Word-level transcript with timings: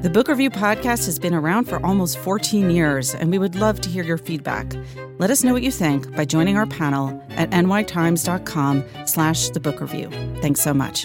The 0.00 0.10
Book 0.10 0.28
Review 0.28 0.48
podcast 0.48 1.06
has 1.06 1.18
been 1.18 1.34
around 1.34 1.64
for 1.64 1.84
almost 1.84 2.18
14 2.18 2.70
years, 2.70 3.16
and 3.16 3.32
we 3.32 3.38
would 3.38 3.56
love 3.56 3.80
to 3.80 3.88
hear 3.88 4.04
your 4.04 4.16
feedback. 4.16 4.72
Let 5.18 5.28
us 5.28 5.42
know 5.42 5.52
what 5.52 5.64
you 5.64 5.72
think 5.72 6.14
by 6.14 6.24
joining 6.24 6.56
our 6.56 6.66
panel 6.66 7.20
at 7.30 7.50
nytimes.com 7.50 8.84
slash 9.06 9.48
the 9.48 9.58
book 9.58 9.80
review. 9.80 10.08
Thanks 10.40 10.60
so 10.60 10.72
much. 10.72 11.04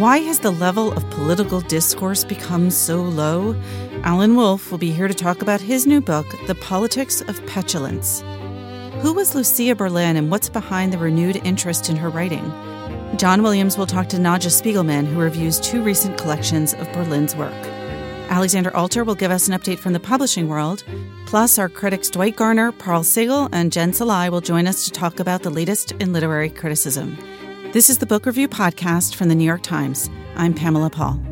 Why 0.00 0.18
has 0.18 0.40
the 0.40 0.52
level 0.52 0.92
of 0.92 1.10
political 1.10 1.60
discourse 1.60 2.24
become 2.24 2.70
so 2.70 3.02
low? 3.02 3.54
Alan 4.08 4.36
Wolfe 4.36 4.70
will 4.70 4.78
be 4.78 4.90
here 4.90 5.06
to 5.06 5.12
talk 5.12 5.42
about 5.42 5.60
his 5.60 5.86
new 5.86 6.00
book, 6.00 6.24
The 6.46 6.54
Politics 6.54 7.20
of 7.20 7.44
Petulance. 7.46 8.22
Who 9.02 9.12
was 9.12 9.34
Lucia 9.34 9.74
Berlin 9.74 10.16
and 10.16 10.30
what's 10.30 10.48
behind 10.48 10.94
the 10.94 10.98
renewed 10.98 11.36
interest 11.44 11.90
in 11.90 11.96
her 11.96 12.08
writing? 12.08 12.50
John 13.18 13.42
Williams 13.42 13.76
will 13.76 13.84
talk 13.84 14.08
to 14.08 14.16
Nadja 14.16 14.48
Spiegelman, 14.48 15.04
who 15.04 15.20
reviews 15.20 15.60
two 15.60 15.82
recent 15.82 16.16
collections 16.16 16.72
of 16.72 16.90
Berlin's 16.94 17.36
work. 17.36 17.52
Alexandra 18.30 18.72
Alter 18.72 19.04
will 19.04 19.14
give 19.14 19.30
us 19.30 19.46
an 19.46 19.52
update 19.52 19.78
from 19.78 19.92
the 19.92 20.00
publishing 20.00 20.48
world. 20.48 20.84
Plus, 21.26 21.58
our 21.58 21.68
critics 21.68 22.08
Dwight 22.08 22.34
Garner, 22.34 22.72
Parul 22.72 23.04
Sehgal, 23.04 23.50
and 23.52 23.70
Jen 23.70 23.92
Szalai 23.92 24.30
will 24.30 24.40
join 24.40 24.66
us 24.66 24.86
to 24.86 24.90
talk 24.90 25.20
about 25.20 25.42
the 25.42 25.50
latest 25.50 25.92
in 26.00 26.14
literary 26.14 26.48
criticism. 26.48 27.18
This 27.74 27.90
is 27.90 27.98
the 27.98 28.06
Book 28.06 28.24
Review 28.24 28.48
Podcast 28.48 29.16
from 29.16 29.28
the 29.28 29.34
New 29.34 29.44
York 29.44 29.62
Times. 29.62 30.08
I'm 30.34 30.54
Pamela 30.54 30.88
Paul. 30.88 31.27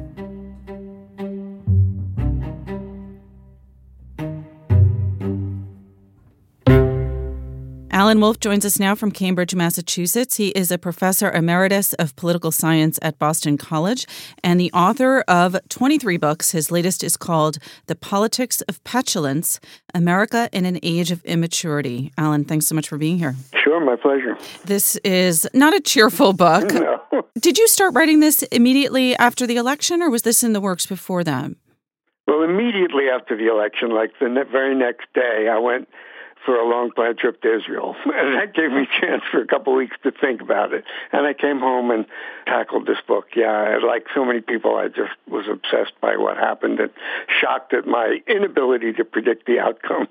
Alan 8.07 8.21
Wolfe 8.21 8.39
joins 8.39 8.65
us 8.65 8.79
now 8.79 8.95
from 8.95 9.11
Cambridge, 9.11 9.53
Massachusetts. 9.53 10.37
He 10.37 10.51
is 10.51 10.71
a 10.71 10.79
professor 10.79 11.29
emeritus 11.29 11.93
of 11.95 12.15
political 12.15 12.53
science 12.53 13.01
at 13.03 13.19
Boston 13.19 13.59
College 13.59 14.07
and 14.45 14.61
the 14.61 14.71
author 14.71 15.25
of 15.27 15.57
23 15.71 16.17
books. 16.17 16.53
His 16.53 16.71
latest 16.71 17.03
is 17.03 17.17
called 17.17 17.59
The 17.87 17.97
Politics 17.97 18.61
of 18.69 18.85
Petulance 18.85 19.59
America 19.93 20.49
in 20.53 20.65
an 20.67 20.79
Age 20.85 21.11
of 21.11 21.25
Immaturity. 21.25 22.13
Alan, 22.17 22.45
thanks 22.45 22.69
so 22.69 22.77
much 22.77 22.89
for 22.89 22.97
being 22.97 23.19
here. 23.19 23.35
Sure, 23.65 23.85
my 23.85 23.97
pleasure. 23.97 24.39
This 24.65 24.95
is 25.03 25.45
not 25.53 25.75
a 25.75 25.81
cheerful 25.81 26.33
book. 26.33 26.73
No. 26.73 27.01
Did 27.41 27.59
you 27.59 27.67
start 27.67 27.93
writing 27.95 28.21
this 28.21 28.45
immediately 28.45 29.17
after 29.17 29.49
the 29.49 29.57
election, 29.57 30.01
or 30.01 30.11
was 30.11 30.23
this 30.23 30.45
in 30.45 30.53
the 30.53 30.61
works 30.61 30.87
before 30.87 31.25
that? 31.25 31.51
Well, 32.29 32.45
immediately 32.45 33.09
after 33.13 33.37
the 33.37 33.51
election, 33.51 33.91
like 33.91 34.13
the 34.21 34.29
very 34.49 34.77
next 34.77 35.07
day, 35.13 35.49
I 35.51 35.59
went 35.59 35.89
for 36.45 36.57
a 36.57 36.69
long 36.69 36.91
planned 36.93 37.19
trip 37.19 37.41
to 37.43 37.57
Israel. 37.57 37.97
And 38.07 38.35
that 38.35 38.55
gave 38.55 38.71
me 38.71 38.83
a 38.83 39.01
chance 39.01 39.23
for 39.31 39.41
a 39.41 39.47
couple 39.47 39.73
of 39.75 39.77
weeks 39.79 39.97
to 40.03 40.11
think 40.11 40.41
about 40.41 40.73
it. 40.73 40.85
And 41.13 41.27
I 41.27 41.35
came 41.35 41.61
home 41.61 41.91
and 41.91 42.07
tackled 42.47 42.87
this 42.87 42.99
book. 43.07 43.29
Yeah, 43.37 43.79
like 43.87 44.07
so 44.15 44.25
many 44.25 44.41
people, 44.41 44.77
I 44.77 44.89
just 44.89 45.13
was 45.29 45.47
obsessed 45.51 45.93
by 46.01 46.17
what 46.17 46.37
happened 46.37 46.81
and 46.81 46.91
shocked 47.41 47.75
at 47.75 47.87
my 47.87 48.21
inability 48.27 48.95
to 48.95 49.05
predict 49.05 49.47
the 49.47 49.59
outcome. 49.59 50.09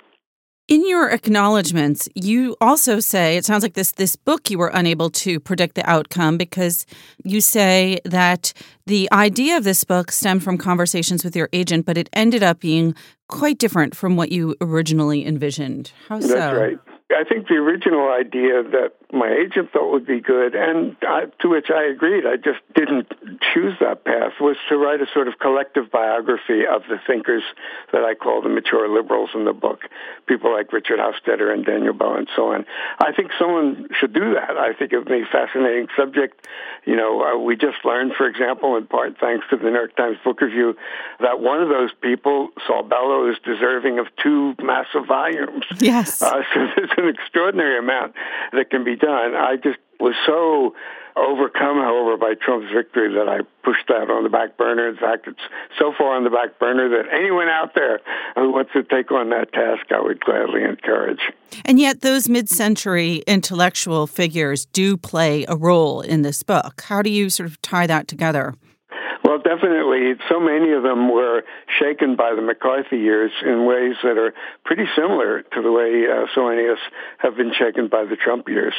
In 0.67 0.87
your 0.87 1.11
acknowledgments, 1.11 2.09
you 2.15 2.55
also 2.59 2.99
say 2.99 3.37
it 3.37 3.45
sounds 3.45 3.61
like 3.61 3.75
this 3.75 3.91
this 3.91 4.15
book 4.15 4.49
you 4.49 4.57
were 4.57 4.71
unable 4.73 5.11
to 5.11 5.39
predict 5.39 5.75
the 5.75 5.87
outcome 5.87 6.37
because 6.39 6.87
you 7.23 7.39
say 7.39 7.99
that 8.03 8.51
the 8.87 9.07
idea 9.11 9.57
of 9.57 9.63
this 9.63 9.83
book 9.83 10.11
stemmed 10.11 10.43
from 10.43 10.57
conversations 10.57 11.23
with 11.23 11.35
your 11.35 11.49
agent, 11.53 11.85
but 11.85 11.99
it 11.99 12.09
ended 12.13 12.41
up 12.41 12.59
being 12.59 12.95
quite 13.27 13.59
different 13.59 13.95
from 13.95 14.15
what 14.15 14.31
you 14.31 14.55
originally 14.59 15.23
envisioned. 15.23 15.91
How 16.09 16.17
That's 16.17 16.31
so? 16.31 16.55
right. 16.55 16.79
I 17.11 17.23
think 17.23 17.47
the 17.47 17.55
original 17.55 18.11
idea 18.11 18.63
that 18.63 18.93
my 19.13 19.29
agent 19.29 19.71
thought 19.71 19.91
would 19.91 20.07
be 20.07 20.19
good, 20.19 20.55
and 20.55 20.97
I, 21.03 21.25
to 21.41 21.49
which 21.49 21.69
I 21.69 21.83
agreed, 21.83 22.25
I 22.25 22.35
just 22.35 22.59
didn't 22.73 23.13
choose 23.53 23.77
that 23.79 24.03
path, 24.03 24.33
was 24.41 24.57
to 24.69 24.77
write 24.77 25.01
a 25.01 25.05
sort 25.13 25.27
of 25.27 25.37
collective 25.37 25.91
biography 25.91 26.65
of 26.65 26.81
the 26.89 26.97
thinkers 27.05 27.43
that 27.93 28.03
I 28.03 28.15
call 28.15 28.41
the 28.41 28.49
mature 28.49 28.89
liberals 28.89 29.29
in 29.35 29.45
the 29.45 29.53
book, 29.53 29.81
people 30.25 30.51
like 30.51 30.73
Richard 30.73 30.97
Hofstadter 30.97 31.53
and 31.53 31.63
Daniel 31.63 31.93
Bell 31.93 32.15
and 32.15 32.27
so 32.35 32.53
on. 32.53 32.65
I 32.99 33.11
think 33.13 33.31
someone 33.37 33.87
should 33.99 34.13
do 34.13 34.33
that. 34.33 34.57
I 34.57 34.73
think 34.73 34.91
it 34.91 34.97
would 34.97 35.07
be 35.07 35.21
a 35.21 35.31
fascinating 35.31 35.87
subject. 35.95 36.47
You 36.85 36.95
know, 36.95 37.21
uh, 37.21 37.37
we 37.37 37.55
just 37.55 37.85
learned, 37.85 38.13
for 38.17 38.27
example, 38.27 38.77
in 38.77 38.87
part 38.87 39.17
thanks 39.19 39.45
to 39.51 39.57
the 39.57 39.65
New 39.65 39.73
York 39.73 39.95
Times 39.95 40.17
Book 40.23 40.41
Review, 40.41 40.75
that 41.19 41.39
one 41.39 41.61
of 41.61 41.69
those 41.69 41.91
people, 42.01 42.49
Saul 42.65 42.83
Bellow, 42.83 43.29
is 43.29 43.37
deserving 43.45 43.99
of 43.99 44.07
two 44.21 44.55
massive 44.61 45.05
volumes. 45.07 45.65
Yes. 45.77 46.21
Uh, 46.21 46.41
so 46.53 46.67
there's 46.75 46.94
an 46.97 47.07
extraordinary 47.07 47.77
amount 47.77 48.13
that 48.53 48.69
can 48.69 48.83
be 48.83 48.95
done. 48.95 49.35
I 49.35 49.55
just 49.55 49.79
was 49.99 50.15
so 50.25 50.75
overcome, 51.15 51.77
however, 51.77 52.17
by 52.17 52.33
Trump's 52.33 52.71
victory 52.73 53.13
that 53.13 53.29
I 53.29 53.39
pushed 53.63 53.87
that 53.87 54.09
on 54.11 54.23
the 54.23 54.29
back 54.29 54.57
burner. 54.57 54.89
In 54.89 54.97
fact, 54.97 55.27
it's 55.27 55.39
so 55.79 55.93
far 55.97 56.15
on 56.15 56.23
the 56.23 56.29
back 56.29 56.59
burner 56.59 56.89
that 56.89 57.11
anyone 57.13 57.47
out 57.47 57.73
there 57.73 58.01
who 58.35 58.51
wants 58.51 58.71
to 58.73 58.83
take 58.83 59.11
on 59.11 59.29
that 59.29 59.53
task, 59.53 59.91
I 59.91 60.01
would 60.01 60.19
gladly 60.19 60.63
encourage. 60.63 61.21
And 61.63 61.79
yet, 61.79 62.01
those 62.01 62.27
mid 62.27 62.49
century 62.49 63.23
intellectual 63.27 64.07
figures 64.07 64.65
do 64.65 64.97
play 64.97 65.45
a 65.47 65.55
role 65.55 66.01
in 66.01 66.21
this 66.21 66.43
book. 66.43 66.81
How 66.81 67.01
do 67.01 67.09
you 67.09 67.29
sort 67.29 67.47
of 67.47 67.61
tie 67.61 67.87
that 67.87 68.07
together? 68.07 68.53
Well, 69.35 69.43
definitely. 69.43 70.13
So 70.29 70.39
many 70.39 70.71
of 70.71 70.83
them 70.83 71.11
were 71.11 71.43
shaken 71.77 72.15
by 72.15 72.35
the 72.35 72.41
McCarthy 72.41 72.99
years 72.99 73.31
in 73.45 73.65
ways 73.65 73.95
that 74.01 74.17
are 74.17 74.33
pretty 74.63 74.85
similar 74.95 75.41
to 75.41 75.61
the 75.61 75.73
way 75.73 76.05
uh, 76.07 76.27
so 76.33 76.47
many 76.47 76.63
of 76.67 76.77
us 76.77 76.83
have 77.17 77.35
been 77.35 77.51
shaken 77.53 77.89
by 77.89 78.05
the 78.05 78.15
Trump 78.15 78.47
years. 78.47 78.73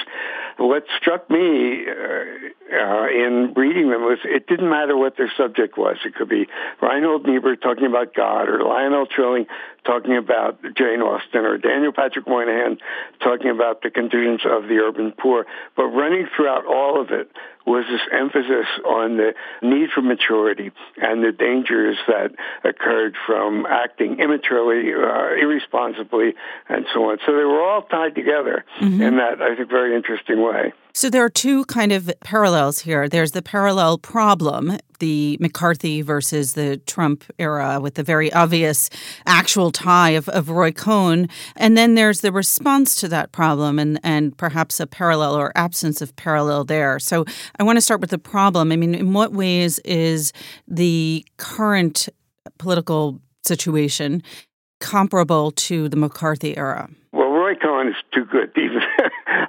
What 0.57 0.85
struck 0.99 1.29
me 1.29 1.85
uh, 1.87 2.75
uh, 2.75 3.07
in 3.09 3.53
reading 3.55 3.91
them 3.91 4.01
was 4.01 4.19
it 4.25 4.47
didn't 4.47 4.71
matter 4.71 4.97
what 4.97 5.19
their 5.19 5.31
subject 5.37 5.77
was. 5.77 5.99
It 6.07 6.15
could 6.15 6.31
be 6.31 6.47
Reinhold 6.81 7.27
Niebuhr 7.27 7.57
talking 7.57 7.85
about 7.85 8.15
God, 8.15 8.49
or 8.49 8.63
Lionel 8.63 9.05
Trilling 9.05 9.45
talking 9.85 10.17
about 10.17 10.63
Jane 10.75 11.03
Austen, 11.03 11.45
or 11.45 11.59
Daniel 11.59 11.93
Patrick 11.93 12.27
Moynihan 12.27 12.79
talking 13.23 13.51
about 13.51 13.83
the 13.83 13.91
conditions 13.91 14.41
of 14.47 14.69
the 14.69 14.77
urban 14.77 15.13
poor. 15.13 15.45
But 15.77 15.89
running 15.89 16.27
throughout 16.35 16.65
all 16.65 16.99
of 16.99 17.11
it 17.11 17.31
was 17.67 17.85
this 17.91 18.01
emphasis 18.13 18.67
on 18.85 19.17
the 19.17 19.35
need 19.61 19.91
for 19.95 20.01
maturity 20.01 20.71
and 20.99 21.23
the 21.23 21.33
dangers 21.33 21.97
that 22.07 22.31
occurred 22.65 23.17
from 23.27 23.67
acting 23.67 24.21
immaturely, 24.21 24.95
uh, 24.95 25.35
irresponsibly, 25.35 26.35
and 26.69 26.87
so 26.95 27.11
on. 27.11 27.19
So 27.27 27.33
they 27.33 27.45
were 27.45 27.63
all 27.63 27.83
tied 27.83 28.15
together 28.15 28.65
mm-hmm. 28.81 29.03
in 29.03 29.17
that, 29.17 29.43
I 29.43 29.57
think, 29.57 29.69
very 29.69 29.97
interesting 29.97 30.43
way. 30.43 30.73
So 30.93 31.11
there 31.11 31.25
are 31.25 31.29
two 31.29 31.67
kind 31.67 31.93
of 31.93 32.11
parallels 32.21 32.79
here. 32.81 33.09
There's 33.09 33.33
the 33.33 33.43
parallel 33.43 33.99
problem, 33.99 34.79
the 34.99 35.37
McCarthy 35.41 36.03
versus 36.03 36.55
the 36.55 36.79
Trump 36.79 37.25
era 37.39 37.81
with 37.81 37.95
the 37.95 38.03
very 38.03 38.33
obvious 38.33 38.91
actual 39.27 39.71
tie 39.71 40.11
of, 40.11 40.29
of 40.29 40.51
Roy 40.51 40.73
Cohn. 40.73 41.29
And 41.57 41.77
then 41.77 41.95
there's 41.95 42.21
the 42.21 42.33
response 42.33 42.95
to 42.97 43.09
that 43.09 43.33
problem 43.33 43.79
and, 43.79 44.01
and 44.03 44.37
perhaps 44.37 44.81
a 44.81 44.87
parallel 44.87 45.35
or 45.35 45.53
absence 45.57 46.01
of 46.01 46.15
parallel 46.17 46.65
there. 46.65 46.99
So 46.99 47.25
I 47.59 47.63
want 47.63 47.77
to 47.77 47.83
start 47.83 48.01
with 48.01 48.11
the 48.11 48.19
problem. 48.19 48.73
I 48.73 48.77
mean, 48.77 48.95
in 48.95 49.13
what 49.13 49.33
ways 49.33 49.79
is 49.81 50.33
the 50.69 51.25
current 51.37 52.09
political 52.59 53.21
situation 53.45 54.23
comparable 54.81 55.53
to 55.53 55.89
the 55.89 55.97
McCarthy 55.97 56.57
era? 56.57 56.89
Well, 57.13 57.31
Roy 57.31 57.55
Cohn 57.55 57.89
is 57.89 57.97
too 58.13 58.25
good 58.25 58.51
even 58.57 58.83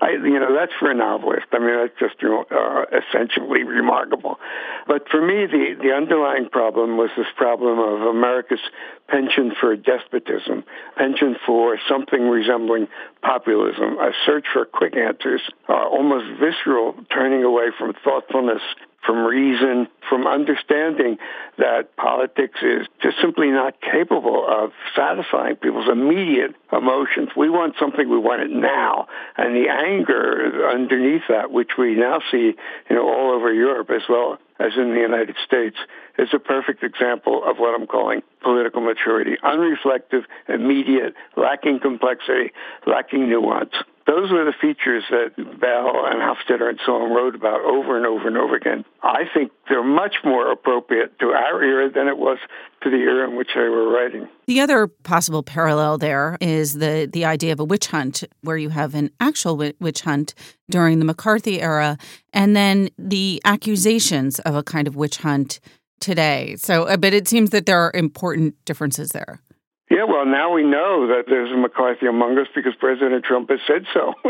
I, 0.02 0.12
you 0.12 0.40
know, 0.40 0.54
that's 0.54 0.74
for 0.80 0.92
a 0.92 0.96
novelist. 0.96 1.48
I 1.52 1.60
mean, 1.60 1.76
that's 1.76 2.00
just 2.00 2.24
uh, 2.24 2.86
essentially 2.92 3.64
remarkable. 3.64 4.40
But 4.88 5.10
for 5.10 5.22
me, 5.22 5.46
the, 5.46 5.76
the 5.82 5.92
underlying 5.92 6.50
problem 6.50 6.98
was 6.98 7.10
this 7.18 7.28
problem 7.36 7.80
of 7.80 8.08
America's 8.08 8.60
penchant 9.08 9.54
for 9.60 9.76
despotism, 9.76 10.64
penchant 10.98 11.38
for 11.46 11.80
something 11.90 12.30
resembling 12.30 12.88
populism, 13.22 13.98
a 14.00 14.12
search 14.26 14.46
for 14.52 14.66
quick 14.66 14.96
answers, 14.96 15.42
uh, 15.70 15.74
almost 15.74 16.26
visceral 16.40 16.96
turning 17.14 17.44
away 17.44 17.68
from 17.78 17.94
thoughtfulness 18.04 18.62
from 19.06 19.26
reason, 19.26 19.88
from 20.10 20.28
understanding 20.28 21.18
that 21.58 21.96
politics 21.96 22.60
is 22.62 22.88
just 23.02 23.18
simply 23.22 23.50
not 23.50 23.76
capable 23.82 24.46
of 24.48 24.72
satisfying 24.96 25.56
people's 25.56 25.90
immediate 25.90 26.56
emotions. 26.72 27.30
We 27.36 27.50
want 27.50 27.76
something, 27.80 28.10
we 28.10 28.18
want 28.18 28.42
it 28.42 28.52
now. 28.52 29.08
And 29.38 29.56
the 29.56 29.70
anger 29.70 30.70
underneath 30.70 31.24
that, 31.30 31.52
which 31.52 31.72
we 31.78 31.96
now 31.96 32.20
see, 32.32 32.54
you 32.90 32.96
know, 32.96 33.08
all 33.08 33.32
over 33.34 33.54
Europe 33.54 33.90
as 33.92 34.04
well 34.10 34.40
as 34.60 34.72
in 34.76 34.94
the 34.94 35.00
United 35.00 35.36
States, 35.46 35.78
is 36.18 36.30
a 36.34 36.40
perfect 36.40 36.84
example 36.84 37.44
of 37.46 37.58
what 37.58 37.80
I'm 37.80 37.88
calling 37.88 38.24
political 38.42 38.82
maturity. 38.82 39.38
Unreflective, 39.44 40.24
immediate, 40.50 41.14
lacking 41.36 41.80
complexity, 41.80 42.52
lacking 42.86 43.30
nuance. 43.30 43.74
Those 44.08 44.32
were 44.32 44.46
the 44.46 44.54
features 44.54 45.04
that 45.12 45.36
Bell 45.36 46.06
and 46.06 46.22
Hofstadter 46.22 46.70
and 46.70 46.80
so 46.86 46.94
on 46.94 47.12
wrote 47.12 47.36
about 47.36 47.60
over 47.60 47.98
and 47.98 48.06
over 48.06 48.26
and 48.26 48.38
over 48.38 48.56
again. 48.56 48.86
I 49.04 49.24
think 49.34 49.52
they're 49.68 49.84
much 49.84 50.16
more 50.24 50.50
appropriate 50.50 51.20
to 51.20 51.28
our 51.34 51.62
era 51.62 51.92
than 51.92 52.08
it 52.08 52.18
was 52.18 52.38
to 52.84 52.90
the 52.90 52.96
era 52.96 53.30
in 53.30 53.36
which 53.36 53.50
they 53.54 53.68
were 53.68 53.92
writing. 53.92 54.30
The 54.48 54.62
other 54.62 54.88
possible 54.88 55.44
parallel 55.44 55.98
there 55.98 56.38
is 56.40 56.76
the 56.76 57.10
the 57.12 57.26
idea 57.26 57.52
of 57.52 57.60
a 57.60 57.66
witch 57.66 57.88
hunt, 57.88 58.24
where 58.42 58.56
you 58.58 58.70
have 58.70 58.96
an 58.96 59.10
actual 59.20 59.58
witch 59.58 60.02
hunt 60.02 60.34
during 60.70 61.00
the 61.00 61.06
McCarthy 61.06 61.62
era, 61.62 61.98
and 62.32 62.56
then 62.56 62.90
the 62.98 63.42
accusations 63.44 64.40
of 64.40 64.56
a 64.56 64.64
kind 64.64 64.88
of 64.88 64.96
witch 64.96 65.18
hunt 65.18 65.60
today. 66.00 66.56
So, 66.58 66.84
uh, 66.84 66.96
but 66.96 67.14
it 67.14 67.28
seems 67.28 67.50
that 67.50 67.66
there 67.66 67.80
are 67.80 67.92
important 67.94 68.56
differences 68.64 69.10
there. 69.10 69.42
Yeah, 69.90 70.04
well, 70.04 70.26
now 70.26 70.52
we 70.52 70.64
know 70.64 71.08
that 71.08 71.26
there's 71.28 71.50
a 71.50 71.56
McCarthy 71.56 72.08
among 72.08 72.38
us 72.38 72.48
because 72.54 72.74
President 72.78 73.24
Trump 73.24 73.50
has 73.50 73.60
said 73.66 73.86
so. 73.94 74.14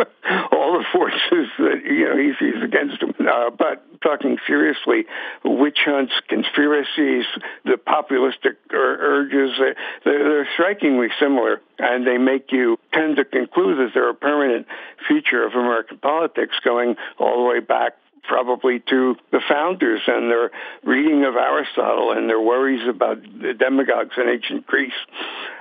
All 0.51 0.77
the 0.77 0.85
forces 0.93 1.49
that 1.57 1.81
you 1.83 2.05
know 2.05 2.15
he 2.15 2.33
sees 2.39 2.61
against 2.63 3.01
him. 3.01 3.15
Uh, 3.19 3.49
but 3.49 3.83
talking 4.01 4.37
seriously, 4.45 5.05
witch 5.43 5.79
hunts, 5.83 6.13
conspiracies, 6.27 7.25
the 7.65 7.77
populistic 7.77 8.57
ur- 8.71 8.99
urges, 9.01 9.57
they're, 9.57 9.75
they're 10.05 10.49
strikingly 10.53 11.07
similar, 11.19 11.59
and 11.79 12.05
they 12.05 12.19
make 12.19 12.51
you 12.51 12.77
tend 12.93 13.15
to 13.15 13.25
conclude 13.25 13.79
that 13.79 13.91
they're 13.95 14.11
a 14.11 14.13
permanent 14.13 14.67
feature 15.07 15.43
of 15.43 15.53
American 15.53 15.97
politics, 15.97 16.53
going 16.63 16.95
all 17.17 17.43
the 17.43 17.49
way 17.49 17.61
back 17.61 17.93
probably 18.27 18.79
to 18.89 19.15
the 19.31 19.41
founders 19.47 20.01
and 20.07 20.29
their 20.29 20.51
reading 20.83 21.23
of 21.25 21.35
Aristotle 21.35 22.11
and 22.11 22.29
their 22.29 22.39
worries 22.39 22.87
about 22.87 23.21
the 23.21 23.53
demagogues 23.53 24.15
in 24.17 24.29
ancient 24.29 24.67
Greece. 24.67 24.91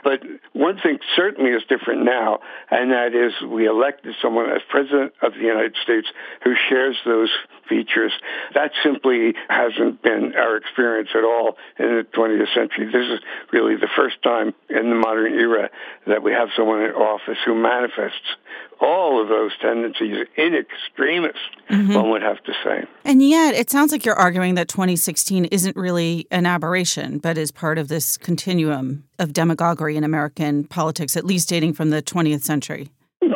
But 0.04 0.22
one 0.52 0.78
thing 0.78 0.98
certainly 1.14 1.50
is 1.50 1.62
different 1.68 2.04
now, 2.04 2.40
and 2.70 2.90
that 2.90 3.14
is 3.14 3.32
we 3.48 3.66
elected 3.66 4.14
someone 4.20 4.50
as 4.50 4.62
president 4.68 5.14
of 5.22 5.34
the 5.34 5.40
United 5.40 5.74
States 5.82 6.08
who 6.44 6.54
shares 6.68 6.96
those 7.04 7.30
features. 7.68 8.12
That 8.54 8.72
simply 8.82 9.34
hasn't 9.48 10.02
been 10.02 10.34
our 10.36 10.56
experience 10.56 11.10
at 11.14 11.24
all 11.24 11.56
in 11.78 11.86
the 11.86 12.06
20th 12.14 12.54
century. 12.54 12.86
This 12.86 13.06
is 13.06 13.20
really 13.52 13.76
the 13.76 13.88
first 13.96 14.22
time 14.22 14.54
in 14.68 14.90
the 14.90 14.96
modern 14.96 15.34
era 15.34 15.70
that 16.06 16.22
we 16.22 16.32
have 16.32 16.48
someone 16.56 16.82
in 16.82 16.90
office 16.90 17.38
who 17.44 17.54
manifests 17.54 18.36
all 18.80 19.20
of 19.20 19.28
those 19.28 19.52
tendencies 19.60 20.26
in 20.36 20.54
extremis, 20.54 21.36
mm-hmm. 21.70 21.94
one 21.94 22.10
would 22.10 22.22
have 22.22 22.42
to 22.44 22.52
say. 22.64 22.84
And 23.04 23.22
yet, 23.22 23.54
it 23.54 23.70
sounds 23.70 23.92
like 23.92 24.04
you're 24.04 24.14
arguing 24.16 24.54
that 24.54 24.68
2016 24.68 25.46
isn't 25.46 25.76
really 25.76 26.26
an 26.30 26.46
aberration, 26.46 27.18
but 27.18 27.38
is 27.38 27.50
part 27.50 27.78
of 27.78 27.88
this 27.88 28.16
continuum 28.16 29.04
of 29.18 29.32
demagoguery 29.32 29.96
in 29.96 30.04
American 30.04 30.64
politics, 30.64 31.16
at 31.16 31.24
least 31.24 31.48
dating 31.48 31.72
from 31.72 31.90
the 31.90 32.02
20th 32.02 32.42
century. 32.42 32.90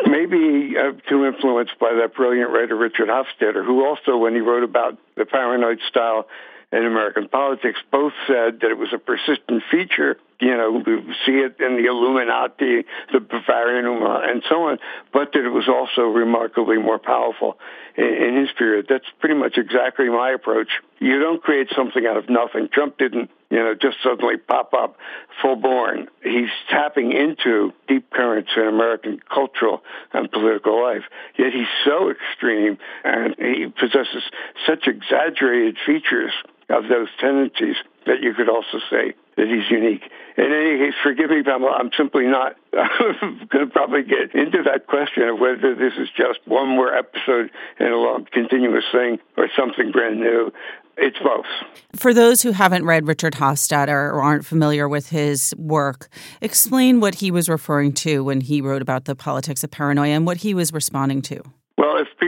Maybe 0.06 0.74
uh, 0.76 0.92
too 1.08 1.24
influenced 1.26 1.78
by 1.78 1.94
that 2.00 2.14
brilliant 2.14 2.50
writer 2.50 2.76
Richard 2.76 3.08
Hofstadter, 3.08 3.64
who 3.64 3.84
also, 3.84 4.16
when 4.16 4.34
he 4.34 4.40
wrote 4.40 4.62
about 4.62 4.98
the 5.16 5.24
paranoid 5.24 5.80
style 5.88 6.26
in 6.72 6.84
American 6.84 7.28
politics, 7.28 7.78
both 7.90 8.12
said 8.26 8.60
that 8.60 8.70
it 8.70 8.78
was 8.78 8.92
a 8.92 8.98
persistent 8.98 9.62
feature 9.70 10.16
you 10.40 10.56
know, 10.56 10.82
we 10.84 11.14
see 11.26 11.32
it 11.32 11.60
in 11.60 11.76
the 11.76 11.86
Illuminati, 11.86 12.86
the 13.12 13.20
Bavarian 13.20 13.84
and 13.86 14.42
so 14.48 14.68
on, 14.68 14.78
but 15.12 15.32
that 15.32 15.44
it 15.44 15.50
was 15.50 15.68
also 15.68 16.02
remarkably 16.02 16.78
more 16.78 16.98
powerful 16.98 17.58
in, 17.94 18.04
in 18.04 18.36
his 18.36 18.48
period. 18.56 18.86
That's 18.88 19.04
pretty 19.18 19.34
much 19.34 19.58
exactly 19.58 20.08
my 20.08 20.30
approach. 20.30 20.68
You 20.98 21.18
don't 21.18 21.42
create 21.42 21.68
something 21.76 22.06
out 22.06 22.16
of 22.16 22.30
nothing. 22.30 22.68
Trump 22.72 22.96
didn't, 22.96 23.30
you 23.50 23.58
know, 23.58 23.74
just 23.74 23.98
suddenly 24.02 24.38
pop 24.38 24.72
up 24.72 24.96
full 25.42 25.56
born. 25.56 26.08
He's 26.22 26.48
tapping 26.70 27.12
into 27.12 27.72
deep 27.86 28.10
currents 28.10 28.50
in 28.56 28.66
American 28.66 29.20
cultural 29.32 29.82
and 30.14 30.30
political 30.30 30.82
life. 30.82 31.04
Yet 31.38 31.52
he's 31.52 31.68
so 31.84 32.10
extreme 32.10 32.78
and 33.04 33.34
he 33.38 33.66
possesses 33.66 34.22
such 34.66 34.86
exaggerated 34.86 35.76
features 35.84 36.32
of 36.70 36.88
those 36.88 37.08
tendencies 37.20 37.76
that 38.06 38.22
you 38.22 38.34
could 38.34 38.48
also 38.48 38.78
say 38.90 39.14
that 39.36 39.46
he's 39.46 39.70
unique. 39.70 40.02
In 40.36 40.52
any 40.52 40.78
case, 40.78 40.94
forgive 41.02 41.30
me, 41.30 41.42
Pamela, 41.42 41.72
I'm 41.72 41.90
simply 41.96 42.26
not 42.26 42.56
going 42.72 43.66
to 43.66 43.66
probably 43.72 44.02
get 44.02 44.34
into 44.34 44.62
that 44.64 44.86
question 44.86 45.24
of 45.24 45.38
whether 45.38 45.74
this 45.74 45.94
is 45.98 46.08
just 46.16 46.40
one 46.46 46.68
more 46.68 46.94
episode 46.94 47.50
in 47.78 47.86
a 47.86 47.96
long 47.96 48.26
continuous 48.32 48.84
thing 48.92 49.18
or 49.36 49.48
something 49.56 49.92
brand 49.92 50.20
new. 50.20 50.52
It's 50.96 51.18
both. 51.18 51.46
For 51.96 52.12
those 52.12 52.42
who 52.42 52.52
haven't 52.52 52.84
read 52.84 53.06
Richard 53.06 53.34
Hofstadter 53.34 53.88
or 53.88 54.22
aren't 54.22 54.44
familiar 54.44 54.88
with 54.88 55.08
his 55.08 55.54
work, 55.56 56.08
explain 56.42 57.00
what 57.00 57.16
he 57.16 57.30
was 57.30 57.48
referring 57.48 57.92
to 57.94 58.22
when 58.22 58.42
he 58.42 58.60
wrote 58.60 58.82
about 58.82 59.06
the 59.06 59.16
politics 59.16 59.64
of 59.64 59.70
paranoia 59.70 60.10
and 60.10 60.26
what 60.26 60.38
he 60.38 60.52
was 60.52 60.72
responding 60.72 61.22
to. 61.22 61.42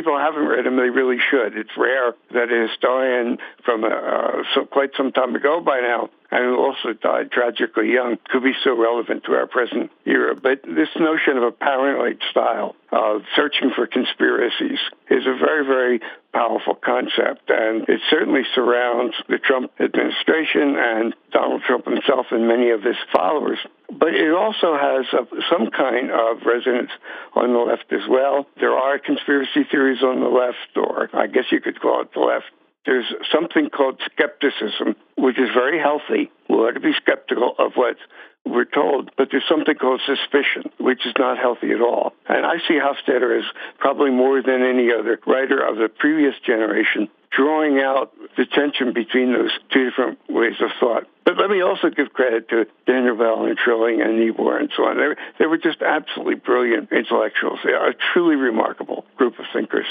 People 0.02 0.19
haven't 0.19 0.49
read 0.49 0.66
him, 0.66 0.75
they 0.75 0.90
really 0.90 1.19
should. 1.31 1.56
It's 1.56 1.70
rare 1.78 2.12
that 2.34 2.50
a 2.50 2.66
historian 2.66 3.38
from 3.64 3.84
uh, 3.84 4.43
so 4.52 4.64
quite 4.64 4.90
some 4.96 5.12
time 5.12 5.37
ago 5.37 5.60
by 5.60 5.78
now 5.78 6.10
and 6.32 6.44
who 6.44 6.56
also 6.56 6.94
died 6.94 7.31
tragically 7.31 7.93
young, 7.93 8.16
could 8.31 8.43
be 8.43 8.54
so 8.64 8.75
relevant 8.75 9.22
to 9.25 9.32
our 9.32 9.46
present 9.46 9.93
era. 10.06 10.34
But 10.34 10.62
this 10.64 10.88
notion 10.99 11.37
of 11.37 11.43
a 11.43 11.52
paranoid 11.52 12.20
style 12.31 12.75
of 12.90 13.20
searching 13.37 13.70
for 13.76 13.87
conspiracies 13.87 14.81
is 15.10 15.26
a 15.26 15.37
very, 15.38 15.64
very 15.66 16.00
powerful 16.32 16.75
concept, 16.75 17.50
and 17.50 17.87
it 17.87 18.00
certainly 18.10 18.43
surrounds 18.55 19.14
the 19.28 19.38
Trump 19.38 19.70
administration 19.78 20.75
and 20.78 21.14
Donald 21.32 21.62
Trump 21.66 21.84
himself 21.84 22.26
and 22.31 22.48
many 22.48 22.70
of 22.70 22.82
his 22.82 22.96
followers. 23.14 23.58
But 23.98 24.14
it 24.14 24.32
also 24.32 24.76
has 24.76 25.06
a, 25.12 25.26
some 25.50 25.70
kind 25.70 26.10
of 26.10 26.42
resonance 26.46 26.90
on 27.34 27.52
the 27.52 27.58
left 27.58 27.92
as 27.92 28.08
well. 28.08 28.46
There 28.58 28.74
are 28.74 28.98
conspiracy 28.98 29.64
theories 29.70 30.02
on 30.02 30.20
the 30.20 30.28
left, 30.28 30.76
or 30.76 31.10
I 31.12 31.26
guess 31.26 31.44
you 31.52 31.60
could 31.60 31.80
call 31.80 32.02
it 32.02 32.12
the 32.14 32.20
left 32.20 32.46
there's 32.84 33.06
something 33.32 33.70
called 33.70 34.00
skepticism, 34.12 34.96
which 35.16 35.38
is 35.38 35.48
very 35.54 35.78
healthy. 35.78 36.30
We 36.48 36.56
ought 36.56 36.72
to 36.72 36.80
be 36.80 36.92
skeptical 37.00 37.54
of 37.58 37.72
what 37.74 37.96
we're 38.44 38.64
told, 38.64 39.10
but 39.16 39.28
there's 39.30 39.46
something 39.48 39.76
called 39.76 40.00
suspicion, 40.04 40.72
which 40.78 41.06
is 41.06 41.12
not 41.16 41.38
healthy 41.38 41.70
at 41.70 41.80
all. 41.80 42.12
And 42.28 42.44
I 42.44 42.56
see 42.66 42.74
Hofstadter 42.74 43.38
as 43.38 43.44
probably 43.78 44.10
more 44.10 44.42
than 44.42 44.62
any 44.62 44.90
other 44.92 45.20
writer 45.26 45.64
of 45.64 45.76
the 45.76 45.88
previous 45.88 46.34
generation 46.44 47.08
drawing 47.37 47.79
out 47.79 48.12
the 48.37 48.46
tension 48.46 48.93
between 48.93 49.32
those 49.32 49.50
two 49.73 49.88
different 49.88 50.19
ways 50.29 50.55
of 50.61 50.70
thought. 50.79 51.05
But 51.25 51.38
let 51.38 51.50
me 51.50 51.62
also 51.62 51.88
give 51.88 52.12
credit 52.12 52.49
to 52.50 52.67
Daniel 52.87 53.17
Bell 53.17 53.44
and 53.44 53.56
Trilling 53.56 54.02
and 54.02 54.19
Niebuhr 54.19 54.58
and 54.58 54.70
so 54.76 54.84
on. 54.84 54.96
They, 54.96 55.14
they 55.38 55.46
were 55.46 55.58
just 55.58 55.81
absolutely 55.82 56.34
brilliant 56.34 56.90
intellectuals. 56.93 57.61
They 57.64 57.73
are 57.73 57.90
a 57.90 57.94
truly 58.12 58.37
remarkable 58.37 59.05
group 59.17 59.38
of 59.38 59.46
thinkers. 59.52 59.87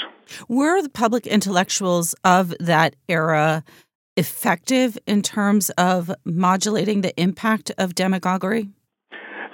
Were 0.48 0.82
the 0.82 0.88
public 0.88 1.26
intellectuals 1.26 2.14
of 2.24 2.54
that 2.60 2.96
era 3.08 3.64
effective 4.16 4.98
in 5.06 5.22
terms 5.22 5.70
of 5.70 6.12
modulating 6.24 7.00
the 7.00 7.18
impact 7.20 7.70
of 7.78 7.94
demagoguery? 7.94 8.68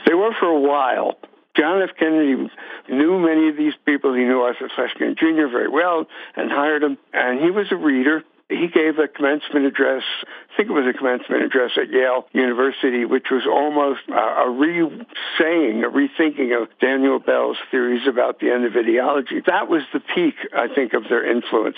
They 0.07 0.15
were 0.15 0.33
for 0.39 0.49
a 0.49 0.61
while. 0.61 1.17
John 1.59 1.83
F. 1.83 1.91
Kennedy 1.99 2.51
knew 2.89 3.19
many 3.19 3.49
of 3.49 3.57
these 3.57 3.75
people. 3.85 4.15
He 4.15 4.23
knew 4.25 4.41
Arthur 4.41 4.71
Schlesinger 4.75 5.15
Jr. 5.15 5.51
very 5.51 5.69
well 5.69 6.07
and 6.37 6.51
hired 6.51 6.83
him. 6.83 6.99
And 7.13 7.41
he 7.41 7.51
was 7.51 7.67
a 7.73 7.77
reader. 7.77 8.23
He 8.49 8.69
gave 8.69 8.99
a 8.99 9.09
commencement 9.09 9.67
address, 9.67 10.03
I 10.25 10.57
think 10.57 10.71
it 10.71 10.73
was 10.73 10.87
a 10.87 10.97
commencement 10.97 11.43
address 11.43 11.73
at 11.77 11.91
Yale 11.91 12.27
University, 12.33 13.05
which 13.05 13.27
was 13.31 13.43
almost 13.47 14.01
a 14.09 14.49
re-saying, 14.49 15.85
a 15.85 15.91
rethinking 15.91 16.57
of 16.63 16.69
Daniel 16.81 17.19
Bell's 17.19 17.59
theories 17.71 18.07
about 18.09 18.41
the 18.41 18.51
end 18.51 18.65
of 18.65 18.75
ideology. 18.75 19.43
That 19.45 19.69
was 19.69 19.83
the 19.93 20.01
peak, 20.01 20.35
I 20.57 20.69
think, 20.69 20.95
of 20.95 21.05
their 21.11 21.31
influence. 21.31 21.77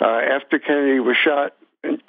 Uh, 0.00 0.06
after 0.06 0.58
Kennedy 0.58 0.98
was 0.98 1.16
shot, 1.16 1.54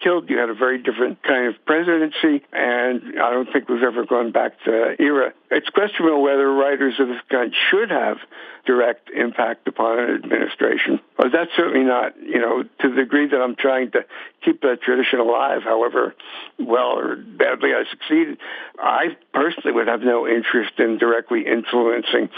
killed, 0.02 0.30
you 0.30 0.38
had 0.38 0.50
a 0.50 0.54
very 0.54 0.78
different 0.78 1.24
kind 1.24 1.48
of 1.48 1.56
presidency, 1.66 2.44
and 2.52 3.20
I 3.20 3.32
don't 3.32 3.52
think 3.52 3.70
we've 3.70 3.84
ever 3.84 4.06
gone 4.06 4.32
back 4.32 4.62
to 4.66 4.96
era. 5.00 5.34
It's 5.52 5.70
questionable 5.70 6.22
whether 6.22 6.52
writers 6.52 6.96
of 7.00 7.08
this 7.08 7.22
kind 7.30 7.54
should 7.72 7.90
have 7.90 8.18
direct 8.66 9.10
impact 9.10 9.68
upon 9.68 10.00
an 10.00 10.16
administration. 10.16 11.00
But 11.18 11.32
that's 11.32 11.50
certainly 11.56 11.86
not, 11.86 12.14
you 12.22 12.40
know, 12.40 12.64
to 12.64 12.90
the 12.90 12.96
degree 12.96 13.28
that 13.28 13.42
I'm 13.42 13.56
trying 13.56 13.92
to 13.92 14.06
keep 14.46 14.62
that 14.62 14.82
tradition 14.82 15.20
alive, 15.20 15.64
however 15.64 16.14
well 16.60 16.98
or 16.98 17.16
badly 17.16 17.72
I 17.74 17.84
succeeded. 17.90 18.38
I 18.78 19.18
personally 19.34 19.72
would 19.72 19.88
have 19.88 20.02
no 20.02 20.28
interest 20.28 20.74
in 20.78 20.98
directly 20.98 21.46
influencing 21.48 22.30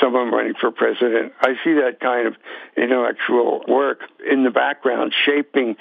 someone 0.00 0.30
running 0.30 0.54
for 0.60 0.70
president. 0.70 1.32
I 1.40 1.54
see 1.64 1.74
that 1.74 2.00
kind 2.00 2.26
of 2.26 2.34
intellectual 2.76 3.64
work 3.66 4.00
in 4.30 4.44
the 4.44 4.50
background 4.50 5.14
shaping 5.24 5.76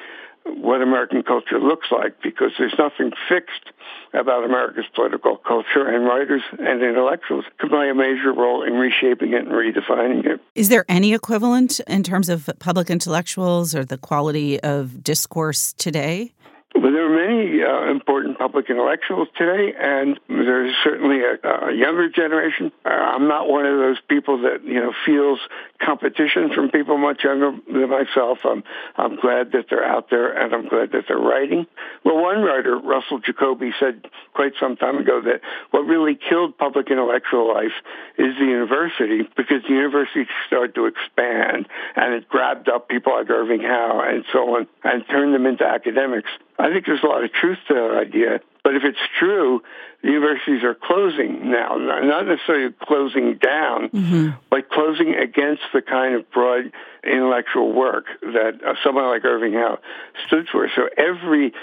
what 0.56 0.82
American 0.82 1.24
culture 1.24 1.60
looks 1.60 1.88
like 1.92 2.22
because 2.22 2.52
there's 2.58 2.76
nothing 2.78 3.12
fixed 3.30 3.72
about 4.14 4.44
America's 4.44 4.86
political 4.96 5.38
culture, 5.38 5.88
and 5.88 6.06
writers 6.06 6.42
and 6.60 6.82
intellectuals 6.82 7.46
can 7.60 7.70
play 7.70 7.90
a 7.90 7.96
major 7.96 8.32
role 8.34 8.64
in 8.64 8.74
reshaping 8.74 9.34
it 9.34 9.46
and 9.46 9.50
redefining 9.50 10.26
it. 10.26 10.40
Is 10.56 10.70
there 10.70 10.86
any 10.88 11.14
equivalent 11.14 11.80
in 11.82 12.04
terms 12.04 12.30
of 12.30 12.50
public 12.60 12.90
intellectuals 12.90 13.76
or 13.76 13.84
the 13.84 13.98
quality 13.98 14.60
of 14.62 15.04
discourse 15.04 15.74
today? 15.74 16.34
Well, 16.78 16.92
there 16.92 17.12
are 17.12 17.28
many 17.28 17.64
uh, 17.64 17.90
important 17.90 18.38
public 18.38 18.70
intellectuals 18.70 19.30
today, 19.36 19.74
and 19.76 20.20
there's 20.30 20.76
certainly 20.84 21.22
a, 21.22 21.70
a 21.70 21.74
younger 21.74 22.08
generation. 22.08 22.72
Uh, 22.86 22.90
I'm 22.90 23.28
not 23.28 23.50
one 23.50 23.66
of 23.66 23.80
those 23.80 23.98
people 24.08 24.44
that 24.44 24.64
you 24.64 24.80
know 24.80 24.94
feels 25.04 25.40
competition 25.84 26.54
from 26.54 26.70
people 26.70 27.00
much 27.00 27.24
younger 27.24 27.58
than 27.66 27.90
myself. 27.90 28.40
I'm 28.44 28.64
I'm 28.96 29.16
glad 29.16 29.54
that 29.54 29.66
they're 29.72 29.84
out 29.84 30.12
there, 30.12 30.32
and 30.32 30.54
I'm 30.54 30.68
glad 30.68 30.92
that 30.92 31.06
they're 31.08 31.18
writing. 31.18 31.66
Well, 32.06 32.22
one 32.22 32.44
writer, 32.44 32.78
Russell 32.78 33.22
Jacoby, 33.22 33.72
said 33.80 34.06
quite 34.36 34.54
some 34.60 34.76
time 34.76 34.98
ago 34.98 35.20
that 35.22 35.42
what 35.72 35.82
really 35.82 36.14
killed 36.14 36.60
public 36.60 36.92
intellectual 36.92 37.52
life 37.52 37.74
is 38.20 38.38
the 38.38 38.46
university 38.46 39.28
because 39.36 39.64
the 39.64 39.74
university 39.74 40.28
started 40.46 40.76
to 40.76 40.86
expand 40.86 41.68
and 41.96 42.14
it 42.14 42.30
grabbed 42.30 42.70
up 42.70 42.88
people 42.88 43.14
like 43.14 43.30
Irving 43.32 43.62
Howe 43.62 44.04
and 44.08 44.26
so 44.32 44.58
on 44.58 44.68
and 44.84 45.04
turned 45.08 45.34
them 45.34 45.48
into 45.48 45.66
academics. 45.66 46.30
I 46.60 46.72
think 46.72 46.86
there's 46.86 47.04
a 47.04 47.08
lot 47.08 47.24
of 47.24 47.32
truth 47.32 47.58
to 47.68 47.74
that 47.74 47.98
idea. 47.98 48.40
But 48.64 48.76
if 48.76 48.84
it's 48.84 49.00
true, 49.18 49.62
the 50.04 50.10
universities 50.10 50.64
are 50.64 50.76
closing 50.76 51.50
now, 51.50 51.78
not 51.78 52.26
necessarily 52.28 52.74
closing 52.82 53.38
down, 53.38 53.90
mm-hmm. 53.90 54.30
but 54.50 54.70
closing 54.70 55.16
against 55.16 55.64
the 55.74 55.82
kind 55.82 56.16
of 56.16 56.30
broad 56.32 56.72
intellectual 57.04 57.72
work 57.72 58.06
that 58.22 58.60
uh, 58.66 58.74
someone 58.84 59.06
like 59.06 59.24
Irving 59.24 59.54
Howe 59.54 59.80
stood 60.28 60.48
for. 60.52 60.68
So 60.76 60.90
every 60.98 61.54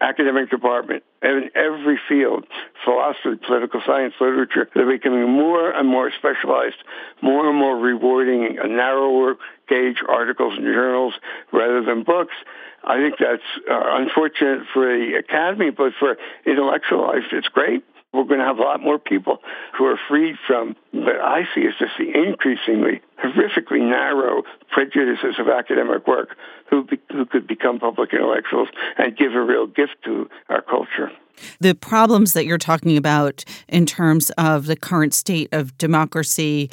academic 0.00 0.50
department, 0.50 1.04
in 1.22 1.50
every 1.54 2.00
field, 2.08 2.46
philosophy, 2.84 3.36
political 3.46 3.80
science, 3.86 4.14
literature, 4.20 4.68
they're 4.74 4.90
becoming 4.90 5.30
more 5.30 5.70
and 5.70 5.88
more 5.88 6.10
specialized, 6.18 6.82
more 7.22 7.48
and 7.48 7.56
more 7.56 7.76
rewarding 7.76 8.58
a 8.60 8.66
narrower 8.66 9.36
gauge 9.68 10.02
articles 10.08 10.54
and 10.56 10.64
journals 10.64 11.14
rather 11.52 11.84
than 11.84 12.02
books. 12.02 12.34
I 12.84 12.96
think 12.96 13.16
that's 13.18 13.42
uh, 13.70 13.80
unfortunate 14.00 14.66
for 14.72 14.86
the 14.86 15.16
academy, 15.18 15.70
but 15.70 15.92
for 15.98 16.16
intellectual 16.46 17.02
life, 17.02 17.24
it's 17.32 17.48
great. 17.48 17.84
We're 18.12 18.24
going 18.24 18.40
to 18.40 18.46
have 18.46 18.58
a 18.58 18.62
lot 18.62 18.80
more 18.80 18.98
people 18.98 19.38
who 19.78 19.84
are 19.84 19.98
freed 20.08 20.34
from 20.44 20.74
what 20.90 21.20
I 21.20 21.42
see 21.54 21.64
as 21.66 21.74
just 21.78 21.92
the 21.96 22.10
increasingly 22.10 23.02
horrifically 23.22 23.88
narrow 23.88 24.42
prejudices 24.68 25.36
of 25.38 25.48
academic 25.48 26.08
work 26.08 26.36
who, 26.68 26.84
be, 26.84 26.98
who 27.12 27.24
could 27.24 27.46
become 27.46 27.78
public 27.78 28.12
intellectuals 28.12 28.68
and 28.98 29.16
give 29.16 29.34
a 29.34 29.40
real 29.40 29.66
gift 29.66 29.96
to 30.06 30.28
our 30.48 30.62
culture. 30.62 31.12
The 31.60 31.74
problems 31.74 32.32
that 32.32 32.46
you're 32.46 32.58
talking 32.58 32.96
about 32.96 33.44
in 33.68 33.86
terms 33.86 34.30
of 34.30 34.66
the 34.66 34.76
current 34.76 35.14
state 35.14 35.48
of 35.52 35.78
democracy 35.78 36.68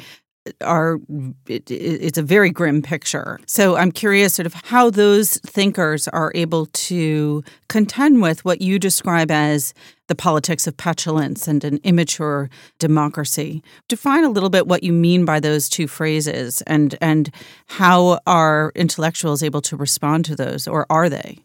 are 0.62 0.98
it, 1.46 1.70
it's 1.70 2.18
a 2.18 2.22
very 2.22 2.50
grim 2.50 2.82
picture. 2.82 3.38
So 3.46 3.76
I'm 3.76 3.92
curious 3.92 4.34
sort 4.34 4.46
of 4.46 4.54
how 4.54 4.90
those 4.90 5.38
thinkers 5.38 6.08
are 6.08 6.32
able 6.34 6.66
to 6.66 7.44
contend 7.68 8.22
with 8.22 8.44
what 8.44 8.60
you 8.60 8.78
describe 8.78 9.30
as 9.30 9.74
the 10.08 10.14
politics 10.14 10.66
of 10.66 10.76
petulance 10.76 11.46
and 11.46 11.62
an 11.64 11.78
immature 11.84 12.50
democracy. 12.78 13.62
Define 13.88 14.24
a 14.24 14.30
little 14.30 14.50
bit 14.50 14.66
what 14.66 14.82
you 14.82 14.92
mean 14.92 15.24
by 15.24 15.38
those 15.38 15.68
two 15.68 15.86
phrases 15.86 16.62
and 16.62 16.96
and 17.00 17.30
how 17.66 18.20
are 18.26 18.72
intellectuals 18.74 19.42
able 19.42 19.60
to 19.62 19.76
respond 19.76 20.24
to 20.26 20.36
those 20.36 20.66
or 20.66 20.86
are 20.90 21.08
they? 21.08 21.38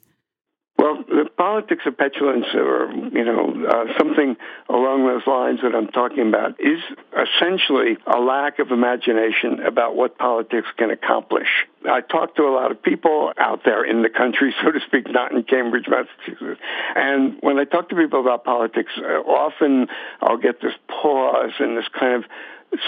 Politics 1.44 1.84
of 1.86 1.98
petulance 1.98 2.46
or 2.54 2.90
you 3.12 3.26
know 3.26 3.68
uh, 3.68 3.84
something 3.98 4.38
along 4.70 5.06
those 5.06 5.28
lines 5.28 5.60
that 5.62 5.76
I'm 5.76 5.90
talking 5.90 6.26
about 6.30 6.52
is 6.58 6.80
essentially 7.12 7.98
a 8.08 8.18
lack 8.18 8.60
of 8.60 8.72
imagination 8.72 9.60
about 9.60 9.94
what 9.94 10.18
politics 10.18 10.68
can 10.78 10.90
accomplish. 10.90 11.50
I 11.84 12.00
talk 12.00 12.38
to 12.38 12.44
a 12.44 12.54
lot 12.56 12.72
of 12.72 12.82
people 12.82 13.34
out 13.38 13.66
there 13.66 13.84
in 13.84 14.04
the 14.04 14.10
country, 14.10 14.56
so 14.64 14.72
to 14.72 14.80
speak, 14.88 15.12
not 15.12 15.34
in 15.34 15.44
Cambridge, 15.44 15.88
Massachusetts. 15.90 16.62
And 16.96 17.40
when 17.42 17.60
I 17.60 17.66
talk 17.66 17.90
to 17.90 17.96
people 17.96 18.22
about 18.22 18.46
politics, 18.46 18.94
uh, 18.98 19.20
often 19.28 19.88
I'll 20.22 20.38
get 20.38 20.62
this 20.62 20.76
pause 20.88 21.52
and 21.60 21.76
this 21.76 21.90
kind 22.00 22.24
of 22.24 22.30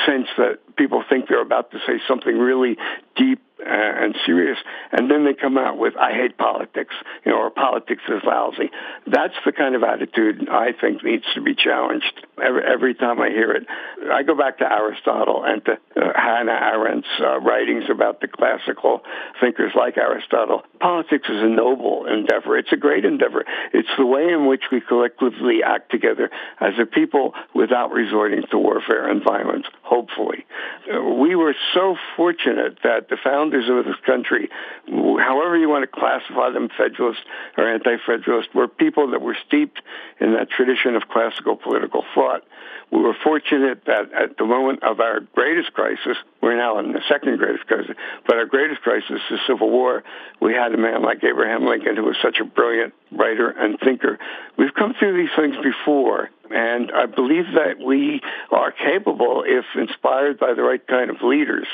sense 0.06 0.28
that 0.38 0.60
people 0.78 1.04
think 1.10 1.28
they're 1.28 1.42
about 1.42 1.72
to 1.72 1.78
say 1.86 2.00
something 2.08 2.38
really 2.38 2.78
deep 3.16 3.42
and 3.66 4.16
serious, 4.26 4.58
and 4.92 5.10
then 5.10 5.26
they 5.26 5.34
come 5.34 5.58
out 5.58 5.78
with 5.78 5.96
"I 5.98 6.12
hate 6.12 6.38
politics," 6.38 6.94
you 7.26 7.32
know, 7.32 7.38
or 7.40 7.50
"Politics 7.50 8.04
is 8.10 8.22
lousy." 8.24 8.70
That's 9.08 9.34
the 9.46 9.52
kind 9.52 9.76
of 9.76 9.84
attitude 9.84 10.50
I 10.50 10.74
think 10.80 11.04
needs 11.04 11.26
to 11.36 11.42
be 11.42 11.56
challenged. 11.56 12.14
Every, 12.42 12.64
every 12.64 12.96
time 12.96 13.22
I 13.22 13.30
hear 13.30 13.52
it, 13.52 13.66
I 14.12 14.24
go 14.24 14.36
back 14.36 14.60
to 14.60 14.66
Aristotle 14.66 15.44
and 15.46 15.64
to 15.66 15.72
uh, 15.72 16.12
Hannah 16.16 16.52
Arendt's 16.52 17.08
uh, 17.20 17.40
writings 17.40 17.86
about 17.90 18.22
the 18.22 18.28
classical 18.28 19.02
thinkers 19.40 19.72
like 19.76 19.98
Aristotle. 19.98 20.64
Politics 20.80 21.28
is 21.30 21.42
a 21.42 21.48
noble 21.48 22.06
endeavor. 22.06 22.58
It's 22.58 22.72
a 22.74 22.78
great 22.78 23.06
endeavor. 23.06 23.46
It's 23.74 23.90
the 23.98 24.06
way 24.06 24.30
in 24.30 24.48
which 24.48 24.64
we 24.72 24.82
collectively 24.82 25.64
act 25.66 25.92
together 25.92 26.30
as 26.60 26.74
a 26.80 26.86
people 26.86 27.34
without 27.54 27.92
resorting 27.92 28.44
to 28.52 28.58
warfare 28.58 29.10
and 29.10 29.24
violence. 29.24 29.66
Hopefully, 29.82 30.46
uh, 30.94 31.02
we 31.02 31.36
were 31.36 31.56
so 31.74 31.96
fortunate 32.18 32.80
that 32.84 33.05
the 33.10 33.18
founders 33.24 33.46
founders 33.46 33.70
of 33.70 33.86
this 33.86 34.00
country, 34.06 34.50
however 34.88 35.58
you 35.58 35.70
want 35.70 35.84
to 35.84 35.88
classify 35.88 36.50
them, 36.50 36.70
Federalist 36.78 37.22
or 37.58 37.68
anti-Federalist, 37.68 38.54
were 38.54 38.68
people 38.68 39.12
that 39.12 39.22
were 39.22 39.38
steeped 39.48 39.82
in 40.20 40.34
that 40.34 40.50
tradition 40.50 40.96
of 40.96 41.04
classical 41.10 41.56
political 41.56 42.04
thought. 42.14 42.44
We 42.92 43.02
were 43.02 43.16
fortunate 43.24 43.86
that 43.86 44.14
at 44.14 44.38
the 44.38 44.46
moment 44.46 44.84
of 44.84 45.00
our 45.00 45.22
greatest 45.34 45.74
crisis, 45.74 46.18
we're 46.46 46.56
now 46.56 46.78
in 46.78 46.94
the 46.94 47.02
second 47.10 47.40
greatest 47.40 47.66
crisis, 47.66 47.96
but 48.28 48.36
our 48.36 48.46
greatest 48.46 48.82
crisis, 48.82 49.20
the 49.32 49.40
Civil 49.48 49.72
War, 49.72 50.04
we 50.40 50.54
had 50.54 50.76
a 50.76 50.78
man 50.78 51.02
like 51.02 51.24
Abraham 51.24 51.66
Lincoln 51.66 51.96
who 51.96 52.04
was 52.04 52.18
such 52.22 52.38
a 52.40 52.46
brilliant 52.46 52.94
writer 53.12 53.50
and 53.50 53.80
thinker. 53.80 54.20
We've 54.56 54.74
come 54.74 54.94
through 54.94 55.18
these 55.18 55.36
things 55.36 55.56
before, 55.64 56.30
and 56.52 56.92
I 56.92 57.08
believe 57.08 57.46
that 57.56 57.84
we 57.84 58.22
are 58.52 58.72
capable, 58.72 59.44
if 59.44 59.66
inspired 59.74 60.38
by 60.38 60.54
the 60.54 60.62
right 60.62 60.86
kind 60.86 61.10
of 61.10 61.24
leaders, 61.24 61.66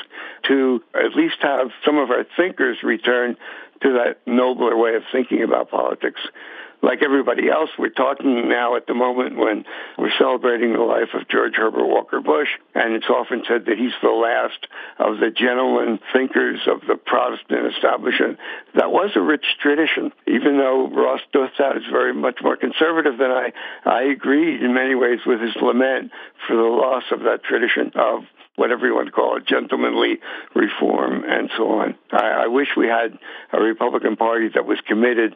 to 0.47 0.81
at 0.95 1.17
least 1.17 1.35
have 1.41 1.71
some 1.83 1.97
of 1.97 2.09
our 2.09 2.25
thinkers 2.37 2.77
return 2.81 3.35
to 3.81 3.93
that 3.93 4.19
nobler 4.25 4.77
way 4.77 4.95
of 4.95 5.03
thinking 5.11 5.43
about 5.43 5.69
politics 5.69 6.21
like 6.81 7.03
everybody 7.03 7.50
else, 7.50 7.69
we're 7.77 7.89
talking 7.89 8.50
now 8.50 8.75
at 8.75 8.88
the 8.88 8.93
moment 8.93 9.38
when 9.38 9.65
we're 9.97 10.17
celebrating 10.17 10.73
the 10.73 10.81
life 10.81 11.09
of 11.13 11.27
George 11.29 11.53
Herbert 11.55 11.85
Walker 11.85 12.21
Bush, 12.21 12.50
and 12.73 12.93
it's 12.93 13.09
often 13.09 13.43
said 13.47 13.65
that 13.65 13.77
he's 13.77 13.93
the 14.01 14.09
last 14.09 14.67
of 14.97 15.19
the 15.19 15.29
gentlemen 15.29 16.00
thinkers 16.11 16.59
of 16.67 16.81
the 16.88 16.95
Protestant 16.95 17.73
establishment. 17.73 18.39
That 18.75 18.91
was 18.91 19.11
a 19.15 19.21
rich 19.21 19.45
tradition, 19.61 20.11
even 20.27 20.57
though 20.57 20.89
Ross 20.89 21.21
Douthat 21.33 21.77
is 21.77 21.83
very 21.91 22.13
much 22.13 22.39
more 22.41 22.57
conservative 22.57 23.17
than 23.17 23.31
I. 23.31 23.53
I 23.85 24.03
agree 24.03 24.55
in 24.63 24.73
many 24.73 24.95
ways 24.95 25.19
with 25.25 25.39
his 25.39 25.55
lament 25.61 26.11
for 26.47 26.55
the 26.55 26.63
loss 26.63 27.03
of 27.11 27.21
that 27.21 27.43
tradition 27.43 27.91
of 27.95 28.23
whatever 28.55 28.85
you 28.85 28.95
want 28.95 29.07
to 29.07 29.11
call 29.11 29.38
it, 29.38 29.47
gentlemanly 29.47 30.19
reform 30.55 31.23
and 31.27 31.50
so 31.57 31.79
on. 31.79 31.95
I, 32.11 32.43
I 32.43 32.47
wish 32.47 32.67
we 32.75 32.88
had 32.88 33.17
a 33.53 33.61
Republican 33.61 34.17
Party 34.17 34.50
that 34.53 34.65
was 34.65 34.79
committed 34.88 35.35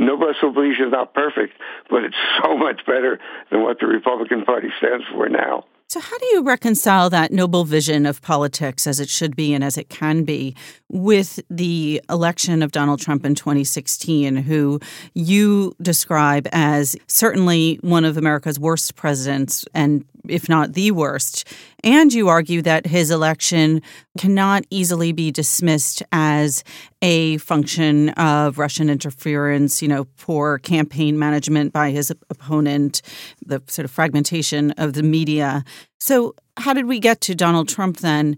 Noblesse 0.00 0.42
oblige 0.42 0.80
is 0.80 0.90
not 0.90 1.14
perfect, 1.14 1.54
but 1.90 2.04
it's 2.04 2.16
so 2.42 2.56
much 2.56 2.84
better 2.86 3.18
than 3.50 3.62
what 3.62 3.78
the 3.80 3.86
Republican 3.86 4.44
Party 4.44 4.68
stands 4.78 5.04
for 5.12 5.28
now. 5.28 5.64
So, 5.86 6.00
how 6.00 6.18
do 6.18 6.26
you 6.26 6.42
reconcile 6.42 7.10
that 7.10 7.30
noble 7.30 7.64
vision 7.64 8.06
of 8.06 8.22
politics 8.22 8.86
as 8.86 8.98
it 8.98 9.08
should 9.08 9.36
be 9.36 9.52
and 9.54 9.62
as 9.62 9.76
it 9.76 9.90
can 9.90 10.24
be 10.24 10.56
with 10.88 11.40
the 11.50 12.00
election 12.08 12.62
of 12.62 12.72
Donald 12.72 13.00
Trump 13.00 13.24
in 13.24 13.34
2016, 13.34 14.36
who 14.36 14.80
you 15.12 15.74
describe 15.80 16.48
as 16.52 16.96
certainly 17.06 17.78
one 17.82 18.04
of 18.04 18.16
America's 18.16 18.58
worst 18.58 18.96
presidents 18.96 19.66
and 19.74 20.04
if 20.28 20.48
not 20.48 20.74
the 20.74 20.90
worst. 20.90 21.46
And 21.82 22.12
you 22.12 22.28
argue 22.28 22.62
that 22.62 22.86
his 22.86 23.10
election 23.10 23.82
cannot 24.18 24.64
easily 24.70 25.12
be 25.12 25.30
dismissed 25.30 26.02
as 26.12 26.64
a 27.02 27.36
function 27.38 28.10
of 28.10 28.58
Russian 28.58 28.88
interference, 28.88 29.82
you 29.82 29.88
know, 29.88 30.04
poor 30.16 30.58
campaign 30.58 31.18
management 31.18 31.72
by 31.72 31.90
his 31.90 32.10
opponent, 32.30 33.02
the 33.44 33.62
sort 33.66 33.84
of 33.84 33.90
fragmentation 33.90 34.70
of 34.72 34.94
the 34.94 35.02
media. 35.02 35.64
So, 36.00 36.34
how 36.56 36.72
did 36.72 36.86
we 36.86 37.00
get 37.00 37.20
to 37.22 37.34
Donald 37.34 37.68
Trump 37.68 37.98
then, 37.98 38.36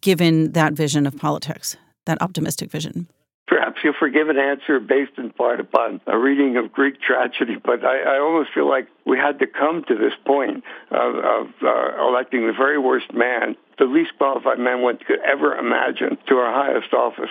given 0.00 0.52
that 0.52 0.74
vision 0.74 1.06
of 1.06 1.16
politics, 1.16 1.76
that 2.04 2.20
optimistic 2.20 2.70
vision? 2.70 3.08
Perhaps 3.46 3.78
you'll 3.84 3.94
forgive 3.98 4.28
an 4.28 4.38
answer 4.38 4.80
based 4.80 5.12
in 5.18 5.30
part 5.30 5.60
upon 5.60 6.00
a 6.06 6.18
reading 6.18 6.56
of 6.56 6.72
Greek 6.72 7.00
tragedy, 7.00 7.56
but 7.62 7.84
I, 7.84 8.16
I 8.16 8.18
almost 8.18 8.50
feel 8.52 8.68
like 8.68 8.88
we 9.04 9.18
had 9.18 9.38
to 9.38 9.46
come 9.46 9.84
to 9.86 9.94
this 9.94 10.14
point 10.24 10.64
of, 10.90 11.14
of 11.14 11.46
uh, 11.62 12.08
electing 12.08 12.46
the 12.48 12.52
very 12.52 12.78
worst 12.78 13.12
man, 13.14 13.56
the 13.78 13.84
least 13.84 14.12
qualified 14.18 14.58
man 14.58 14.82
one 14.82 14.98
could 14.98 15.20
ever 15.20 15.54
imagine, 15.54 16.18
to 16.28 16.34
our 16.36 16.52
highest 16.52 16.92
office 16.92 17.30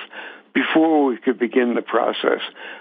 before 0.55 1.05
we 1.05 1.17
could 1.17 1.37
begin 1.37 1.75
the 1.75 1.81
process 1.81 2.39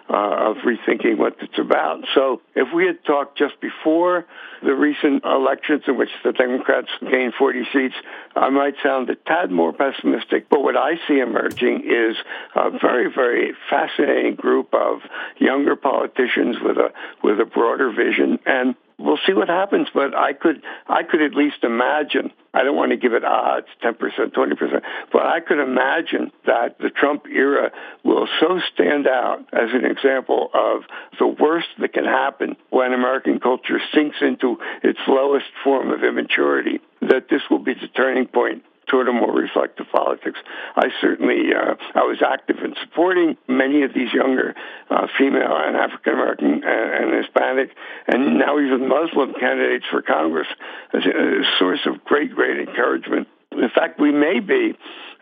uh, 0.08 0.50
of 0.50 0.56
rethinking 0.58 1.18
what 1.18 1.36
it's 1.40 1.58
about. 1.58 2.04
So 2.14 2.40
if 2.54 2.72
we 2.72 2.86
had 2.86 3.04
talked 3.04 3.36
just 3.36 3.60
before 3.60 4.26
the 4.62 4.74
recent 4.74 5.24
elections 5.24 5.82
in 5.88 5.98
which 5.98 6.10
the 6.22 6.32
Democrats 6.32 6.88
gained 7.00 7.34
40 7.34 7.64
seats, 7.72 7.94
I 8.36 8.48
might 8.50 8.74
sound 8.80 9.10
a 9.10 9.16
tad 9.16 9.50
more 9.50 9.72
pessimistic. 9.72 10.48
But 10.48 10.62
what 10.62 10.76
I 10.76 10.94
see 11.08 11.18
emerging 11.18 11.82
is 11.84 12.16
a 12.54 12.70
very, 12.70 13.12
very 13.12 13.54
fascinating 13.68 14.36
group 14.36 14.72
of 14.72 15.00
younger 15.38 15.74
politicians 15.74 16.56
with 16.62 16.76
a 16.76 16.92
with 17.24 17.40
a 17.40 17.44
broader 17.44 17.90
vision 17.90 18.38
and 18.46 18.76
we'll 18.98 19.18
see 19.26 19.32
what 19.32 19.48
happens. 19.48 19.88
But 19.92 20.14
I 20.16 20.32
could 20.32 20.62
I 20.88 21.02
could 21.02 21.22
at 21.22 21.34
least 21.34 21.62
imagine. 21.62 22.32
I 22.52 22.62
don't 22.62 22.76
want 22.76 22.92
to 22.92 22.96
give 22.96 23.12
it 23.12 23.24
odds, 23.24 23.66
ten 23.82 23.94
percent, 23.94 24.34
twenty 24.34 24.54
percent, 24.54 24.84
but 25.12 25.22
I 25.22 25.40
could 25.40 25.58
imagine 25.58 26.30
that 26.46 26.78
the 26.78 26.90
Trump 26.90 27.26
era 27.26 27.70
will 28.04 28.28
so 28.40 28.60
stand 28.72 29.06
out 29.06 29.40
as 29.52 29.70
an 29.72 29.84
example 29.84 30.50
of 30.54 30.82
the 31.18 31.26
worst 31.26 31.68
that 31.80 31.92
can 31.92 32.04
happen 32.04 32.56
when 32.70 32.92
American 32.92 33.40
culture 33.40 33.80
sinks 33.92 34.16
into 34.20 34.58
its 34.82 35.00
lowest 35.08 35.46
form 35.62 35.90
of 35.90 36.04
immaturity. 36.04 36.80
That 37.00 37.28
this 37.28 37.42
will 37.50 37.58
be 37.58 37.74
the 37.74 37.88
turning 37.88 38.26
point 38.26 38.62
toward 38.86 39.08
a 39.08 39.12
more 39.12 39.32
reflective 39.32 39.86
politics. 39.92 40.38
I 40.76 40.88
certainly 41.00 41.52
uh, 41.54 41.74
I 41.94 42.02
was 42.02 42.18
active 42.26 42.56
in 42.64 42.74
supporting 42.82 43.36
many 43.48 43.82
of 43.82 43.94
these 43.94 44.12
younger 44.12 44.54
uh, 44.90 45.06
female 45.18 45.56
and 45.56 45.76
African 45.76 46.14
American 46.14 46.62
and, 46.64 46.64
and, 46.64 47.24
Hispanic 47.24 47.70
and 48.06 48.38
now 48.38 48.58
even 48.58 48.88
Muslim 48.88 49.34
candidates 49.34 49.84
for 49.90 50.02
Congress 50.02 50.48
as 50.92 51.02
a, 51.04 51.42
source 51.58 51.80
of 51.86 52.04
great 52.04 52.34
great 52.34 52.60
encouragement. 52.68 53.28
In 53.52 53.70
fact, 53.74 54.00
we 54.00 54.10
may 54.10 54.40
be 54.40 54.74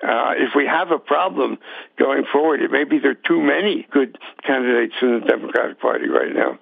uh, 0.03 0.35
if 0.37 0.51
we 0.57 0.67
have 0.67 0.91
a 0.91 0.99
problem 0.99 1.59
going 1.99 2.25
forward, 2.33 2.61
it 2.61 2.71
may 2.71 2.85
be 2.85 2.99
there 2.99 3.13
are 3.13 3.27
too 3.29 3.41
many 3.41 3.87
good 3.91 4.19
candidates 4.45 4.95
in 5.01 5.21
the 5.21 5.27
Democratic 5.27 5.81
Party 5.81 6.09
right 6.09 6.35
now. 6.35 6.59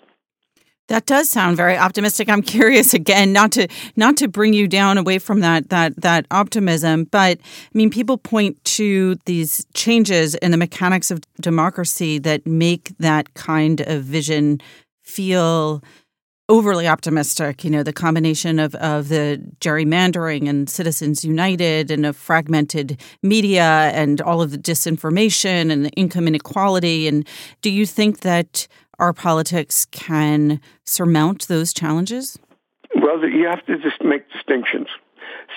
That 0.90 1.06
does 1.06 1.30
sound 1.30 1.56
very 1.56 1.78
optimistic. 1.78 2.28
I'm 2.28 2.42
curious 2.59 2.94
again, 2.94 3.32
not 3.32 3.52
to 3.52 3.68
not 3.94 4.16
to 4.16 4.26
bring 4.26 4.52
you 4.52 4.66
down 4.66 4.99
away 4.99 5.20
from 5.20 5.38
that 5.38 5.70
that 5.70 5.94
that 6.00 6.26
optimism, 6.32 7.04
but 7.04 7.38
I 7.40 7.78
mean, 7.78 7.90
people 7.90 8.18
point 8.18 8.62
to 8.76 9.16
these 9.25 9.64
changes 9.73 10.35
in 10.35 10.50
the 10.50 10.56
mechanics 10.56 11.12
of 11.12 11.20
democracy 11.40 12.18
that 12.18 12.44
make 12.44 12.90
that 12.99 13.32
kind 13.35 13.82
of 13.82 14.02
vision 14.02 14.61
feel 15.04 15.80
overly 16.49 16.88
optimistic. 16.88 17.62
You 17.62 17.70
know, 17.70 17.85
the 17.85 17.92
combination 17.92 18.59
of, 18.59 18.75
of 18.75 19.09
the 19.09 19.40
gerrymandering 19.61 20.49
and 20.49 20.68
Citizens 20.68 21.25
United 21.25 21.92
and 21.92 22.04
a 22.04 22.12
fragmented 22.12 23.00
media 23.23 23.92
and 23.94 24.20
all 24.20 24.42
of 24.42 24.50
the 24.50 24.59
disinformation 24.59 25.70
and 25.70 25.85
the 25.85 25.90
income 25.90 26.26
inequality. 26.26 27.06
And 27.06 27.25
do 27.62 27.70
you 27.70 27.87
think 27.87 28.20
that 28.20 28.66
our 29.00 29.12
politics 29.12 29.87
can 29.90 30.61
surmount 30.85 31.49
those 31.49 31.73
challenges? 31.73 32.38
Well, 32.95 33.26
you 33.26 33.49
have 33.49 33.64
to 33.66 33.78
just 33.78 34.04
make 34.04 34.30
distinctions. 34.30 34.88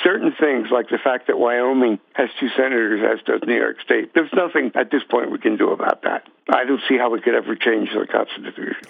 Certain 0.04 0.34
things, 0.40 0.70
like 0.72 0.90
the 0.90 0.98
fact 0.98 1.28
that 1.28 1.38
Wyoming 1.38 2.00
has 2.14 2.30
two 2.40 2.50
senators, 2.56 3.02
as 3.04 3.24
does 3.26 3.42
New 3.46 3.56
York 3.56 3.78
State, 3.84 4.14
there's 4.16 4.32
nothing 4.34 4.72
at 4.76 4.90
this 4.90 5.04
point 5.04 5.32
we 5.32 5.38
can 5.38 5.58
do 5.58 5.70
about 5.70 6.02
that. 6.04 6.28
I 6.50 6.64
don't 6.64 6.82
see 6.90 6.98
how 6.98 7.12
we 7.12 7.22
could 7.22 7.36
ever 7.36 7.56
change 7.56 7.90
the 7.94 8.08
Constitution. 8.08 8.82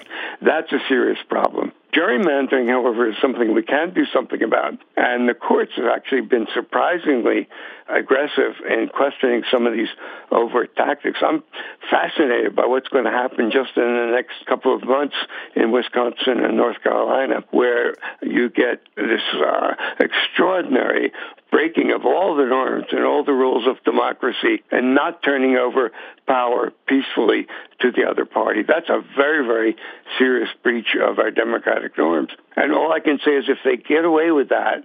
That's 0.41 0.71
a 0.71 0.79
serious 0.87 1.19
problem. 1.27 1.73
Gerrymandering, 1.93 2.69
however, 2.69 3.07
is 3.07 3.15
something 3.21 3.53
we 3.53 3.61
can 3.61 3.93
do 3.93 4.05
something 4.11 4.41
about. 4.41 4.73
And 4.97 5.29
the 5.29 5.35
courts 5.35 5.73
have 5.75 5.85
actually 5.85 6.21
been 6.21 6.47
surprisingly 6.53 7.47
aggressive 7.87 8.55
in 8.67 8.89
questioning 8.89 9.43
some 9.51 9.67
of 9.67 9.73
these 9.73 9.89
overt 10.31 10.75
tactics. 10.75 11.19
I'm 11.21 11.43
fascinated 11.91 12.55
by 12.55 12.65
what's 12.65 12.87
going 12.87 13.05
to 13.05 13.11
happen 13.11 13.51
just 13.51 13.77
in 13.77 13.83
the 13.83 14.11
next 14.11 14.45
couple 14.47 14.75
of 14.75 14.83
months 14.83 15.15
in 15.55 15.71
Wisconsin 15.71 16.43
and 16.43 16.57
North 16.57 16.81
Carolina, 16.81 17.43
where 17.51 17.93
you 18.21 18.49
get 18.49 18.81
this 18.95 19.21
uh, 19.35 19.75
extraordinary 19.99 21.11
breaking 21.53 21.91
of 21.91 22.03
all 22.03 22.35
the 22.35 22.45
norms 22.45 22.87
and 22.91 23.05
all 23.05 23.23
the 23.23 23.31
rules 23.31 23.67
of 23.67 23.81
democracy 23.83 24.63
and 24.71 24.95
not 24.95 25.21
turning 25.21 25.55
over 25.55 25.91
power 26.25 26.73
peacefully 26.87 27.45
to 27.79 27.91
the 27.91 28.09
other 28.09 28.25
party. 28.25 28.63
That's 28.67 28.89
a 28.89 29.03
very, 29.15 29.45
very 29.45 29.75
serious 30.17 30.49
breach 30.63 30.97
of 30.99 31.19
our 31.19 31.29
democratic 31.29 31.95
norms. 31.95 32.31
And 32.55 32.73
all 32.73 32.91
I 32.91 33.01
can 33.01 33.19
say 33.23 33.33
is 33.33 33.45
if 33.47 33.59
they 33.63 33.77
get 33.77 34.03
away 34.03 34.31
with 34.31 34.49
that, 34.49 34.83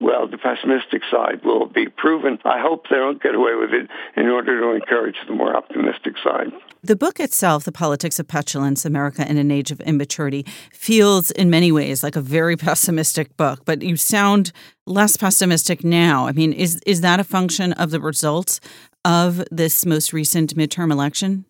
well, 0.00 0.26
the 0.26 0.38
pessimistic 0.38 1.02
side 1.10 1.44
will 1.44 1.66
be 1.66 1.86
proven. 1.88 2.38
I 2.44 2.58
hope 2.58 2.86
they 2.88 2.96
don't 2.96 3.22
get 3.22 3.34
away 3.34 3.54
with 3.54 3.70
it 3.72 3.88
in 4.16 4.28
order 4.28 4.58
to 4.58 4.70
encourage 4.70 5.16
the 5.28 5.34
more 5.34 5.54
optimistic 5.54 6.14
side. 6.24 6.48
The 6.82 6.96
book 6.96 7.20
itself, 7.20 7.64
The 7.64 7.72
Politics 7.72 8.18
of 8.18 8.26
Petulance 8.26 8.86
America 8.86 9.28
in 9.28 9.36
an 9.36 9.50
Age 9.50 9.70
of 9.70 9.80
Immaturity, 9.82 10.46
feels 10.72 11.30
in 11.32 11.50
many 11.50 11.70
ways 11.70 12.02
like 12.02 12.16
a 12.16 12.22
very 12.22 12.56
pessimistic 12.56 13.36
book, 13.36 13.60
but 13.66 13.82
you 13.82 13.96
sound 13.96 14.52
less 14.86 15.18
pessimistic 15.18 15.84
now. 15.84 16.26
I 16.26 16.32
mean, 16.32 16.54
is, 16.54 16.80
is 16.86 17.02
that 17.02 17.20
a 17.20 17.24
function 17.24 17.74
of 17.74 17.90
the 17.90 18.00
results 18.00 18.60
of 19.04 19.44
this 19.50 19.84
most 19.84 20.14
recent 20.14 20.56
midterm 20.56 20.90
election? 20.90 21.44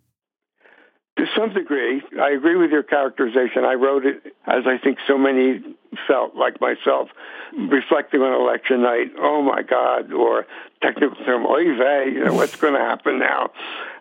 To 1.18 1.27
some 1.37 1.53
degree, 1.53 2.03
I 2.20 2.30
agree 2.30 2.56
with 2.56 2.70
your 2.70 2.83
characterization. 2.83 3.64
I 3.64 3.74
wrote 3.74 4.04
it 4.04 4.35
as 4.46 4.64
I 4.66 4.78
think 4.78 4.98
so 5.06 5.16
many 5.16 5.62
felt, 6.06 6.37
like 6.37 6.61
myself, 6.61 7.09
reflecting 7.56 8.20
on 8.20 8.40
election 8.40 8.83
night. 8.83 9.12
Oh 9.18 9.42
my 9.42 9.62
God! 9.62 10.12
Or 10.12 10.46
technical 10.83 11.16
term, 11.24 11.46
oy 11.46 11.76
vey, 11.76 12.12
you 12.12 12.24
know 12.24 12.35
what's 12.35 12.56
going 12.56 12.74
to 12.74 12.80
happen 12.80 13.18
now? 13.18 13.50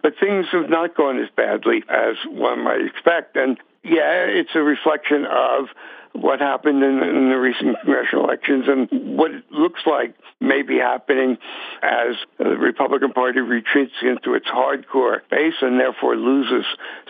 But 0.02 0.14
things 0.20 0.48
have 0.52 0.70
not 0.70 0.96
gone 0.96 1.20
as 1.20 1.30
badly 1.36 1.84
as 1.90 2.16
one 2.28 2.64
might 2.64 2.82
expect, 2.82 3.36
and 3.36 3.58
yeah, 3.84 4.26
it's 4.26 4.52
a 4.56 4.62
reflection 4.62 5.26
of 5.26 5.68
what 6.14 6.40
happened 6.40 6.84
in, 6.84 7.04
in, 7.04 7.30
the 7.30 7.38
recent 7.38 7.78
congressional 7.84 8.26
elections 8.26 8.66
and 8.68 9.18
what 9.18 9.32
it 9.32 9.44
looks 9.52 9.82
like 9.86 10.16
may 10.42 10.62
be 10.64 10.78
happening 10.78 11.38
as 11.82 12.16
the 12.38 12.58
Republican 12.58 13.12
Party 13.12 13.40
retreats 13.40 13.94
into 14.02 14.34
its 14.34 14.48
hardcore 14.48 15.20
base 15.30 15.54
and 15.62 15.80
therefore 15.80 16.16
loses 16.16 16.66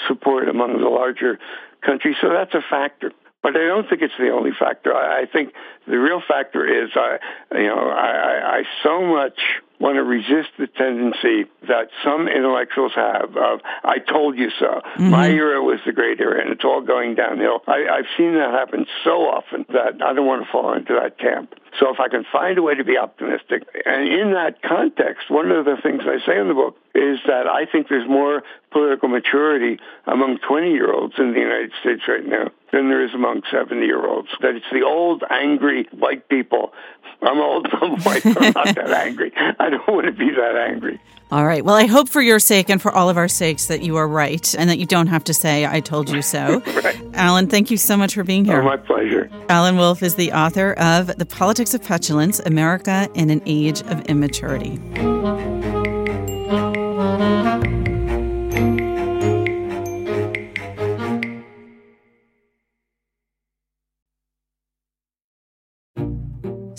support 0.07 0.49
among 0.49 0.79
the 0.81 0.89
larger 0.89 1.39
countries. 1.81 2.17
So 2.21 2.29
that's 2.29 2.53
a 2.53 2.61
factor. 2.69 3.11
But 3.41 3.55
I 3.55 3.67
don't 3.67 3.87
think 3.87 4.01
it's 4.01 4.13
the 4.19 4.31
only 4.31 4.51
factor. 4.57 4.93
I, 4.93 5.21
I 5.21 5.25
think 5.25 5.53
the 5.87 5.97
real 5.97 6.21
factor 6.27 6.65
is, 6.83 6.89
I, 6.93 7.19
you 7.53 7.67
know, 7.67 7.89
I, 7.89 8.59
I 8.59 8.63
so 8.83 9.01
much 9.01 9.39
want 9.79 9.95
to 9.95 10.03
resist 10.03 10.49
the 10.57 10.67
tendency 10.67 11.49
that 11.67 11.89
some 12.03 12.27
intellectuals 12.27 12.91
have 12.95 13.35
of 13.35 13.61
"I 13.83 13.99
told 13.99 14.37
you 14.37 14.49
so." 14.59 14.65
Mm-hmm. 14.65 15.09
My 15.09 15.29
era 15.29 15.61
was 15.61 15.79
the 15.85 15.93
great 15.93 16.19
era, 16.19 16.41
and 16.41 16.51
it's 16.51 16.63
all 16.63 16.81
going 16.81 17.15
downhill. 17.15 17.61
I, 17.67 17.87
I've 17.87 18.09
seen 18.17 18.35
that 18.35 18.51
happen 18.51 18.85
so 19.03 19.27
often 19.29 19.65
that 19.69 20.01
I 20.03 20.13
don't 20.13 20.27
want 20.27 20.45
to 20.45 20.51
fall 20.51 20.73
into 20.73 20.93
that 21.01 21.17
camp. 21.17 21.55
So 21.79 21.93
if 21.93 21.99
I 21.99 22.09
can 22.09 22.25
find 22.31 22.57
a 22.57 22.61
way 22.61 22.75
to 22.75 22.83
be 22.83 22.97
optimistic, 22.97 23.63
and 23.85 24.07
in 24.07 24.33
that 24.33 24.61
context, 24.61 25.29
one 25.29 25.51
of 25.51 25.65
the 25.65 25.77
things 25.81 26.01
I 26.03 26.17
say 26.25 26.39
in 26.39 26.47
the 26.47 26.53
book 26.53 26.75
is 26.95 27.19
that 27.27 27.47
I 27.47 27.65
think 27.65 27.87
there's 27.87 28.09
more 28.09 28.43
political 28.71 29.07
maturity 29.07 29.79
among 30.05 30.39
20 30.39 30.71
year 30.71 30.91
olds 30.91 31.13
in 31.17 31.33
the 31.33 31.39
United 31.39 31.71
States 31.79 32.01
right 32.07 32.25
now 32.25 32.51
than 32.71 32.89
there 32.89 33.03
is 33.05 33.13
among 33.13 33.43
70 33.51 33.85
year 33.85 34.05
olds. 34.05 34.29
That 34.41 34.55
it's 34.55 34.65
the 34.71 34.83
old, 34.83 35.23
angry 35.29 35.87
white 35.91 36.27
people. 36.27 36.73
I'm 37.21 37.39
old, 37.39 37.67
I'm 37.81 38.01
white, 38.01 38.25
I'm 38.25 38.53
not 38.53 38.75
that 38.75 38.91
angry. 38.91 39.31
I 39.35 39.68
don't 39.85 39.87
want 39.87 40.05
to 40.05 40.11
be 40.11 40.29
that 40.31 40.55
angry. 40.55 40.99
All 41.31 41.45
right. 41.45 41.63
Well, 41.63 41.75
I 41.75 41.85
hope 41.85 42.09
for 42.09 42.21
your 42.21 42.39
sake 42.39 42.69
and 42.69 42.81
for 42.81 42.91
all 42.91 43.07
of 43.07 43.17
our 43.17 43.27
sakes 43.27 43.67
that 43.67 43.83
you 43.83 43.97
are 43.97 44.07
right 44.07 44.55
and 44.55 44.67
that 44.67 44.79
you 44.79 44.87
don't 44.87 45.07
have 45.07 45.23
to 45.25 45.33
say, 45.33 45.65
I 45.65 45.79
told 45.79 46.09
you 46.09 46.23
so. 46.23 46.59
right. 46.83 46.99
Alan, 47.13 47.47
thank 47.47 47.69
you 47.69 47.77
so 47.77 47.95
much 47.95 48.15
for 48.15 48.23
being 48.23 48.45
here. 48.45 48.61
Oh, 48.61 48.65
my 48.65 48.77
pleasure. 48.77 49.29
Alan 49.47 49.77
Wolfe 49.77 50.01
is 50.01 50.15
the 50.15 50.31
author 50.31 50.73
of 50.73 51.15
The 51.17 51.27
Politics 51.27 51.75
of 51.75 51.83
Petulance 51.83 52.39
America 52.39 53.07
in 53.13 53.29
an 53.29 53.43
Age 53.45 53.81
of 53.81 54.03
Immaturity. 54.07 54.79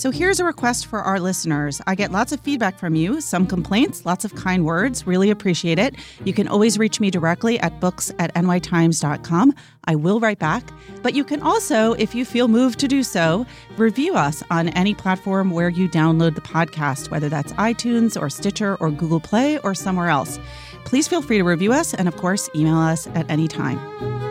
So 0.01 0.11
here's 0.11 0.41
a 0.41 0.47
request 0.47 0.87
for 0.87 1.03
our 1.03 1.21
listeners. 1.21 1.83
I 1.87 1.95
get 1.95 2.11
lots 2.11 2.33
of 2.33 2.41
feedback 2.41 2.79
from 2.79 2.95
you, 2.95 3.21
some 3.21 3.47
complaints, 3.47 4.07
lots 4.07 4.25
of 4.25 4.35
kind 4.35 4.65
words. 4.65 5.07
Really 5.07 5.29
appreciate 5.29 5.79
it. 5.79 5.95
You 6.25 6.33
can 6.33 6.49
always 6.49 6.79
reach 6.79 7.01
me 7.01 7.11
directly 7.11 7.61
at 7.61 7.81
books 7.81 8.11
at 8.19 8.33
nytimes.com. 8.33 9.55
I 9.85 9.95
will 9.97 10.19
write 10.19 10.39
back. 10.39 10.65
But 11.03 11.13
you 11.13 11.23
can 11.23 11.43
also, 11.43 11.93
if 11.93 12.15
you 12.15 12.25
feel 12.25 12.49
moved 12.49 12.79
to 12.79 12.89
do 12.89 13.03
so, 13.03 13.45
review 13.77 14.15
us 14.15 14.43
on 14.51 14.71
any 14.71 14.95
platform 14.95 15.51
where 15.51 15.69
you 15.69 15.87
download 15.87 16.35
the 16.35 16.41
podcast, 16.41 17.11
whether 17.11 17.29
that's 17.29 17.53
iTunes 17.53 18.19
or 18.19 18.31
Stitcher 18.31 18.77
or 18.77 18.91
Google 18.91 19.21
Play 19.21 19.59
or 19.59 19.75
somewhere 19.75 20.09
else. 20.09 20.39
Please 20.87 21.09
feel 21.09 21.21
free 21.21 21.37
to 21.37 21.45
review 21.45 21.75
us 21.75 21.93
and, 21.93 22.09
of 22.09 22.17
course, 22.17 22.49
email 22.55 22.79
us 22.79 23.07
at 23.09 23.29
any 23.29 23.49
time. 23.49 24.30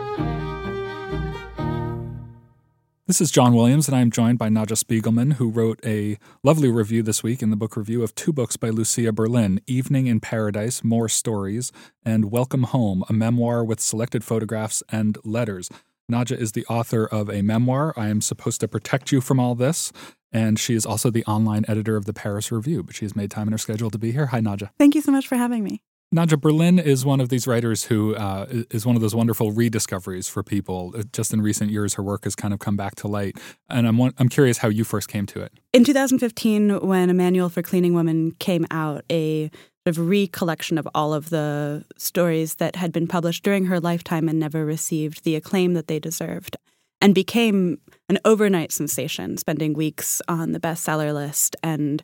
This 3.10 3.20
is 3.20 3.32
John 3.32 3.54
Williams, 3.54 3.88
and 3.88 3.96
I'm 3.96 4.12
joined 4.12 4.38
by 4.38 4.48
Nadja 4.50 4.76
Spiegelman, 4.78 5.32
who 5.32 5.50
wrote 5.50 5.80
a 5.84 6.16
lovely 6.44 6.68
review 6.68 7.02
this 7.02 7.24
week 7.24 7.42
in 7.42 7.50
the 7.50 7.56
book 7.56 7.76
review 7.76 8.04
of 8.04 8.14
two 8.14 8.32
books 8.32 8.56
by 8.56 8.68
Lucia 8.70 9.10
Berlin 9.10 9.60
Evening 9.66 10.06
in 10.06 10.20
Paradise, 10.20 10.84
More 10.84 11.08
Stories, 11.08 11.72
and 12.04 12.30
Welcome 12.30 12.62
Home, 12.62 13.02
a 13.08 13.12
memoir 13.12 13.64
with 13.64 13.80
selected 13.80 14.22
photographs 14.22 14.84
and 14.90 15.18
letters. 15.24 15.68
Nadja 16.08 16.38
is 16.38 16.52
the 16.52 16.64
author 16.66 17.04
of 17.04 17.28
a 17.28 17.42
memoir, 17.42 17.92
I 17.96 18.10
Am 18.10 18.20
Supposed 18.20 18.60
to 18.60 18.68
Protect 18.68 19.10
You 19.10 19.20
from 19.20 19.40
All 19.40 19.56
This, 19.56 19.90
and 20.30 20.56
she 20.56 20.76
is 20.76 20.86
also 20.86 21.10
the 21.10 21.24
online 21.24 21.64
editor 21.66 21.96
of 21.96 22.04
the 22.04 22.14
Paris 22.14 22.52
Review, 22.52 22.84
but 22.84 22.94
she 22.94 23.04
has 23.04 23.16
made 23.16 23.32
time 23.32 23.48
in 23.48 23.52
her 23.52 23.58
schedule 23.58 23.90
to 23.90 23.98
be 23.98 24.12
here. 24.12 24.26
Hi, 24.26 24.38
Nadja. 24.38 24.70
Thank 24.78 24.94
you 24.94 25.00
so 25.00 25.10
much 25.10 25.26
for 25.26 25.34
having 25.34 25.64
me. 25.64 25.82
Nadja 26.14 26.40
Berlin 26.40 26.80
is 26.80 27.04
one 27.04 27.20
of 27.20 27.28
these 27.28 27.46
writers 27.46 27.84
who 27.84 28.16
uh, 28.16 28.46
is 28.70 28.84
one 28.84 28.96
of 28.96 29.02
those 29.02 29.14
wonderful 29.14 29.52
rediscoveries 29.52 30.28
for 30.28 30.42
people. 30.42 30.92
Uh, 30.96 31.04
just 31.12 31.32
in 31.32 31.40
recent 31.40 31.70
years, 31.70 31.94
her 31.94 32.02
work 32.02 32.24
has 32.24 32.34
kind 32.34 32.52
of 32.52 32.58
come 32.58 32.76
back 32.76 32.96
to 32.96 33.06
light, 33.06 33.36
and 33.68 33.86
I'm 33.86 34.00
I'm 34.00 34.28
curious 34.28 34.58
how 34.58 34.68
you 34.68 34.82
first 34.82 35.08
came 35.08 35.24
to 35.26 35.40
it. 35.40 35.52
In 35.72 35.84
2015, 35.84 36.80
when 36.80 37.10
A 37.10 37.14
Manual 37.14 37.48
for 37.48 37.62
Cleaning 37.62 37.94
Women 37.94 38.32
came 38.32 38.66
out, 38.72 39.04
a 39.08 39.50
sort 39.86 39.96
of 39.96 40.08
recollection 40.08 40.78
of 40.78 40.88
all 40.96 41.14
of 41.14 41.30
the 41.30 41.84
stories 41.96 42.56
that 42.56 42.74
had 42.74 42.90
been 42.90 43.06
published 43.06 43.44
during 43.44 43.66
her 43.66 43.78
lifetime 43.78 44.28
and 44.28 44.40
never 44.40 44.64
received 44.64 45.22
the 45.22 45.36
acclaim 45.36 45.74
that 45.74 45.86
they 45.86 46.00
deserved, 46.00 46.56
and 47.00 47.14
became 47.14 47.78
an 48.08 48.18
overnight 48.24 48.72
sensation, 48.72 49.36
spending 49.36 49.74
weeks 49.74 50.20
on 50.26 50.50
the 50.50 50.60
bestseller 50.60 51.14
list 51.14 51.54
and 51.62 52.02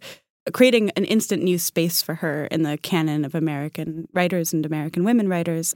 creating 0.53 0.91
an 0.91 1.05
instant 1.05 1.43
new 1.43 1.59
space 1.59 2.03
for 2.03 2.17
her 2.17 2.47
in 2.47 2.63
the 2.63 2.79
canon 2.79 3.25
of 3.25 3.35
American 3.35 4.09
writers 4.13 4.53
and 4.53 4.65
American 4.65 5.05
women 5.05 5.29
writers. 5.29 5.75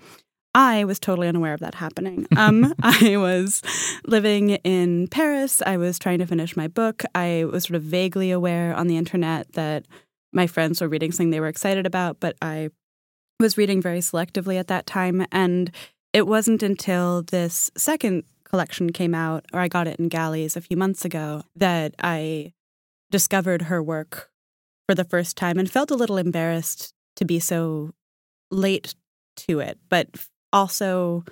I 0.54 0.84
was 0.84 0.98
totally 0.98 1.28
unaware 1.28 1.54
of 1.54 1.60
that 1.60 1.76
happening. 1.76 2.26
Um, 2.36 2.74
I 2.82 3.16
was 3.16 3.62
living 4.06 4.50
in 4.50 5.08
Paris. 5.08 5.60
I 5.66 5.76
was 5.76 5.98
trying 5.98 6.20
to 6.20 6.26
finish 6.26 6.56
my 6.56 6.68
book. 6.68 7.02
I 7.14 7.44
was 7.50 7.64
sort 7.64 7.76
of 7.76 7.82
vaguely 7.82 8.30
aware 8.30 8.74
on 8.74 8.86
the 8.86 8.96
internet 8.96 9.52
that 9.52 9.86
my 10.32 10.46
friends 10.46 10.80
were 10.80 10.88
reading 10.88 11.12
something 11.12 11.30
they 11.30 11.40
were 11.40 11.48
excited 11.48 11.86
about, 11.86 12.18
but 12.18 12.36
I 12.40 12.70
was 13.38 13.58
reading 13.58 13.82
very 13.82 13.98
selectively 13.98 14.58
at 14.58 14.68
that 14.68 14.86
time. 14.86 15.26
And 15.32 15.70
it 16.12 16.26
wasn't 16.26 16.62
until 16.62 17.22
this 17.22 17.70
second 17.76 18.24
collection 18.44 18.90
came 18.90 19.14
out, 19.14 19.44
or 19.52 19.60
I 19.60 19.68
got 19.68 19.86
it 19.86 19.98
in 19.98 20.08
galleys 20.08 20.56
a 20.56 20.60
few 20.60 20.76
months 20.76 21.04
ago, 21.04 21.42
that 21.56 21.94
I 22.02 22.52
discovered 23.10 23.62
her 23.62 23.82
work 23.82 24.29
for 24.90 24.94
the 24.96 25.04
first 25.04 25.36
time 25.36 25.56
and 25.56 25.70
felt 25.70 25.92
a 25.92 25.94
little 25.94 26.18
embarrassed 26.18 26.92
to 27.14 27.24
be 27.24 27.38
so 27.38 27.92
late 28.50 28.96
to 29.36 29.60
it, 29.60 29.78
but 29.88 30.08
also 30.52 31.24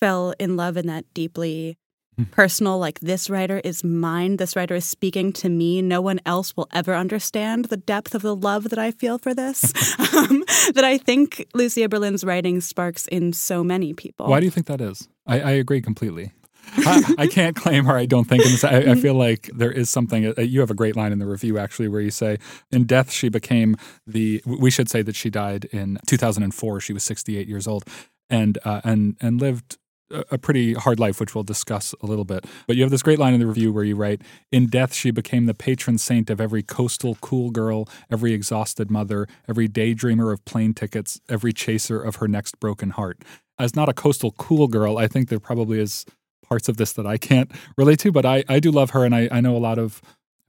fell 0.00 0.32
in 0.38 0.56
love 0.56 0.78
in 0.78 0.86
that 0.86 1.04
deeply 1.12 1.76
hmm. 2.16 2.22
personal 2.30 2.78
like 2.78 2.98
this 3.00 3.28
writer 3.28 3.60
is 3.62 3.84
mine 3.84 4.38
this 4.38 4.56
writer 4.56 4.74
is 4.74 4.86
speaking 4.86 5.34
to 5.34 5.50
me 5.50 5.82
no 5.82 6.00
one 6.00 6.18
else 6.24 6.56
will 6.56 6.66
ever 6.72 6.94
understand 6.94 7.66
the 7.66 7.76
depth 7.76 8.14
of 8.14 8.22
the 8.22 8.34
love 8.34 8.70
that 8.70 8.78
i 8.78 8.90
feel 8.90 9.18
for 9.18 9.34
this. 9.34 9.72
Um, 10.14 10.44
that 10.74 10.84
i 10.84 10.96
think 10.96 11.46
lucia 11.54 11.88
berlin's 11.88 12.24
writing 12.24 12.60
sparks 12.60 13.06
in 13.08 13.32
so 13.32 13.62
many 13.62 13.92
people. 13.92 14.26
Why 14.28 14.40
do 14.40 14.46
you 14.46 14.50
think 14.50 14.66
that 14.68 14.80
is? 14.80 15.08
I, 15.26 15.40
I 15.40 15.50
agree 15.50 15.82
completely 15.82 16.32
I, 16.76 17.14
I, 17.18 17.26
can't 17.26 17.56
claim 17.56 17.84
her. 17.84 17.96
I 17.96 18.06
don't 18.06 18.24
think. 18.24 18.42
I, 18.42 18.46
I, 18.46 18.82
mm-hmm. 18.82 19.00
feel 19.00 19.14
like 19.14 19.50
there 19.54 19.72
is 19.72 19.88
something. 19.90 20.26
Uh, 20.26 20.40
you 20.40 20.60
have 20.60 20.70
a 20.70 20.74
great 20.74 20.96
line 20.96 21.12
in 21.12 21.18
the 21.18 21.26
review 21.26 21.58
actually, 21.58 21.88
where 21.88 22.00
you 22.00 22.10
say, 22.10 22.38
"In 22.70 22.84
death, 22.84 23.10
she 23.10 23.28
became 23.28 23.76
the." 24.06 24.42
We 24.46 24.70
should 24.70 24.90
say 24.90 25.02
that 25.02 25.16
she 25.16 25.30
died 25.30 25.66
in 25.66 25.98
2004. 26.06 26.80
She 26.80 26.92
was 26.92 27.04
68 27.04 27.46
years 27.46 27.66
old, 27.66 27.84
and 28.28 28.58
uh, 28.64 28.80
and 28.84 29.16
and 29.20 29.40
lived 29.40 29.78
a 30.10 30.38
pretty 30.38 30.74
hard 30.74 31.00
life, 31.00 31.20
which 31.20 31.34
we'll 31.34 31.44
discuss 31.44 31.94
a 32.02 32.06
little 32.06 32.24
bit. 32.24 32.46
But 32.66 32.76
you 32.76 32.82
have 32.82 32.90
this 32.90 33.02
great 33.02 33.18
line 33.18 33.34
in 33.34 33.40
the 33.40 33.46
review 33.46 33.72
where 33.72 33.84
you 33.84 33.96
write, 33.96 34.22
In 34.52 34.66
death, 34.66 34.92
she 34.92 35.10
became 35.10 35.46
the 35.46 35.54
patron 35.54 35.98
saint 35.98 36.30
of 36.30 36.40
every 36.40 36.62
coastal 36.62 37.16
cool 37.20 37.50
girl, 37.50 37.88
every 38.10 38.32
exhausted 38.32 38.90
mother, 38.90 39.26
every 39.48 39.68
daydreamer 39.68 40.32
of 40.32 40.44
plane 40.44 40.74
tickets, 40.74 41.20
every 41.28 41.52
chaser 41.52 42.00
of 42.00 42.16
her 42.16 42.28
next 42.28 42.60
broken 42.60 42.90
heart. 42.90 43.22
As 43.58 43.74
not 43.74 43.88
a 43.88 43.94
coastal 43.94 44.32
cool 44.32 44.68
girl, 44.68 44.98
I 44.98 45.06
think 45.06 45.28
there 45.28 45.40
probably 45.40 45.80
is 45.80 46.04
parts 46.54 46.68
of 46.68 46.76
this 46.76 46.92
that 46.92 47.04
I 47.04 47.16
can't 47.16 47.50
relate 47.76 47.98
to, 48.00 48.12
but 48.12 48.24
I, 48.24 48.44
I 48.48 48.60
do 48.60 48.70
love 48.70 48.90
her, 48.90 49.04
and 49.04 49.12
I, 49.12 49.28
I 49.32 49.40
know 49.40 49.56
a 49.56 49.58
lot 49.58 49.76
of 49.76 50.00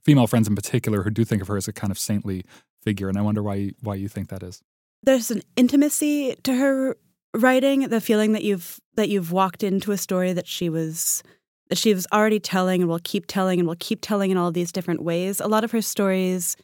female 0.04 0.28
friends 0.28 0.46
in 0.46 0.54
particular 0.54 1.02
who 1.02 1.10
do 1.10 1.24
think 1.24 1.42
of 1.42 1.48
her 1.48 1.56
as 1.56 1.66
a 1.66 1.72
kind 1.72 1.90
of 1.90 1.98
saintly 1.98 2.44
figure, 2.80 3.08
and 3.08 3.18
I 3.18 3.22
wonder 3.22 3.42
why 3.42 3.72
why 3.82 3.96
you 3.96 4.06
think 4.06 4.28
that 4.28 4.44
is. 4.44 4.62
There's 5.02 5.32
an 5.32 5.42
intimacy 5.56 6.36
to 6.44 6.54
her 6.54 6.96
writing, 7.34 7.88
the 7.88 8.00
feeling 8.00 8.32
that 8.34 8.44
you've 8.44 8.78
that 8.94 9.08
you've 9.08 9.32
walked 9.32 9.64
into 9.64 9.90
a 9.90 9.98
story 9.98 10.32
that 10.32 10.46
she 10.46 10.68
was 10.68 11.24
that 11.70 11.78
she 11.78 11.92
was 11.92 12.06
already 12.12 12.38
telling 12.38 12.82
and 12.82 12.88
will 12.88 13.00
keep 13.02 13.26
telling 13.26 13.58
and 13.58 13.66
will 13.66 13.74
keep 13.80 13.98
telling 14.00 14.30
in 14.30 14.36
all 14.36 14.52
these 14.52 14.70
different 14.70 15.02
ways. 15.02 15.40
A 15.40 15.48
lot 15.48 15.64
of 15.64 15.72
her 15.72 15.82
stories 15.82 16.56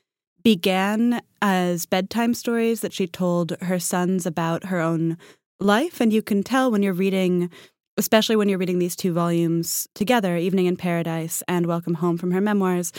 began 0.44 1.20
as 1.40 1.84
bedtime 1.84 2.32
stories 2.32 2.80
that 2.82 2.92
she 2.92 3.08
told 3.08 3.56
her 3.60 3.80
sons 3.80 4.24
about 4.24 4.66
her 4.66 4.78
own 4.78 5.18
life, 5.58 6.00
and 6.00 6.12
you 6.12 6.22
can 6.22 6.44
tell 6.44 6.70
when 6.70 6.84
you're 6.84 6.92
reading 6.92 7.50
especially 7.96 8.36
when 8.36 8.48
you're 8.48 8.58
reading 8.58 8.78
these 8.78 8.96
two 8.96 9.12
volumes 9.12 9.88
together, 9.94 10.36
Evening 10.36 10.66
in 10.66 10.76
Paradise 10.76 11.42
and 11.48 11.66
Welcome 11.66 11.94
Home 11.94 12.16
from 12.16 12.30
her 12.32 12.40
memoirs, 12.40 12.92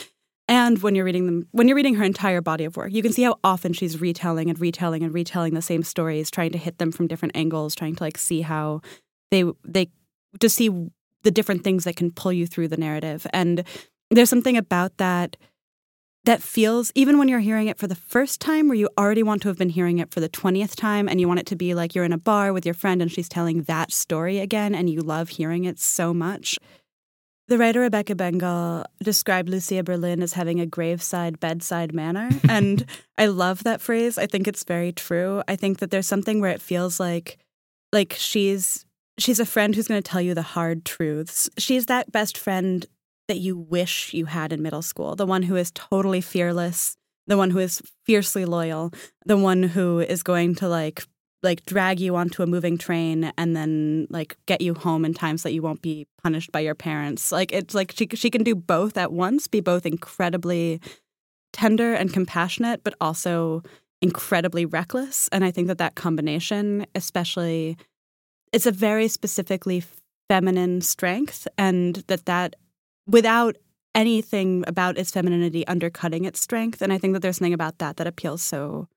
and 0.48 0.82
when 0.84 0.94
you're 0.94 1.06
reading 1.06 1.26
them 1.26 1.48
when 1.52 1.68
you're 1.68 1.76
reading 1.76 1.96
her 1.96 2.04
entire 2.04 2.42
body 2.42 2.66
of 2.66 2.76
work, 2.76 2.92
you 2.92 3.02
can 3.02 3.14
see 3.14 3.24
how 3.24 3.38
often 3.44 3.72
she's 3.74 4.02
retelling 4.02 4.50
and 4.50 4.60
retelling 4.60 5.04
and 5.04 5.14
retelling 5.14 5.54
the 5.54 5.62
same 5.62 5.84
stories, 5.84 6.30
trying 6.30 6.52
to 6.52 6.58
hit 6.58 6.80
them 6.80 6.92
from 6.92 7.08
different 7.08 7.36
angles, 7.36 7.76
trying 7.76 7.96
to 7.96 8.04
like 8.04 8.18
see 8.18 8.42
how 8.42 8.82
they 9.32 9.46
they 9.64 9.90
to 10.40 10.50
see 10.50 10.70
the 11.24 11.32
different 11.32 11.64
things 11.64 11.86
that 11.86 11.96
can 11.96 12.12
pull 12.12 12.34
you 12.34 12.46
through 12.46 12.68
the 12.68 12.78
narrative. 12.78 13.26
And 13.32 13.64
there's 14.12 14.30
something 14.30 14.58
about 14.58 14.98
that 14.98 15.38
that 16.26 16.42
feels, 16.42 16.92
even 16.96 17.18
when 17.18 17.28
you're 17.28 17.40
hearing 17.40 17.68
it 17.68 17.78
for 17.78 17.88
the 17.88 17.96
first 17.96 18.40
time, 18.40 18.68
where 18.68 18.78
you 18.78 18.90
already 18.98 19.24
want 19.24 19.42
to 19.42 19.50
have 19.50 19.58
been 19.58 19.70
hearing 19.70 20.00
it 20.00 20.12
for 20.12 20.20
the 20.20 20.30
20th 20.30 20.76
time 20.76 21.10
and 21.10 21.20
you 21.20 21.28
want 21.28 21.42
it 21.42 21.46
to 21.48 21.56
be 21.56 21.74
like 21.74 21.94
you're 21.94 22.06
in 22.06 22.14
a 22.14 22.18
bar 22.18 22.54
with 22.54 22.66
your 22.66 22.74
friend 22.74 23.02
and 23.02 23.12
she's 23.12 23.28
telling 23.28 23.64
that 23.64 23.92
story 23.92 24.40
again 24.40 24.74
and 24.74 24.90
you 24.90 25.02
love 25.02 25.30
hearing 25.30 25.66
it 25.66 25.80
so 25.80 26.14
much. 26.14 26.58
The 27.50 27.58
writer 27.58 27.82
Rebecca 27.82 28.16
Bengal 28.16 28.86
described 29.04 29.50
Lucia 29.50 29.84
Berlin 29.84 30.24
as 30.24 30.34
having 30.34 30.62
a 30.62 30.66
graveside 30.66 31.42
bedside 31.42 31.94
manner. 31.94 32.30
and 32.50 32.86
I 33.18 33.26
love 33.26 33.64
that 33.66 33.82
phrase. 33.82 34.18
I 34.18 34.28
think 34.28 34.48
it's 34.48 34.64
very 34.64 34.94
true. 34.94 35.44
I 35.48 35.58
think 35.58 35.80
that 35.80 35.92
there's 35.92 36.08
something 36.08 36.40
where 36.40 36.52
it 36.52 36.62
feels 36.62 37.02
like 37.02 37.38
like 37.92 38.14
she's 38.18 38.86
she's 39.18 39.42
a 39.42 39.46
friend 39.46 39.76
who's 39.76 39.90
going 39.90 40.02
to 40.02 40.10
tell 40.10 40.22
you 40.22 40.34
the 40.34 40.42
hard 40.42 40.86
truths. 40.86 41.50
She's 41.58 41.88
that 41.88 42.12
best 42.14 42.38
friend 42.38 42.86
that 43.34 43.40
you 43.40 43.58
wish 43.58 44.14
you 44.14 44.26
had 44.28 44.54
in 44.54 44.62
middle 44.62 44.84
school 44.84 45.16
the 45.16 45.26
one 45.26 45.42
who 45.42 45.56
is 45.56 45.72
totally 45.72 46.22
fearless, 46.22 46.96
the 47.26 47.36
one 47.36 47.50
who 47.50 47.58
is 47.58 47.82
fiercely 48.06 48.46
loyal, 48.46 48.94
the 49.26 49.36
one 49.36 49.64
who 49.64 50.00
is 50.00 50.22
going 50.22 50.54
to 50.54 50.68
like 50.68 51.04
like 51.42 51.66
drag 51.66 52.00
you 52.00 52.16
onto 52.16 52.44
a 52.44 52.46
moving 52.46 52.78
train 52.78 53.34
and 53.36 53.56
then 53.56 54.06
like 54.12 54.38
get 54.46 54.62
you 54.62 54.76
home 54.76 55.04
in 55.04 55.16
time 55.16 55.36
so 55.36 55.50
that 55.50 55.54
you 55.54 55.64
won't 55.64 55.82
be 55.82 56.06
punished 56.22 56.52
by 56.52 56.60
your 56.60 56.76
parents. 56.76 57.32
Like 57.32 57.52
it's 57.52 57.74
like 57.74 57.92
she 57.96 58.08
she 58.14 58.30
can 58.30 58.44
do 58.44 58.54
both 58.54 58.98
at 58.98 59.12
once, 59.12 59.48
be 59.48 59.62
both 59.62 59.88
incredibly 59.88 60.80
tender 61.54 61.92
and 61.96 62.14
compassionate 62.14 62.84
but 62.84 62.94
also 63.02 63.64
incredibly 64.04 64.64
reckless 64.64 65.28
and 65.32 65.44
I 65.44 65.50
think 65.50 65.68
that 65.70 65.80
that 65.80 65.96
combination 65.96 66.86
especially 66.94 67.78
it's 68.52 68.68
a 68.68 68.72
very 68.72 69.08
specifically 69.08 69.84
feminine 70.30 70.82
strength 70.82 71.48
and 71.58 71.96
that 72.08 72.26
that 72.26 72.56
without 73.08 73.58
anything 73.96 74.64
about 74.68 74.98
its 74.98 75.12
femininity 75.12 75.66
undercutting 75.68 76.26
its 76.26 76.42
strength. 76.42 76.82
And 76.82 76.92
I 76.92 76.98
think 76.98 77.14
that 77.14 77.22
there's 77.22 77.38
something 77.38 77.54
about 77.54 77.78
that 77.80 77.98
that 77.98 78.08
appeals 78.08 78.42
so 78.42 78.88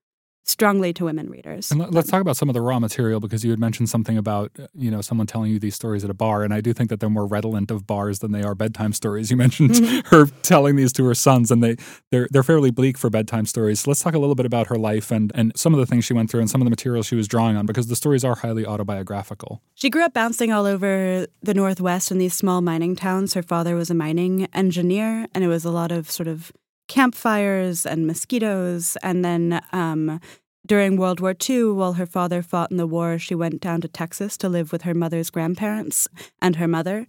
strongly 0.47 0.93
to 0.93 1.05
women 1.05 1.29
readers. 1.29 1.71
And 1.71 1.93
let's 1.93 2.09
talk 2.09 2.21
about 2.21 2.37
some 2.37 2.49
of 2.49 2.53
the 2.53 2.61
raw 2.61 2.79
material 2.79 3.19
because 3.19 3.43
you 3.43 3.51
had 3.51 3.59
mentioned 3.59 3.89
something 3.89 4.17
about 4.17 4.51
you 4.73 4.89
know 4.89 5.01
someone 5.01 5.27
telling 5.27 5.51
you 5.51 5.59
these 5.59 5.75
stories 5.75 6.03
at 6.03 6.09
a 6.09 6.13
bar, 6.13 6.43
and 6.43 6.53
I 6.53 6.61
do 6.61 6.73
think 6.73 6.89
that 6.89 6.99
they're 6.99 7.09
more 7.09 7.27
redolent 7.27 7.71
of 7.71 7.85
bars 7.85 8.19
than 8.19 8.31
they 8.31 8.43
are 8.43 8.55
bedtime 8.55 8.93
stories. 8.93 9.29
You 9.29 9.37
mentioned 9.37 9.71
mm-hmm. 9.71 10.07
her 10.15 10.27
telling 10.41 10.75
these 10.75 10.93
to 10.93 11.05
her 11.05 11.15
sons, 11.15 11.51
and 11.51 11.63
they 11.63 11.75
they're 12.11 12.27
they're 12.31 12.43
fairly 12.43 12.71
bleak 12.71 12.97
for 12.97 13.09
bedtime 13.09 13.45
stories. 13.45 13.81
So 13.81 13.91
let's 13.91 14.01
talk 14.01 14.13
a 14.13 14.19
little 14.19 14.35
bit 14.35 14.45
about 14.45 14.67
her 14.67 14.77
life 14.77 15.11
and 15.11 15.31
and 15.35 15.51
some 15.55 15.73
of 15.73 15.79
the 15.79 15.85
things 15.85 16.05
she 16.05 16.13
went 16.13 16.29
through 16.29 16.41
and 16.41 16.49
some 16.49 16.61
of 16.61 16.65
the 16.65 16.71
material 16.71 17.03
she 17.03 17.15
was 17.15 17.27
drawing 17.27 17.57
on 17.57 17.65
because 17.65 17.87
the 17.87 17.95
stories 17.95 18.23
are 18.23 18.35
highly 18.35 18.65
autobiographical. 18.65 19.61
She 19.75 19.89
grew 19.89 20.03
up 20.03 20.13
bouncing 20.13 20.51
all 20.51 20.65
over 20.65 21.27
the 21.41 21.53
Northwest 21.53 22.11
in 22.11 22.17
these 22.17 22.33
small 22.33 22.61
mining 22.61 22.95
towns. 22.95 23.33
Her 23.33 23.43
father 23.43 23.75
was 23.75 23.89
a 23.89 23.95
mining 23.95 24.47
engineer, 24.53 25.27
and 25.33 25.43
it 25.43 25.47
was 25.47 25.65
a 25.65 25.71
lot 25.71 25.91
of 25.91 26.09
sort 26.09 26.27
of 26.27 26.51
campfires 26.87 27.85
and 27.85 28.07
mosquitoes. 28.07 28.97
And 29.03 29.23
then 29.23 29.61
um, 29.71 30.19
during 30.65 30.97
World 30.97 31.19
War 31.19 31.35
II, 31.49 31.71
while 31.71 31.93
her 31.93 32.05
father 32.05 32.41
fought 32.41 32.71
in 32.71 32.77
the 32.77 32.87
war, 32.87 33.17
she 33.17 33.35
went 33.35 33.61
down 33.61 33.81
to 33.81 33.87
Texas 33.87 34.37
to 34.37 34.49
live 34.49 34.71
with 34.71 34.83
her 34.83 34.93
mother's 34.93 35.29
grandparents 35.29 36.07
and 36.41 36.57
her 36.57 36.67
mother. 36.67 37.07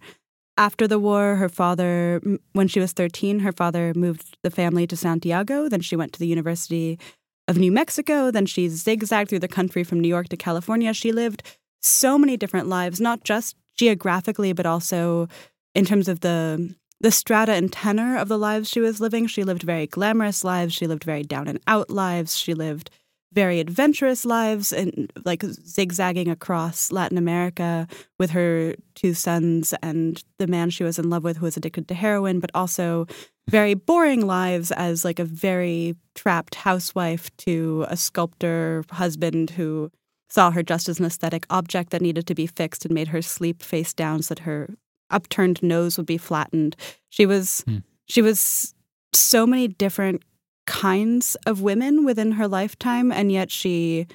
After 0.57 0.87
the 0.87 0.99
war, 0.99 1.37
her 1.37 1.47
father, 1.47 2.21
when 2.51 2.67
she 2.67 2.79
was 2.79 2.91
13, 2.91 3.39
her 3.39 3.53
father 3.53 3.93
moved 3.95 4.37
the 4.43 4.51
family 4.51 4.85
to 4.87 4.97
Santiago. 4.97 5.69
Then 5.69 5.81
she 5.81 5.95
went 5.95 6.11
to 6.13 6.19
the 6.19 6.27
University 6.27 6.99
of 7.47 7.57
New 7.57 7.71
Mexico. 7.71 8.29
Then 8.29 8.45
she 8.45 8.67
zigzagged 8.67 9.29
through 9.29 9.39
the 9.39 9.47
country 9.47 9.83
from 9.83 9.99
New 9.99 10.09
York 10.09 10.27
to 10.29 10.37
California. 10.37 10.93
She 10.93 11.11
lived 11.11 11.43
so 11.81 12.17
many 12.17 12.35
different 12.35 12.67
lives, 12.67 12.99
not 12.99 13.23
just 13.23 13.55
geographically, 13.77 14.51
but 14.51 14.65
also 14.65 15.29
in 15.73 15.85
terms 15.85 16.09
of 16.09 16.19
the 16.19 16.75
the 17.01 17.11
strata 17.11 17.53
and 17.53 17.71
tenor 17.71 18.17
of 18.17 18.27
the 18.27 18.37
lives 18.37 18.69
she 18.69 18.79
was 18.79 18.99
living. 18.99 19.27
She 19.27 19.43
lived 19.43 19.63
very 19.63 19.87
glamorous 19.87 20.43
lives. 20.43 20.73
She 20.73 20.87
lived 20.87 21.03
very 21.03 21.23
down 21.23 21.47
and 21.47 21.59
out 21.67 21.89
lives. 21.89 22.35
She 22.35 22.53
lived 22.53 22.89
very 23.31 23.59
adventurous 23.59 24.25
lives 24.25 24.73
and 24.73 25.11
like 25.23 25.43
zigzagging 25.43 26.29
across 26.29 26.91
Latin 26.91 27.17
America 27.17 27.87
with 28.17 28.31
her 28.31 28.73
two 28.95 29.13
sons 29.13 29.73
and 29.83 30.23
the 30.39 30.47
man 30.47 30.69
she 30.69 30.83
was 30.83 30.97
in 30.97 31.09
love 31.09 31.23
with 31.23 31.37
who 31.37 31.45
was 31.45 31.55
addicted 31.55 31.87
to 31.87 31.93
heroin, 31.93 32.39
but 32.39 32.49
also 32.55 33.05
very 33.47 33.75
boring 33.75 34.25
lives 34.25 34.71
as 34.71 35.05
like 35.05 35.19
a 35.19 35.25
very 35.25 35.95
trapped 36.15 36.55
housewife 36.55 37.35
to 37.37 37.85
a 37.87 37.95
sculptor 37.95 38.83
husband 38.91 39.51
who 39.51 39.91
saw 40.29 40.51
her 40.51 40.63
just 40.63 40.89
as 40.89 40.99
an 40.99 41.05
aesthetic 41.05 41.45
object 41.49 41.91
that 41.91 42.01
needed 42.01 42.27
to 42.27 42.35
be 42.35 42.47
fixed 42.47 42.85
and 42.85 42.93
made 42.93 43.09
her 43.09 43.21
sleep 43.21 43.61
face 43.61 43.93
down 43.93 44.21
so 44.21 44.33
that 44.33 44.43
her 44.43 44.69
upturned 45.11 45.61
nose 45.61 45.97
would 45.97 46.05
be 46.05 46.17
flattened. 46.17 46.75
She 47.09 47.25
was 47.25 47.63
hmm. 47.67 47.77
she 48.05 48.21
was 48.21 48.73
so 49.13 49.45
many 49.45 49.67
different 49.67 50.23
kinds 50.65 51.35
of 51.45 51.61
women 51.61 52.05
within 52.05 52.33
her 52.33 52.47
lifetime, 52.47 53.11
and 53.11 53.31
yet 53.31 53.51
she 53.51 54.07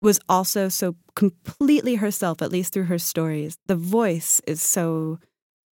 was 0.00 0.20
also 0.28 0.68
so 0.68 0.94
completely 1.16 1.96
herself, 1.96 2.40
at 2.40 2.52
least 2.52 2.72
through 2.72 2.84
her 2.84 2.98
stories. 2.98 3.58
The 3.66 3.74
voice 3.74 4.40
is 4.46 4.62
so 4.62 5.18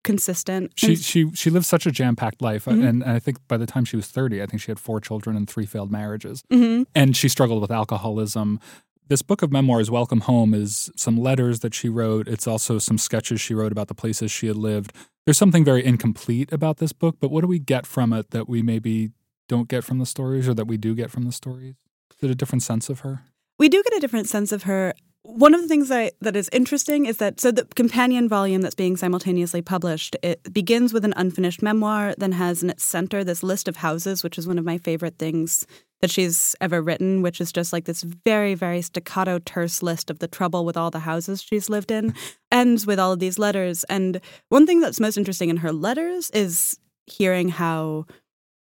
consistent. 0.05 0.73
She 0.77 0.97
she 0.97 1.31
she 1.35 1.51
lived 1.51 1.66
such 1.66 1.87
a 1.87 1.90
jam 1.90 2.16
packed 2.16 2.42
life, 2.42 2.64
mm-hmm. 2.64 2.83
and, 2.83 3.03
and, 3.03 3.16
I 3.16 3.18
think 3.18 3.38
by 3.47 3.57
the 3.57 3.66
time 3.66 3.85
she 3.85 3.97
was 3.97 4.07
thirty, 4.09 4.42
I 4.42 4.47
think 4.47 4.61
she 4.62 4.71
had 4.71 4.81
four 4.81 5.01
children 5.01 5.37
and 5.37 5.49
three 5.49 5.66
failed 5.66 5.92
marriages, 5.92 6.42
mm-hmm. 6.51 6.85
and 6.94 7.16
she 7.16 7.29
struggled 7.29 7.61
with 7.61 7.71
alcoholism. 7.71 8.61
This 9.09 9.23
book 9.23 9.40
of 9.40 9.51
memoirs, 9.51 9.90
Welcome 9.90 10.21
Home, 10.21 10.53
is 10.53 10.90
some 10.94 11.16
letters 11.16 11.61
that 11.61 11.73
she 11.73 11.88
wrote. 11.88 12.29
It's 12.29 12.47
also 12.47 12.79
some 12.79 12.99
sketches 12.99 13.40
she 13.40 13.55
wrote 13.55 13.73
about 13.73 13.88
the 13.88 13.94
places 13.94 14.31
she 14.31 14.49
had 14.49 14.57
lived. 14.57 14.92
There's 15.25 15.38
something 15.38 15.64
very 15.64 15.83
incomplete 15.83 16.53
about 16.53 16.77
this 16.77 16.92
book, 16.92 17.16
but 17.18 17.31
what 17.31 17.40
do 17.40 17.47
we 17.47 17.59
get 17.59 17.87
from 17.87 18.12
it 18.12 18.33
that 18.33 18.51
we 18.51 18.61
maybe 18.61 19.12
don't 19.49 19.66
get 19.66 19.83
from 19.83 19.99
the 19.99 20.05
stories 20.05 20.47
or 20.47 20.53
that 20.53 20.66
we 20.66 20.77
do 20.77 20.94
get 20.94 21.11
from 21.11 21.23
the 21.23 21.33
stories? 21.33 21.77
Is 22.18 22.29
it 22.29 22.31
a 22.31 22.35
different 22.35 22.62
sense 22.62 22.90
of 22.90 23.01
her? 23.01 23.23
We 23.59 23.71
do 23.71 23.83
get 23.83 23.97
a 23.97 24.01
different 24.01 24.29
sense 24.29 24.53
of 24.53 24.64
her. 24.64 24.92
One 25.22 25.52
of 25.52 25.61
the 25.61 25.68
things 25.68 25.88
that, 25.88 26.14
that 26.20 26.37
is 26.37 26.48
interesting 26.52 27.07
is 27.07 27.18
that 27.18 27.40
so 27.40 27.50
the 27.50 27.64
companion 27.76 28.28
volume 28.28 28.62
that's 28.62 28.74
being 28.74 28.96
simultaneously 28.96 29.61
published 29.61 30.16
it 30.22 30.52
begins 30.52 30.92
with 30.92 31.04
an 31.04 31.12
unfinished 31.16 31.61
memoir, 31.61 32.14
then 32.16 32.33
has 32.33 32.62
in 32.62 32.70
its 32.70 32.85
center 32.85 33.22
this 33.22 33.42
list 33.42 33.68
of 33.68 33.76
houses, 33.76 34.22
which 34.22 34.38
is 34.38 34.46
one 34.46 34.59
of 34.59 34.64
my 34.64 34.78
favorite 34.78 35.18
things 35.18 35.66
that 36.00 36.11
she's 36.11 36.54
ever 36.61 36.81
written, 36.81 37.22
which 37.22 37.40
is 37.40 37.52
just 37.52 37.72
like 37.72 37.85
this 37.85 38.02
very, 38.02 38.54
very 38.54 38.81
staccato, 38.81 39.38
terse 39.40 39.83
list 39.83 40.11
of 40.11 40.20
the 40.20 40.28
trouble 40.28 40.64
with 40.64 40.76
all 40.76 40.90
the 40.90 41.00
houses 41.00 41.42
she's 41.42 41.68
lived 41.68 41.90
in, 41.90 42.14
ends 42.52 42.87
with 42.87 42.98
all 42.98 43.12
of 43.12 43.18
these 43.18 43.38
letters. 43.38 43.85
And 43.85 44.20
one 44.48 44.66
thing 44.66 44.81
that's 44.81 45.00
most 45.00 45.16
interesting 45.16 45.50
in 45.50 45.59
her 45.59 45.72
letters 45.72 46.31
is 46.31 46.78
hearing 47.07 47.48
how 47.48 48.07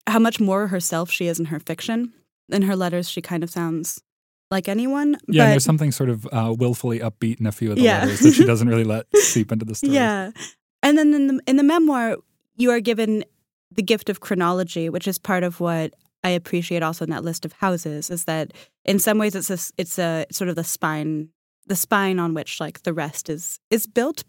how 0.07 0.19
much 0.19 0.41
more 0.41 0.69
herself 0.69 1.11
she 1.11 1.27
is 1.27 1.39
in 1.39 1.47
her 1.47 1.61
fiction. 1.61 2.15
In 2.51 2.63
her 2.63 2.75
letters, 2.75 3.11
she 3.11 3.21
kind 3.21 3.45
of 3.45 3.51
sounds 3.51 4.03
like 4.51 4.69
anyone. 4.69 5.17
Yeah, 5.29 5.45
but, 5.45 5.51
there's 5.51 5.65
something 5.65 5.93
sort 5.93 6.11
of 6.11 6.27
uh, 6.33 6.55
willfully 6.57 7.01
upbeat 7.01 7.41
in 7.41 7.47
a 7.47 7.53
few 7.53 7.71
of 7.71 7.77
the 7.77 7.83
yeah. 7.83 8.01
letters 8.01 8.21
that 8.21 8.33
she 8.35 8.45
doesn't 8.45 8.69
really 8.69 8.85
let 8.85 9.07
seep 9.17 9.53
into 9.53 9.65
the 9.65 9.75
story. 9.75 9.93
Yeah, 9.93 10.31
and 10.83 10.99
then 10.99 11.15
in 11.15 11.27
the 11.27 11.41
in 11.47 11.57
the 11.57 11.63
memoir, 11.63 12.17
you 12.57 12.71
are 12.71 12.81
given 12.81 13.25
the 13.71 13.83
gift 13.83 14.09
of 14.09 14.21
chronology, 14.21 14.89
which 14.89 15.07
is 15.07 15.19
part 15.19 15.45
of 15.45 15.61
what 15.61 15.95
I 16.25 16.31
appreciate 16.31 16.83
also 16.83 17.05
in 17.05 17.11
that 17.11 17.25
list 17.25 17.45
of 17.45 17.53
houses. 17.53 18.11
Is 18.11 18.25
that 18.25 18.53
in 18.85 18.99
some 18.99 19.19
ways 19.19 19.35
it's 19.35 19.51
a 19.51 19.59
it's 19.77 19.99
a 19.99 20.27
sort 20.31 20.49
of 20.49 20.57
the 20.57 20.65
spine 20.65 21.29
the 21.67 21.77
spine 21.77 22.19
on 22.19 22.35
which 22.35 22.61
like 22.61 22.83
the 22.83 22.93
rest 22.93 23.29
is 23.29 23.61
is 23.71 23.87
built. 23.87 24.25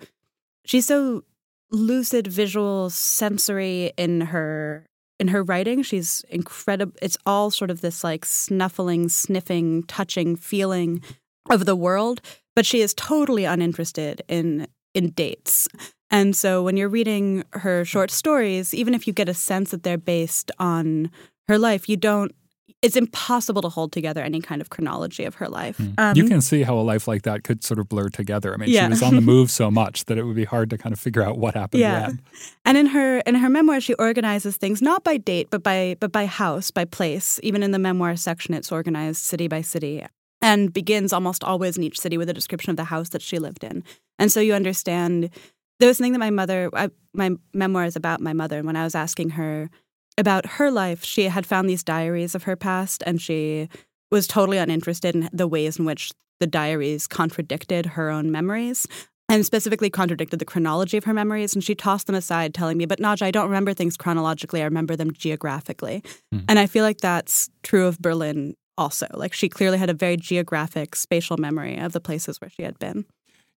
She's 0.66 0.88
so 0.88 1.24
lucid, 1.72 2.28
visual, 2.28 2.90
sensory 2.90 3.92
in 3.98 4.22
her 4.22 4.89
in 5.20 5.28
her 5.30 5.44
writing, 5.44 5.84
she's 5.84 6.24
incredible. 6.30 6.94
It's 7.02 7.18
all 7.26 7.52
sort 7.52 7.72
of 7.72 7.82
this 7.82 8.04
like 8.04 8.26
snuffling, 8.26 9.10
sniffing, 9.10 9.84
touching 9.84 10.36
feeling 10.36 11.02
of 11.50 11.66
the 11.66 11.76
world, 11.76 12.22
but 12.56 12.66
she 12.66 12.82
is 12.82 12.94
totally 12.94 13.46
uninterested 13.46 14.22
in 14.28 14.68
in 14.94 15.12
dates. 15.12 15.68
And 16.10 16.36
so 16.36 16.64
when 16.64 16.76
you're 16.76 16.90
reading 16.90 17.44
her 17.54 17.86
short 17.86 18.10
stories, 18.10 18.74
even 18.74 18.96
if 18.96 19.06
you 19.06 19.14
get 19.14 19.30
a 19.30 19.34
sense 19.34 19.72
that 19.72 19.84
they're 19.84 19.98
based 19.98 20.52
on 20.58 21.12
her 21.48 21.60
life, 21.60 21.88
you 21.88 21.98
don't 21.98 22.34
it's 22.82 22.96
impossible 22.96 23.62
to 23.62 23.70
hold 23.70 23.92
together 23.92 24.24
any 24.24 24.40
kind 24.40 24.62
of 24.62 24.70
chronology 24.70 25.26
of 25.26 25.36
her 25.36 25.50
life. 25.50 25.78
Mm. 25.78 25.94
Um, 25.98 26.16
you 26.16 26.28
can 26.28 26.40
see 26.40 26.64
how 26.64 26.78
a 26.78 26.82
life 26.82 27.08
like 27.08 27.24
that 27.24 27.44
could 27.44 27.64
sort 27.64 27.80
of 27.80 27.90
blur 27.90 28.10
together. 28.10 28.54
I 28.54 28.58
mean, 28.58 28.70
yeah. 28.70 28.86
she 28.86 28.92
was 28.92 29.04
on 29.04 29.16
the 29.16 29.22
move 29.34 29.52
so 29.52 29.70
much 29.70 30.06
that 30.06 30.18
it 30.18 30.24
would 30.24 30.36
be 30.36 30.46
hard 30.46 30.70
to 30.70 30.78
kind 30.78 30.94
of 30.94 31.00
figure 31.00 31.22
out 31.22 31.38
what 31.38 31.56
happened 31.56 31.82
yeah. 31.82 32.08
when. 32.08 32.22
And 32.66 32.78
in 32.78 32.86
her 32.88 33.20
in 33.20 33.36
her 33.36 33.50
memoir, 33.50 33.82
she 33.82 33.96
organizes 33.96 34.56
things 34.58 34.82
not 34.82 35.04
by 35.04 35.18
date, 35.18 35.50
but 35.50 35.62
by 35.62 35.98
but 36.00 36.12
by 36.12 36.26
house, 36.26 36.72
by 36.72 36.86
place. 36.86 37.40
Even 37.44 37.64
in 37.64 37.72
the 37.72 37.80
memoir 37.80 38.16
section, 38.16 38.54
it's 38.54 38.72
organized 38.72 39.22
city 39.22 39.48
by 39.48 39.62
city 39.62 40.06
and 40.42 40.72
begins 40.72 41.12
almost 41.12 41.44
always 41.44 41.78
in 41.78 41.84
each 41.84 42.00
city 42.00 42.18
with 42.18 42.30
a 42.30 42.34
description 42.34 42.72
of 42.72 42.78
the 42.78 42.86
house 42.86 43.10
that 43.10 43.22
she 43.22 43.40
lived 43.40 43.64
in. 43.64 43.84
And 44.18 44.32
so 44.32 44.40
you 44.40 44.54
understand 44.54 45.30
there 45.80 45.88
was 45.88 45.98
something 45.98 46.14
that 46.14 46.20
my 46.20 46.30
mother, 46.30 46.70
I, 46.74 46.90
my 47.14 47.32
memoir 47.54 47.86
is 47.86 47.96
about 47.96 48.22
my 48.22 48.34
mother. 48.34 48.58
And 48.58 48.68
when 48.68 48.76
I 48.76 48.84
was 48.84 48.96
asking 48.96 49.32
her 49.32 49.70
about 50.20 50.46
her 50.46 50.70
life, 50.70 51.04
she 51.04 51.24
had 51.26 51.46
found 51.46 51.70
these 51.70 51.84
diaries 51.84 52.36
of 52.36 52.44
her 52.44 52.56
past 52.56 53.04
and 53.06 53.22
she 53.22 53.70
was 54.12 54.28
totally 54.28 54.58
uninterested 54.58 55.16
in 55.16 55.30
the 55.32 55.48
ways 55.48 55.80
in 55.80 55.86
which 55.86 56.12
the 56.40 56.48
diaries 56.48 57.08
contradicted 57.08 57.86
her 57.86 58.10
own 58.10 58.32
memories 58.32 58.88
and 59.30 59.46
specifically 59.46 59.90
contradicted 59.90 60.40
the 60.40 60.46
chronology 60.46 60.98
of 60.98 61.04
her 61.04 61.14
memories. 61.14 61.54
And 61.54 61.64
she 61.64 61.76
tossed 61.76 62.08
them 62.08 62.16
aside, 62.16 62.54
telling 62.54 62.78
me, 62.78 62.86
But 62.86 63.00
Nadja, 63.00 63.24
I 63.24 63.32
don't 63.32 63.48
remember 63.48 63.74
things 63.74 63.96
chronologically, 63.96 64.62
I 64.62 64.66
remember 64.66 64.96
them 64.96 65.12
geographically. 65.12 66.04
Mm. 66.34 66.46
And 66.50 66.60
I 66.60 66.66
feel 66.66 66.84
like 66.84 67.00
that's 67.00 67.50
true 67.64 67.86
of 67.86 68.00
Berlin 68.00 68.56
also. 68.78 69.08
Like 69.14 69.34
she 69.34 69.48
clearly 69.48 69.78
had 69.78 69.90
a 69.90 69.94
very 69.94 70.18
geographic, 70.18 70.96
spatial 70.96 71.38
memory 71.38 71.78
of 71.78 71.92
the 71.94 72.00
places 72.00 72.42
where 72.42 72.50
she 72.50 72.64
had 72.64 72.80
been. 72.80 73.06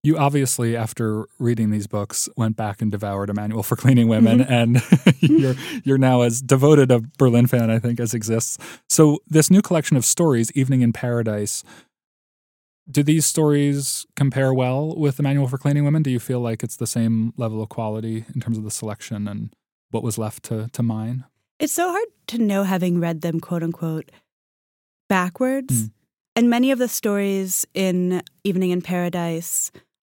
You 0.05 0.19
obviously, 0.19 0.77
after 0.77 1.27
reading 1.39 1.71
these 1.71 1.87
books, 1.87 2.29
went 2.37 2.57
back 2.57 2.83
and 2.83 2.91
devoured 2.91 3.31
a 3.31 3.35
manual 3.35 3.63
for 3.63 3.77
cleaning 3.77 4.09
women, 4.09 4.41
mm-hmm. 4.41 4.53
and 4.53 4.83
you're 5.21 5.55
you're 5.85 5.99
now 5.99 6.23
as 6.23 6.43
devoted 6.43 6.91
a 6.91 7.03
Berlin 7.19 7.47
fan, 7.47 7.71
I 7.71 7.79
think, 7.79 8.01
as 8.01 8.13
exists. 8.13 8.59
So 8.89 9.21
this 9.29 9.49
new 9.49 9.63
collection 9.63 9.97
of 9.97 10.05
stories, 10.05 10.51
Evening 10.53 10.81
in 10.81 10.93
Paradise, 10.93 11.63
do 12.91 13.05
these 13.05 13.27
stories 13.27 14.05
compare 14.17 14.53
well 14.53 14.97
with 14.97 15.19
the 15.19 15.23
manual 15.23 15.47
for 15.47 15.57
cleaning 15.57 15.85
women? 15.85 16.03
Do 16.03 16.11
you 16.11 16.19
feel 16.19 16.41
like 16.41 16.65
it's 16.65 16.77
the 16.77 16.87
same 16.87 17.33
level 17.37 17.63
of 17.63 17.69
quality 17.69 18.25
in 18.35 18.41
terms 18.41 18.59
of 18.59 18.65
the 18.65 18.73
selection 18.73 19.29
and 19.29 19.55
what 19.91 20.03
was 20.03 20.19
left 20.19 20.43
to 20.45 20.69
to 20.73 20.83
mine? 20.83 21.25
It's 21.61 21.75
so 21.75 21.89
hard 21.89 22.09
to 22.29 22.39
know, 22.39 22.65
having 22.65 22.99
read 22.99 23.21
them, 23.21 23.39
quote 23.39 23.63
unquote, 23.63 24.11
backwards. 25.09 25.85
Mm. 25.85 25.91
And 26.35 26.51
many 26.51 26.71
of 26.73 26.79
the 26.79 26.89
stories 26.89 27.67
in 27.73 28.23
Evening 28.43 28.71
in 28.71 28.83
Paradise 28.83 29.71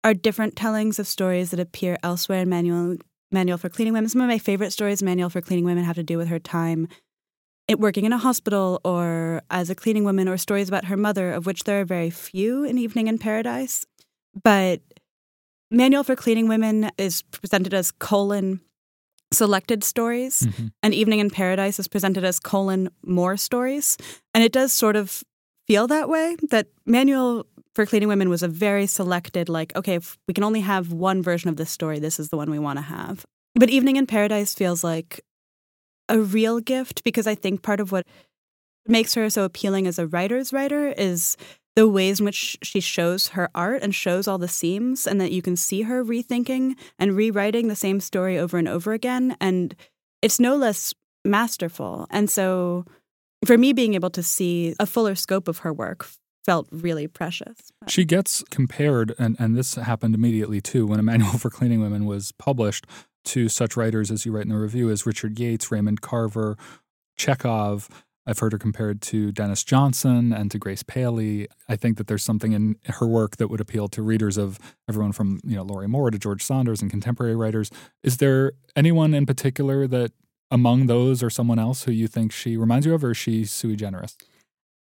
are 0.06 0.14
different 0.14 0.54
tellings 0.54 1.00
of 1.00 1.06
stories 1.08 1.50
that 1.50 1.58
appear 1.58 1.98
elsewhere 2.04 2.42
in 2.42 2.48
Manual 2.48 2.96
Manual 3.32 3.58
for 3.58 3.68
Cleaning 3.68 3.92
Women. 3.92 4.08
Some 4.08 4.20
of 4.20 4.28
my 4.28 4.38
favorite 4.38 4.70
stories 4.72 5.02
Manual 5.02 5.30
for 5.30 5.40
Cleaning 5.40 5.64
Women 5.64 5.82
have 5.82 5.96
to 5.96 6.04
do 6.04 6.16
with 6.16 6.28
her 6.28 6.38
time 6.38 6.86
it 7.66 7.80
working 7.80 8.04
in 8.04 8.12
a 8.12 8.18
hospital 8.18 8.80
or 8.84 9.42
as 9.50 9.68
a 9.68 9.74
cleaning 9.74 10.04
woman 10.04 10.28
or 10.28 10.36
stories 10.36 10.68
about 10.68 10.84
her 10.84 10.96
mother, 10.96 11.32
of 11.32 11.44
which 11.46 11.64
there 11.64 11.80
are 11.80 11.84
very 11.84 12.10
few 12.10 12.62
in 12.62 12.78
Evening 12.78 13.08
in 13.08 13.18
Paradise. 13.18 13.84
But 14.40 14.80
Manual 15.72 16.04
for 16.04 16.14
Cleaning 16.14 16.46
Women 16.46 16.88
is 16.96 17.22
presented 17.22 17.74
as 17.74 17.90
colon 17.90 18.60
selected 19.32 19.82
stories, 19.82 20.42
mm-hmm. 20.42 20.68
and 20.84 20.94
Evening 20.94 21.18
in 21.18 21.30
Paradise 21.30 21.80
is 21.80 21.88
presented 21.88 22.22
as 22.22 22.38
colon 22.38 22.90
more 23.04 23.36
stories. 23.36 23.96
And 24.32 24.44
it 24.44 24.52
does 24.52 24.72
sort 24.72 24.94
of 24.94 25.24
feel 25.66 25.88
that 25.88 26.08
way 26.08 26.36
that 26.50 26.68
Manual 26.86 27.46
for 27.76 27.84
Cleaning 27.84 28.08
Women 28.08 28.30
was 28.30 28.42
a 28.42 28.48
very 28.48 28.86
selected, 28.86 29.50
like, 29.50 29.76
okay, 29.76 29.96
if 29.96 30.16
we 30.26 30.32
can 30.32 30.44
only 30.44 30.62
have 30.62 30.94
one 30.94 31.22
version 31.22 31.50
of 31.50 31.56
this 31.56 31.70
story, 31.70 31.98
this 31.98 32.18
is 32.18 32.30
the 32.30 32.36
one 32.38 32.50
we 32.50 32.58
want 32.58 32.78
to 32.78 32.82
have. 32.82 33.26
But 33.54 33.68
Evening 33.68 33.96
in 33.96 34.06
Paradise 34.06 34.54
feels 34.54 34.82
like 34.82 35.20
a 36.08 36.18
real 36.18 36.58
gift 36.58 37.04
because 37.04 37.26
I 37.26 37.34
think 37.34 37.62
part 37.62 37.78
of 37.78 37.92
what 37.92 38.06
makes 38.88 39.12
her 39.12 39.28
so 39.28 39.44
appealing 39.44 39.86
as 39.86 39.98
a 39.98 40.06
writer's 40.06 40.54
writer 40.54 40.88
is 40.96 41.36
the 41.74 41.86
ways 41.86 42.18
in 42.18 42.24
which 42.24 42.56
she 42.62 42.80
shows 42.80 43.28
her 43.28 43.50
art 43.54 43.82
and 43.82 43.94
shows 43.94 44.26
all 44.26 44.38
the 44.38 44.48
seams, 44.48 45.06
and 45.06 45.20
that 45.20 45.32
you 45.32 45.42
can 45.42 45.54
see 45.54 45.82
her 45.82 46.02
rethinking 46.02 46.76
and 46.98 47.14
rewriting 47.14 47.68
the 47.68 47.76
same 47.76 48.00
story 48.00 48.38
over 48.38 48.56
and 48.56 48.68
over 48.68 48.94
again. 48.94 49.36
And 49.38 49.76
it's 50.22 50.40
no 50.40 50.56
less 50.56 50.94
masterful. 51.26 52.06
And 52.08 52.30
so, 52.30 52.86
for 53.44 53.58
me, 53.58 53.74
being 53.74 53.92
able 53.92 54.08
to 54.10 54.22
see 54.22 54.74
a 54.80 54.86
fuller 54.86 55.14
scope 55.14 55.46
of 55.46 55.58
her 55.58 55.74
work 55.74 56.08
felt 56.46 56.68
really 56.70 57.08
precious. 57.08 57.72
She 57.88 58.04
gets 58.04 58.44
compared, 58.50 59.14
and, 59.18 59.36
and 59.38 59.56
this 59.56 59.74
happened 59.74 60.14
immediately 60.14 60.60
too, 60.60 60.86
when 60.86 61.00
a 61.00 61.02
manual 61.02 61.32
for 61.38 61.50
cleaning 61.50 61.80
women 61.80 62.06
was 62.06 62.32
published 62.32 62.86
to 63.26 63.48
such 63.48 63.76
writers 63.76 64.12
as 64.12 64.24
you 64.24 64.30
write 64.30 64.44
in 64.44 64.50
the 64.50 64.56
review 64.56 64.88
as 64.88 65.04
Richard 65.04 65.38
Yates, 65.38 65.70
Raymond 65.72 66.00
Carver, 66.00 66.56
Chekhov. 67.16 67.88
I've 68.28 68.38
heard 68.38 68.52
her 68.52 68.58
compared 68.58 69.02
to 69.02 69.30
Denis 69.32 69.62
Johnson 69.64 70.32
and 70.32 70.50
to 70.50 70.58
Grace 70.58 70.82
Paley. 70.82 71.48
I 71.68 71.76
think 71.76 71.96
that 71.98 72.06
there's 72.06 72.24
something 72.24 72.52
in 72.52 72.76
her 72.84 73.06
work 73.06 73.36
that 73.36 73.48
would 73.48 73.60
appeal 73.60 73.88
to 73.88 74.02
readers 74.02 74.36
of 74.36 74.58
everyone 74.88 75.12
from, 75.12 75.40
you 75.44 75.56
know, 75.56 75.62
Lorrie 75.62 75.88
Moore 75.88 76.10
to 76.10 76.18
George 76.18 76.42
Saunders 76.42 76.82
and 76.82 76.90
contemporary 76.90 77.36
writers. 77.36 77.70
Is 78.02 78.16
there 78.16 78.52
anyone 78.74 79.14
in 79.14 79.26
particular 79.26 79.86
that 79.88 80.12
among 80.50 80.86
those 80.86 81.22
or 81.22 81.30
someone 81.30 81.58
else 81.58 81.84
who 81.84 81.92
you 81.92 82.06
think 82.08 82.32
she 82.32 82.56
reminds 82.56 82.86
you 82.86 82.94
of, 82.94 83.04
or 83.04 83.12
is 83.12 83.16
she 83.16 83.44
sui 83.44 83.76
generis? 83.76 84.16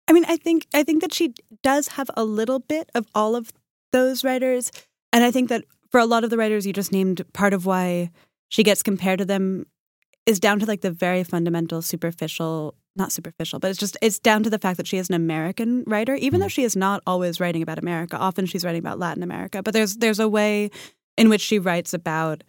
I 0.08 0.12
mean, 0.12 0.24
I 0.26 0.36
think 0.36 0.66
I 0.74 0.82
think 0.82 1.02
that 1.02 1.14
she 1.14 1.34
does 1.62 1.88
have 1.88 2.10
a 2.16 2.24
little 2.24 2.58
bit 2.58 2.90
of 2.94 3.06
all 3.14 3.36
of 3.36 3.52
those 3.92 4.24
writers, 4.24 4.70
and 5.12 5.24
I 5.24 5.30
think 5.30 5.48
that 5.48 5.64
for 5.90 6.00
a 6.00 6.06
lot 6.06 6.24
of 6.24 6.30
the 6.30 6.36
writers 6.36 6.66
you 6.66 6.72
just 6.72 6.92
named, 6.92 7.22
part 7.32 7.54
of 7.54 7.66
why 7.66 8.10
she 8.48 8.62
gets 8.62 8.82
compared 8.82 9.18
to 9.18 9.24
them 9.24 9.66
is 10.26 10.40
down 10.40 10.58
to 10.60 10.66
like 10.66 10.80
the 10.80 10.90
very 10.90 11.24
fundamental, 11.24 11.82
superficial. 11.82 12.74
Not 12.94 13.10
superficial, 13.10 13.58
but 13.58 13.70
it's 13.70 13.80
just 13.80 13.96
it's 14.02 14.18
down 14.18 14.42
to 14.42 14.50
the 14.50 14.58
fact 14.58 14.76
that 14.76 14.86
she 14.86 14.98
is 14.98 15.08
an 15.08 15.14
American 15.14 15.82
writer, 15.86 16.14
even 16.14 16.40
though 16.40 16.46
mm. 16.46 16.50
she 16.50 16.62
is 16.62 16.76
not 16.76 17.02
always 17.06 17.40
writing 17.40 17.62
about 17.62 17.78
America. 17.78 18.18
Often 18.18 18.46
she's 18.46 18.66
writing 18.66 18.80
about 18.80 18.98
Latin 18.98 19.22
America, 19.22 19.62
but 19.62 19.72
there's 19.72 19.96
there's 19.96 20.20
a 20.20 20.28
way 20.28 20.70
in 21.16 21.30
which 21.30 21.40
she 21.40 21.58
writes 21.58 21.94
about 21.94 22.44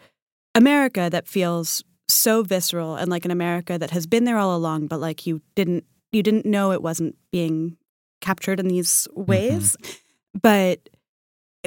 America 0.54 1.08
that 1.10 1.30
feels 1.30 1.82
so 2.10 2.44
visceral 2.44 2.96
and 2.96 3.10
like 3.10 3.24
an 3.24 3.32
America 3.32 3.78
that 3.78 3.92
has 3.92 4.06
been 4.06 4.26
there 4.26 4.38
all 4.38 4.56
along, 4.56 4.88
but 4.88 5.00
like 5.00 5.26
you 5.26 5.42
didn't 5.56 5.86
you 6.14 6.24
didn't 6.24 6.46
know 6.46 6.72
it 6.72 6.82
wasn't 6.82 7.16
being 7.32 7.78
captured 8.22 8.60
in 8.60 8.68
these 8.68 9.08
ways. 9.14 9.76
Mm-hmm. 9.78 10.40
But 10.42 10.90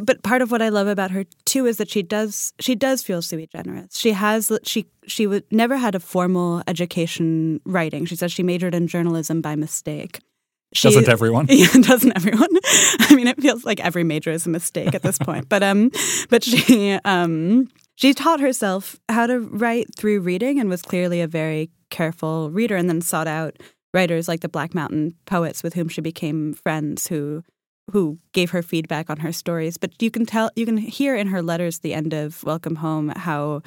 but 0.02 0.22
part 0.22 0.42
of 0.42 0.50
what 0.50 0.60
I 0.60 0.68
love 0.68 0.88
about 0.88 1.10
her 1.10 1.24
too 1.44 1.66
is 1.66 1.78
that 1.78 1.90
she 1.90 2.02
does 2.02 2.52
she 2.60 2.74
does 2.74 3.02
feel 3.02 3.22
sui 3.22 3.46
generis. 3.46 3.96
She 3.96 4.12
has 4.12 4.50
she 4.64 4.86
she 5.06 5.26
would 5.26 5.44
never 5.50 5.76
had 5.76 5.94
a 5.94 6.00
formal 6.00 6.62
education 6.66 7.60
writing. 7.64 8.04
She 8.06 8.16
says 8.16 8.32
she 8.32 8.42
majored 8.42 8.74
in 8.74 8.86
journalism 8.86 9.40
by 9.40 9.56
mistake. 9.56 10.20
She, 10.72 10.88
doesn't 10.88 11.08
everyone? 11.08 11.46
Yeah, 11.50 11.68
doesn't 11.80 12.12
everyone? 12.14 12.48
I 13.00 13.14
mean, 13.14 13.28
it 13.28 13.40
feels 13.40 13.64
like 13.64 13.80
every 13.80 14.04
major 14.04 14.30
is 14.30 14.46
a 14.46 14.50
mistake 14.50 14.94
at 14.94 15.02
this 15.02 15.16
point. 15.16 15.48
But 15.48 15.62
um, 15.62 15.90
but 16.28 16.44
she 16.44 16.98
um 17.04 17.68
she 17.94 18.12
taught 18.12 18.40
herself 18.40 19.00
how 19.08 19.26
to 19.26 19.40
write 19.40 19.94
through 19.96 20.20
reading 20.20 20.60
and 20.60 20.68
was 20.68 20.82
clearly 20.82 21.20
a 21.22 21.26
very 21.26 21.70
careful 21.88 22.50
reader, 22.50 22.76
and 22.76 22.88
then 22.88 23.00
sought 23.00 23.28
out 23.28 23.56
writers 23.94 24.28
like 24.28 24.40
the 24.40 24.48
Black 24.48 24.74
Mountain 24.74 25.14
poets 25.26 25.62
with 25.62 25.74
whom 25.74 25.88
she 25.88 26.00
became 26.00 26.54
friends 26.54 27.06
who 27.06 27.42
who 27.92 28.18
gave 28.32 28.50
her 28.50 28.62
feedback 28.62 29.08
on 29.08 29.18
her 29.18 29.32
stories. 29.32 29.76
But 29.76 30.02
you 30.02 30.10
can 30.10 30.26
tell 30.26 30.50
you 30.56 30.66
can 30.66 30.76
hear 30.76 31.14
in 31.14 31.28
her 31.28 31.42
letters 31.42 31.78
the 31.78 31.94
end 31.94 32.12
of 32.12 32.42
Welcome 32.44 32.76
Home 32.76 33.10
how 33.10 33.62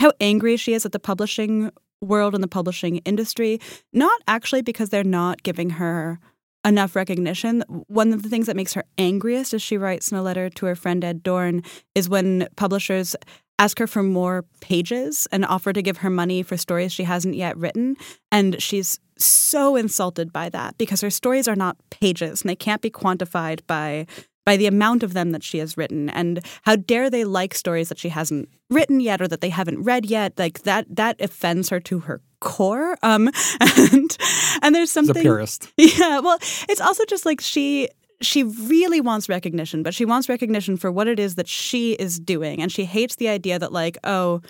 how 0.00 0.12
angry 0.20 0.56
she 0.56 0.74
is 0.74 0.84
at 0.84 0.92
the 0.92 0.98
publishing 0.98 1.70
world 2.00 2.34
and 2.34 2.42
the 2.42 2.48
publishing 2.48 2.96
industry, 2.98 3.60
not 3.92 4.20
actually 4.26 4.62
because 4.62 4.88
they're 4.88 5.04
not 5.04 5.42
giving 5.42 5.70
her 5.70 6.18
enough 6.64 6.94
recognition. 6.96 7.62
One 7.86 8.12
of 8.12 8.22
the 8.22 8.28
things 8.28 8.46
that 8.46 8.56
makes 8.56 8.74
her 8.74 8.84
angriest, 8.98 9.54
as 9.54 9.62
she 9.62 9.76
writes 9.76 10.10
in 10.10 10.18
a 10.18 10.22
letter 10.22 10.48
to 10.50 10.66
her 10.66 10.74
friend 10.74 11.04
Ed 11.04 11.22
Dorn, 11.22 11.62
is 11.94 12.08
when 12.08 12.48
publishers 12.56 13.16
ask 13.58 13.78
her 13.78 13.86
for 13.86 14.02
more 14.02 14.44
pages 14.60 15.28
and 15.30 15.44
offer 15.44 15.72
to 15.72 15.82
give 15.82 15.98
her 15.98 16.10
money 16.10 16.42
for 16.42 16.56
stories 16.56 16.92
she 16.92 17.04
hasn't 17.04 17.36
yet 17.36 17.56
written. 17.56 17.96
And 18.30 18.60
she's 18.60 18.98
so 19.18 19.76
insulted 19.76 20.32
by 20.32 20.48
that 20.50 20.76
because 20.78 21.00
her 21.00 21.10
stories 21.10 21.48
are 21.48 21.56
not 21.56 21.76
pages 21.90 22.42
and 22.42 22.48
they 22.50 22.56
can't 22.56 22.82
be 22.82 22.90
quantified 22.90 23.60
by 23.66 24.06
by 24.44 24.56
the 24.56 24.66
amount 24.66 25.02
of 25.02 25.12
them 25.12 25.30
that 25.30 25.44
she 25.44 25.58
has 25.58 25.76
written. 25.76 26.10
And 26.10 26.44
how 26.62 26.74
dare 26.76 27.08
they 27.08 27.24
like 27.24 27.54
stories 27.54 27.88
that 27.90 27.98
she 27.98 28.08
hasn't 28.08 28.48
written 28.70 28.98
yet 28.98 29.20
or 29.22 29.28
that 29.28 29.40
they 29.40 29.50
haven't 29.50 29.82
read 29.82 30.06
yet? 30.06 30.38
Like 30.38 30.62
that 30.62 30.86
that 30.96 31.20
offends 31.20 31.68
her 31.68 31.80
to 31.80 32.00
her 32.00 32.20
core. 32.40 32.96
Um 33.02 33.30
and 33.60 34.16
and 34.62 34.74
there's 34.74 34.90
something 34.90 35.14
She's 35.14 35.22
a 35.22 35.24
purist. 35.24 35.72
Yeah 35.76 36.20
well 36.20 36.38
it's 36.68 36.80
also 36.80 37.04
just 37.04 37.24
like 37.24 37.40
she 37.40 37.88
she 38.22 38.44
really 38.44 39.00
wants 39.00 39.28
recognition, 39.28 39.82
but 39.82 39.94
she 39.94 40.04
wants 40.04 40.28
recognition 40.28 40.76
for 40.76 40.90
what 40.90 41.08
it 41.08 41.18
is 41.18 41.34
that 41.34 41.48
she 41.48 41.92
is 41.94 42.18
doing. 42.18 42.62
And 42.62 42.70
she 42.70 42.84
hates 42.84 43.16
the 43.16 43.28
idea 43.28 43.58
that, 43.58 43.72
like, 43.72 43.98
oh, 44.04 44.40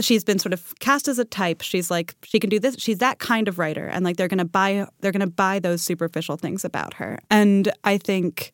she's 0.00 0.24
been 0.24 0.38
sort 0.38 0.52
of 0.52 0.74
cast 0.80 1.08
as 1.08 1.18
a 1.18 1.24
type. 1.24 1.62
She's 1.62 1.90
like, 1.90 2.14
she 2.24 2.40
can 2.40 2.50
do 2.50 2.58
this. 2.58 2.76
She's 2.78 2.98
that 2.98 3.18
kind 3.18 3.48
of 3.48 3.58
writer. 3.58 3.86
And 3.86 4.04
like, 4.04 4.16
they're 4.16 4.28
going 4.28 4.38
to 4.38 4.44
buy, 4.44 4.86
they're 5.00 5.12
going 5.12 5.20
to 5.20 5.26
buy 5.26 5.58
those 5.58 5.82
superficial 5.82 6.36
things 6.36 6.64
about 6.64 6.94
her. 6.94 7.18
And 7.30 7.70
I 7.84 7.98
think, 7.98 8.52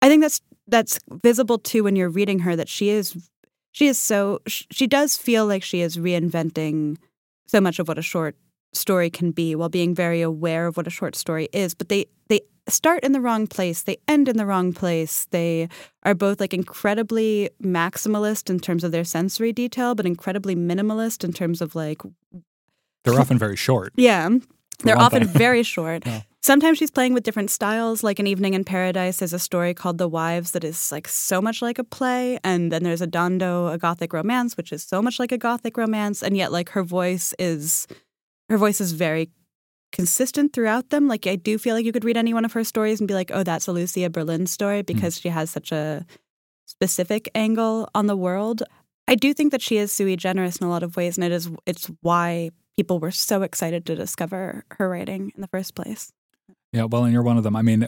I 0.00 0.08
think 0.08 0.22
that's, 0.22 0.40
that's 0.66 0.98
visible 1.22 1.58
too 1.58 1.84
when 1.84 1.96
you're 1.96 2.08
reading 2.08 2.40
her 2.40 2.56
that 2.56 2.68
she 2.68 2.88
is, 2.88 3.16
she 3.72 3.86
is 3.86 3.98
so, 3.98 4.40
she 4.46 4.86
does 4.86 5.16
feel 5.16 5.46
like 5.46 5.62
she 5.62 5.80
is 5.80 5.96
reinventing 5.96 6.96
so 7.46 7.60
much 7.60 7.78
of 7.78 7.88
what 7.88 7.98
a 7.98 8.02
short 8.02 8.36
story 8.72 9.10
can 9.10 9.30
be 9.30 9.54
while 9.54 9.68
being 9.68 9.94
very 9.94 10.22
aware 10.22 10.66
of 10.66 10.76
what 10.76 10.86
a 10.86 10.90
short 10.90 11.14
story 11.14 11.48
is 11.52 11.74
but 11.74 11.88
they 11.88 12.06
they 12.28 12.40
start 12.68 13.02
in 13.04 13.12
the 13.12 13.20
wrong 13.20 13.46
place 13.46 13.82
they 13.82 13.96
end 14.08 14.28
in 14.28 14.36
the 14.36 14.46
wrong 14.46 14.72
place 14.72 15.26
they 15.30 15.68
are 16.04 16.14
both 16.14 16.40
like 16.40 16.54
incredibly 16.54 17.50
maximalist 17.62 18.48
in 18.48 18.60
terms 18.60 18.84
of 18.84 18.92
their 18.92 19.04
sensory 19.04 19.52
detail 19.52 19.94
but 19.94 20.06
incredibly 20.06 20.54
minimalist 20.54 21.24
in 21.24 21.32
terms 21.32 21.60
of 21.60 21.74
like 21.74 22.00
they're 23.04 23.18
often 23.18 23.38
very 23.38 23.56
short 23.56 23.92
yeah 23.96 24.28
they're 24.84 24.98
often 24.98 25.24
very 25.24 25.62
short 25.74 26.04
yeah. 26.06 26.22
Sometimes 26.44 26.76
she's 26.76 26.90
playing 26.90 27.14
with 27.14 27.22
different 27.22 27.52
styles. 27.52 28.02
Like 28.02 28.18
an 28.18 28.26
Evening 28.26 28.54
in 28.54 28.64
Paradise, 28.64 29.18
there's 29.18 29.32
a 29.32 29.38
story 29.38 29.74
called 29.74 29.98
The 29.98 30.08
Wives 30.08 30.50
that 30.50 30.64
is 30.64 30.90
like 30.90 31.06
so 31.06 31.40
much 31.40 31.62
like 31.62 31.78
a 31.78 31.84
play. 31.84 32.36
And 32.42 32.72
then 32.72 32.82
there's 32.82 33.00
Andado, 33.00 33.72
a 33.72 33.78
gothic 33.78 34.12
romance, 34.12 34.56
which 34.56 34.72
is 34.72 34.82
so 34.82 35.00
much 35.00 35.20
like 35.20 35.30
a 35.30 35.38
gothic 35.38 35.76
romance. 35.76 36.20
And 36.20 36.36
yet, 36.36 36.50
like, 36.50 36.70
her 36.70 36.82
voice 36.82 37.32
is 37.38 37.86
her 38.48 38.58
voice 38.58 38.80
is 38.80 38.90
very 38.90 39.30
consistent 39.92 40.52
throughout 40.52 40.90
them. 40.90 41.06
Like 41.06 41.26
I 41.26 41.36
do 41.36 41.58
feel 41.58 41.74
like 41.74 41.84
you 41.84 41.92
could 41.92 42.04
read 42.04 42.16
any 42.16 42.34
one 42.34 42.44
of 42.44 42.52
her 42.54 42.64
stories 42.64 43.00
and 43.00 43.06
be 43.06 43.14
like, 43.14 43.30
"Oh, 43.32 43.42
that's 43.42 43.68
a 43.68 43.72
Lucia 43.72 44.10
Berlin 44.10 44.46
story," 44.46 44.80
hmm. 44.80 44.86
because 44.86 45.18
mm. 45.18 45.22
she 45.22 45.28
has 45.28 45.50
such 45.50 45.72
a 45.72 46.04
specific 46.66 47.30
angle 47.34 47.88
on 47.94 48.06
the 48.06 48.16
world. 48.16 48.62
I 49.06 49.14
do 49.14 49.34
think 49.34 49.52
that 49.52 49.62
she 49.62 49.76
is 49.76 49.92
sui 49.92 50.16
generis 50.16 50.56
in 50.56 50.66
a 50.66 50.70
lot 50.70 50.82
of 50.82 50.96
ways, 50.96 51.16
and 51.16 51.24
it 51.24 51.32
is 51.32 51.50
it's 51.66 51.90
why 52.00 52.50
people 52.76 52.98
were 52.98 53.10
so 53.10 53.42
excited 53.42 53.84
to 53.86 53.94
discover 53.94 54.64
her 54.72 54.88
writing 54.88 55.32
in 55.34 55.40
the 55.40 55.48
first 55.48 55.74
place. 55.74 56.12
Yeah, 56.72 56.84
well, 56.84 57.04
and 57.04 57.12
you're 57.12 57.22
one 57.22 57.36
of 57.36 57.44
them. 57.44 57.54
I 57.54 57.60
mean, 57.60 57.86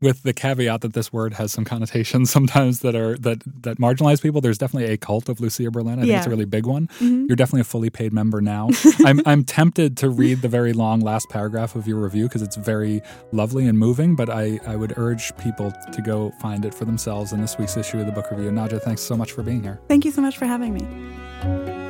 with 0.00 0.24
the 0.24 0.32
caveat 0.32 0.80
that 0.80 0.94
this 0.94 1.12
word 1.12 1.34
has 1.34 1.52
some 1.52 1.64
connotations 1.64 2.28
sometimes 2.36 2.80
that 2.80 2.96
are 2.96 3.16
that 3.18 3.42
that 3.62 3.78
marginalize 3.78 4.20
people. 4.20 4.40
There's 4.40 4.58
definitely 4.58 4.92
a 4.92 4.96
cult 4.96 5.28
of 5.28 5.40
Lucia 5.40 5.70
Berlin. 5.70 6.00
I 6.00 6.02
think 6.02 6.14
it's 6.14 6.26
a 6.26 6.30
really 6.30 6.44
big 6.44 6.66
one. 6.66 6.88
Mm-hmm. 6.88 7.26
You're 7.28 7.36
definitely 7.36 7.60
a 7.60 7.64
fully 7.64 7.88
paid 7.88 8.12
member 8.12 8.40
now. 8.40 8.70
I'm 9.04 9.20
I'm 9.26 9.44
tempted 9.44 9.96
to 9.98 10.10
read 10.10 10.42
the 10.42 10.48
very 10.48 10.72
long 10.72 11.00
last 11.00 11.28
paragraph 11.30 11.76
of 11.76 11.86
your 11.86 11.98
review 11.98 12.24
because 12.24 12.42
it's 12.42 12.56
very 12.56 13.00
lovely 13.30 13.66
and 13.66 13.78
moving. 13.78 14.16
But 14.16 14.28
I 14.28 14.58
I 14.66 14.74
would 14.74 14.98
urge 14.98 15.36
people 15.36 15.72
to 15.92 16.02
go 16.02 16.32
find 16.40 16.64
it 16.64 16.74
for 16.74 16.84
themselves 16.84 17.32
in 17.32 17.40
this 17.40 17.56
week's 17.58 17.76
issue 17.76 18.00
of 18.00 18.06
the 18.06 18.12
book 18.12 18.30
review. 18.32 18.50
Nadja, 18.50 18.82
thanks 18.82 19.02
so 19.02 19.16
much 19.16 19.32
for 19.32 19.44
being 19.44 19.62
here. 19.62 19.80
Thank 19.88 20.04
you 20.04 20.10
so 20.10 20.20
much 20.20 20.36
for 20.36 20.46
having 20.46 20.74
me. 20.74 21.85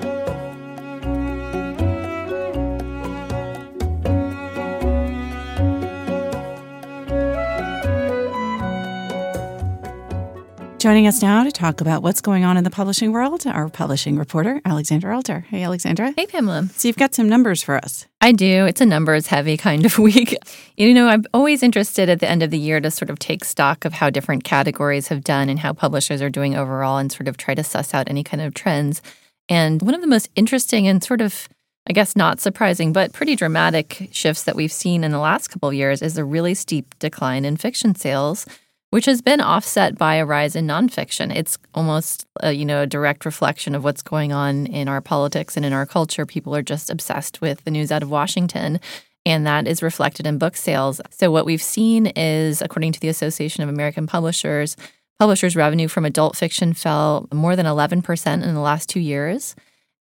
Joining 10.87 11.09
us 11.09 11.20
now 11.20 11.42
to 11.42 11.51
talk 11.51 11.81
about 11.81 12.05
what's 12.05 12.20
going 12.20 12.44
on 12.44 12.57
in 12.57 12.62
the 12.62 12.70
publishing 12.70 13.11
world, 13.11 13.44
our 13.44 13.68
publishing 13.68 14.16
reporter, 14.16 14.61
Alexandra 14.64 15.16
Alter. 15.16 15.44
Hey, 15.51 15.64
Alexandra. 15.64 16.14
Hey, 16.16 16.27
Pamela. 16.27 16.68
So 16.77 16.87
you've 16.87 16.96
got 16.96 17.12
some 17.12 17.29
numbers 17.29 17.61
for 17.61 17.77
us. 17.77 18.07
I 18.20 18.31
do. 18.31 18.66
It's 18.66 18.81
a 18.81 18.87
numbers 18.87 19.27
heavy 19.27 19.57
kind 19.57 19.85
of 19.85 19.99
week. 19.99 20.37
You 20.77 20.94
know, 20.94 21.09
I'm 21.09 21.25
always 21.35 21.64
interested 21.64 22.09
at 22.09 22.20
the 22.20 22.31
end 22.31 22.44
of 22.44 22.53
the 22.53 22.59
year 22.61 22.81
to 22.81 22.92
sort 22.92 23.11
of 23.11 23.18
take 23.18 23.44
stock 23.44 23.85
of 23.85 23.94
how 23.94 24.11
different 24.11 24.44
categories 24.44 25.09
have 25.09 25.25
done 25.25 25.49
and 25.49 25.59
how 25.59 25.72
publishers 25.72 26.22
are 26.22 26.31
doing 26.31 26.55
overall 26.55 26.99
and 26.99 27.11
sort 27.11 27.27
of 27.27 27.37
try 27.37 27.57
to 27.57 27.64
suss 27.64 27.92
out 27.92 28.09
any 28.09 28.22
kind 28.22 28.40
of 28.40 28.55
trends. 28.55 29.03
And 29.49 29.83
one 29.83 29.96
of 29.96 30.03
the 30.03 30.07
most 30.07 30.29
interesting 30.37 30.87
and 30.87 31.03
sort 31.03 31.20
of 31.20 31.49
I 31.88 31.92
guess 31.92 32.14
not 32.14 32.40
surprising, 32.40 32.92
but 32.92 33.12
pretty 33.12 33.35
dramatic 33.35 34.09
shifts 34.12 34.44
that 34.44 34.57
we've 34.57 34.72
seen 34.72 35.03
in 35.03 35.12
the 35.12 35.20
last 35.20 35.49
couple 35.49 35.68
of 35.68 35.75
years 35.75 36.03
is 36.03 36.18
a 36.18 36.25
really 36.25 36.55
steep 36.55 36.96
decline 37.01 37.44
in 37.44 37.57
fiction 37.57 37.94
sales 37.96 38.46
which 38.96 39.04
has 39.04 39.20
been 39.20 39.42
offset 39.42 39.98
by 39.98 40.14
a 40.14 40.24
rise 40.24 40.56
in 40.56 40.66
nonfiction. 40.66 41.30
It's 41.30 41.59
almost 41.74 42.24
a, 42.40 42.54
you 42.54 42.64
know 42.64 42.80
a 42.80 42.87
direct 42.87 43.26
reflection 43.26 43.74
of 43.74 43.85
what's 43.85 44.00
going 44.00 44.32
on 44.32 44.64
in 44.68 44.88
our 44.88 45.02
politics 45.02 45.54
and 45.54 45.66
in 45.66 45.74
our 45.74 45.85
culture. 45.85 46.24
People 46.24 46.56
are 46.56 46.62
just 46.62 46.88
obsessed 46.88 47.42
with 47.42 47.62
the 47.64 47.70
news 47.70 47.92
out 47.92 48.02
of 48.02 48.09
Washington. 48.09 48.80
And 49.26 49.46
that 49.46 49.68
is 49.68 49.82
reflected 49.82 50.26
in 50.26 50.38
book 50.38 50.56
sales. 50.56 51.02
So, 51.11 51.30
what 51.30 51.44
we've 51.44 51.61
seen 51.61 52.06
is, 52.06 52.62
according 52.62 52.92
to 52.92 53.00
the 53.00 53.09
Association 53.09 53.62
of 53.62 53.68
American 53.68 54.06
Publishers, 54.06 54.78
publishers' 55.18 55.56
revenue 55.56 55.88
from 55.88 56.06
adult 56.06 56.35
fiction 56.35 56.72
fell 56.72 57.28
more 57.35 57.54
than 57.54 57.66
11% 57.66 58.42
in 58.42 58.54
the 58.54 58.61
last 58.61 58.88
two 58.88 59.00
years 59.00 59.54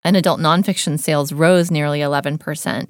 and 0.06 0.16
adult 0.16 0.40
nonfiction 0.40 0.98
sales 0.98 1.34
rose 1.34 1.70
nearly 1.70 2.00
11% 2.00 2.40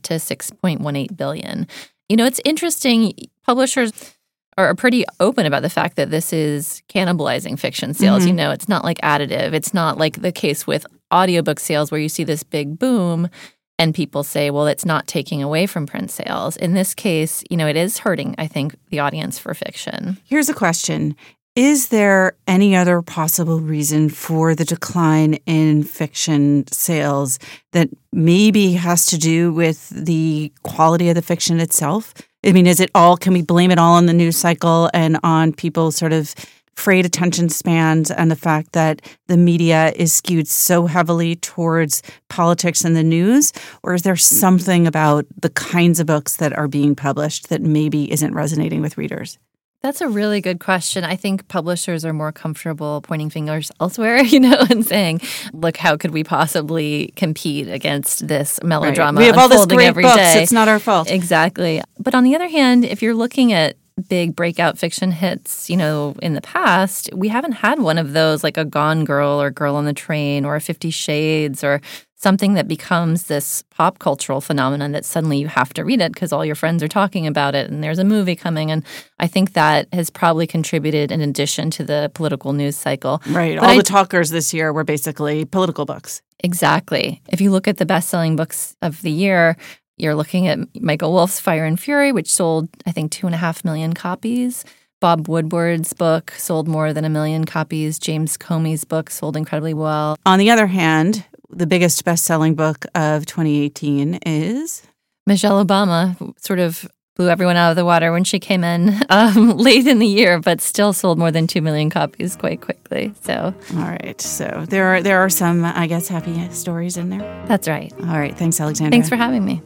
to 0.03 0.13
6.18 0.13 1.17
billion. 1.17 1.65
You 2.09 2.17
know, 2.17 2.25
it's 2.25 2.41
interesting. 2.45 3.15
Publishers 3.43 4.14
are 4.57 4.73
pretty 4.75 5.03
open 5.19 5.45
about 5.45 5.61
the 5.61 5.69
fact 5.69 5.97
that 5.97 6.11
this 6.11 6.31
is 6.31 6.81
cannibalizing 6.87 7.59
fiction 7.59 7.93
sales. 7.93 8.21
Mm-hmm. 8.21 8.27
You 8.29 8.33
know, 8.35 8.51
it's 8.51 8.69
not 8.69 8.83
like 8.83 8.99
additive. 8.99 9.53
It's 9.53 9.73
not 9.73 9.97
like 9.97 10.21
the 10.21 10.31
case 10.31 10.65
with 10.65 10.85
audiobook 11.13 11.59
sales 11.59 11.91
where 11.91 11.99
you 11.99 12.09
see 12.09 12.23
this 12.23 12.43
big 12.43 12.79
boom. 12.79 13.29
and 13.77 13.93
people 13.93 14.23
say, 14.23 14.51
well, 14.51 14.67
it's 14.67 14.85
not 14.85 15.05
taking 15.05 15.43
away 15.43 15.65
from 15.65 15.85
print 15.85 16.09
sales. 16.09 16.55
In 16.55 16.73
this 16.73 16.93
case, 16.93 17.43
you 17.49 17.57
know, 17.57 17.67
it 17.67 17.75
is 17.75 17.97
hurting, 17.97 18.33
I 18.37 18.47
think, 18.47 18.73
the 18.89 18.99
audience 18.99 19.37
for 19.37 19.53
fiction. 19.53 20.17
Here's 20.23 20.47
a 20.47 20.53
question 20.53 21.17
Is 21.57 21.89
there 21.89 22.37
any 22.47 22.73
other 22.73 23.01
possible 23.01 23.59
reason 23.59 24.07
for 24.07 24.55
the 24.55 24.63
decline 24.63 25.33
in 25.45 25.83
fiction 25.83 26.65
sales 26.71 27.37
that 27.73 27.89
maybe 28.13 28.71
has 28.73 29.07
to 29.07 29.17
do 29.17 29.51
with 29.51 29.89
the 29.89 30.53
quality 30.63 31.09
of 31.09 31.15
the 31.15 31.21
fiction 31.21 31.59
itself? 31.59 32.13
I 32.45 32.51
mean, 32.51 32.67
is 32.67 32.79
it 32.79 32.91
all, 32.93 33.17
can 33.17 33.33
we 33.33 33.41
blame 33.41 33.71
it 33.71 33.79
all 33.79 33.95
on 33.95 34.05
the 34.05 34.13
news 34.13 34.37
cycle 34.37 34.89
and 34.93 35.17
on 35.23 35.51
people 35.51 35.91
sort 35.91 36.13
of 36.13 36.35
frayed 36.75 37.05
attention 37.05 37.49
spans 37.49 38.11
and 38.11 38.29
the 38.29 38.35
fact 38.35 38.73
that 38.73 39.01
the 39.27 39.37
media 39.37 39.93
is 39.95 40.13
skewed 40.13 40.47
so 40.47 40.85
heavily 40.85 41.37
towards 41.37 42.03
politics 42.29 42.83
and 42.83 42.95
the 42.95 43.03
news? 43.03 43.51
Or 43.81 43.95
is 43.95 44.03
there 44.03 44.15
something 44.15 44.85
about 44.85 45.25
the 45.41 45.49
kinds 45.49 45.99
of 45.99 46.05
books 46.05 46.35
that 46.37 46.55
are 46.55 46.67
being 46.67 46.95
published 46.95 47.49
that 47.49 47.61
maybe 47.61 48.11
isn't 48.11 48.35
resonating 48.35 48.81
with 48.81 48.97
readers? 48.97 49.39
That's 49.85 50.01
a 50.01 50.09
really 50.09 50.41
good 50.41 50.59
question. 50.59 51.03
I 51.03 51.15
think 51.15 51.47
publishers 51.47 52.03
are 52.05 52.11
more 52.11 52.31
comfortable 52.31 53.01
pointing 53.01 53.29
fingers 53.29 53.71
elsewhere, 53.79 54.17
you 54.23 54.39
know, 54.39 54.65
and 54.67 54.83
saying, 54.83 55.21
"Look, 55.53 55.77
how 55.77 55.95
could 55.95 56.09
we 56.09 56.23
possibly 56.23 57.13
compete 57.15 57.67
against 57.67 58.27
this 58.27 58.59
melodrama?" 58.63 59.19
Right. 59.19 59.25
We 59.25 59.27
have 59.27 59.37
all 59.37 59.47
this 59.47 59.67
great 59.67 59.85
every 59.85 60.01
books. 60.01 60.15
day? 60.15 60.41
It's 60.41 60.51
not 60.51 60.67
our 60.67 60.79
fault. 60.79 61.11
Exactly. 61.11 61.83
But 61.99 62.15
on 62.15 62.23
the 62.23 62.33
other 62.33 62.47
hand, 62.47 62.83
if 62.83 63.03
you're 63.03 63.13
looking 63.13 63.53
at 63.53 63.75
big 64.09 64.35
breakout 64.35 64.79
fiction 64.79 65.11
hits, 65.11 65.69
you 65.69 65.77
know, 65.77 66.15
in 66.19 66.33
the 66.33 66.41
past, 66.41 67.11
we 67.13 67.27
haven't 67.27 67.51
had 67.51 67.77
one 67.77 67.99
of 67.99 68.13
those 68.13 68.43
like 68.43 68.57
a 68.57 68.65
Gone 68.65 69.05
Girl 69.05 69.39
or 69.39 69.51
Girl 69.51 69.75
on 69.75 69.85
the 69.85 69.93
Train 69.93 70.45
or 70.45 70.59
Fifty 70.59 70.89
Shades 70.89 71.63
or 71.63 71.79
something 72.17 72.53
that 72.53 72.67
becomes 72.67 73.23
this 73.23 73.63
pop 73.71 73.99
cultural 73.99 74.41
phenomenon 74.41 74.93
that 74.93 75.05
suddenly 75.05 75.37
you 75.37 75.47
have 75.47 75.73
to 75.73 75.83
read 75.83 76.01
it 76.01 76.13
because 76.13 76.31
all 76.31 76.45
your 76.45 76.55
friends 76.55 76.81
are 76.81 76.87
talking 76.87 77.27
about 77.27 77.55
it 77.55 77.69
and 77.69 77.83
there's 77.83 77.99
a 77.99 78.03
movie 78.03 78.35
coming. 78.35 78.71
And 78.71 78.83
I 79.19 79.27
think 79.27 79.53
that 79.53 79.87
has 79.93 80.09
probably 80.09 80.47
contributed 80.47 81.11
in 81.11 81.21
addition 81.21 81.69
to 81.71 81.83
the 81.83 82.09
political 82.13 82.53
news 82.53 82.77
cycle. 82.77 83.21
Right. 83.27 83.57
But 83.59 83.65
all 83.65 83.71
I- 83.71 83.77
the 83.77 83.83
talkers 83.83 84.29
this 84.29 84.53
year 84.53 84.71
were 84.73 84.83
basically 84.85 85.45
political 85.45 85.85
books. 85.85 86.21
Exactly. 86.43 87.21
If 87.29 87.41
you 87.41 87.51
look 87.51 87.67
at 87.67 87.77
the 87.77 87.85
best 87.85 88.09
selling 88.09 88.35
books 88.35 88.75
of 88.81 89.01
the 89.01 89.11
year, 89.11 89.57
you're 89.97 90.15
looking 90.15 90.47
at 90.47 90.59
Michael 90.81 91.11
Wolff's 91.13 91.39
Fire 91.39 91.65
and 91.65 91.79
Fury, 91.79 92.11
which 92.11 92.31
sold, 92.31 92.69
I 92.85 92.91
think, 92.91 93.11
two 93.11 93.25
and 93.27 93.33
a 93.33 93.37
half 93.39 93.63
million 93.65 93.93
copies. 93.93 94.63
Bob 95.01 95.27
Woodward's 95.27 95.93
book 95.93 96.31
sold 96.31 96.67
more 96.67 96.93
than 96.93 97.05
a 97.05 97.09
million 97.09 97.45
copies. 97.45 97.99
James 97.99 98.37
Comey's 98.37 98.83
book 98.85 99.09
sold 99.09 99.35
incredibly 99.37 99.73
well. 99.73 100.17
On 100.25 100.39
the 100.39 100.49
other 100.49 100.67
hand, 100.67 101.25
the 101.55 101.65
biggest 101.65 102.03
best 102.03 102.25
selling 102.25 102.53
book 102.53 102.85
of 102.93 103.25
2018 103.25 104.15
is 104.25 104.83
Michelle 105.25 105.63
Obama 105.63 106.15
sort 106.39 106.59
of 106.59 106.87
blew 107.15 107.29
everyone 107.29 107.55
out 107.55 107.69
of 107.69 107.77
the 107.77 107.85
water 107.85 108.11
when 108.11 108.25
she 108.25 108.39
came 108.39 108.63
in 108.63 108.93
um, 109.09 109.51
late 109.57 109.87
in 109.87 109.99
the 109.99 110.07
year, 110.07 110.39
but 110.39 110.59
still 110.59 110.91
sold 110.91 111.17
more 111.17 111.31
than 111.31 111.47
2 111.47 111.61
million 111.61 111.89
copies 111.89 112.35
quite 112.35 112.61
quickly. 112.61 113.13
So 113.21 113.53
all 113.75 113.83
right. 113.83 114.19
So 114.19 114.65
there 114.67 114.87
are 114.87 115.01
there 115.01 115.19
are 115.19 115.29
some, 115.29 115.63
I 115.63 115.87
guess, 115.87 116.07
happy 116.07 116.49
stories 116.49 116.97
in 116.97 117.09
there. 117.09 117.45
that's 117.47 117.67
right. 117.67 117.93
All 118.01 118.19
right. 118.19 118.37
Thanks, 118.37 118.59
Alexandra. 118.59 118.91
Thanks 118.91 119.09
for 119.09 119.15
having 119.15 119.45
me. 119.45 119.61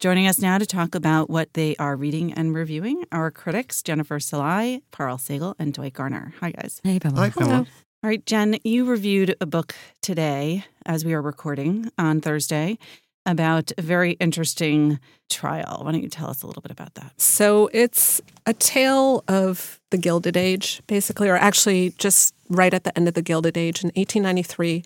Joining 0.00 0.28
us 0.28 0.38
now 0.38 0.58
to 0.58 0.66
talk 0.66 0.94
about 0.94 1.28
what 1.28 1.54
they 1.54 1.74
are 1.74 1.96
reading 1.96 2.32
and 2.32 2.54
reviewing 2.54 3.04
are 3.10 3.32
critics 3.32 3.82
Jennifer 3.82 4.20
Szalai, 4.20 4.80
Parul 4.92 5.18
Sehgal, 5.18 5.56
and 5.58 5.72
Dwight 5.74 5.92
Garner. 5.92 6.34
Hi, 6.38 6.52
guys. 6.52 6.80
Hey, 6.84 7.00
Pamela. 7.00 7.22
Hi, 7.22 7.30
Pamela. 7.30 7.58
All 7.58 7.66
right, 8.04 8.24
Jen, 8.24 8.58
you 8.62 8.84
reviewed 8.84 9.34
a 9.40 9.46
book 9.46 9.74
today 10.00 10.64
as 10.86 11.04
we 11.04 11.14
are 11.14 11.20
recording 11.20 11.90
on 11.98 12.20
Thursday 12.20 12.78
about 13.26 13.72
a 13.76 13.82
very 13.82 14.12
interesting 14.20 15.00
trial. 15.30 15.80
Why 15.82 15.90
don't 15.90 16.04
you 16.04 16.08
tell 16.08 16.30
us 16.30 16.44
a 16.44 16.46
little 16.46 16.62
bit 16.62 16.70
about 16.70 16.94
that? 16.94 17.20
So 17.20 17.68
it's 17.72 18.20
a 18.46 18.54
tale 18.54 19.24
of 19.26 19.80
the 19.90 19.98
Gilded 19.98 20.36
Age, 20.36 20.80
basically, 20.86 21.28
or 21.28 21.34
actually 21.34 21.90
just 21.98 22.36
right 22.48 22.72
at 22.72 22.84
the 22.84 22.96
end 22.96 23.08
of 23.08 23.14
the 23.14 23.22
Gilded 23.22 23.56
Age 23.56 23.82
in 23.82 23.88
1893. 23.96 24.84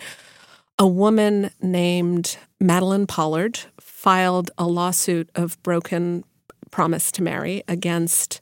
A 0.79 0.87
woman 0.87 1.51
named 1.61 2.39
Madeline 2.59 3.07
Pollard 3.07 3.61
filed 4.03 4.51
a 4.59 4.67
lawsuit 4.67 5.31
of 5.37 5.63
broken 5.63 6.25
promise 6.73 7.13
to 7.13 7.23
marry 7.23 7.63
against 7.69 8.41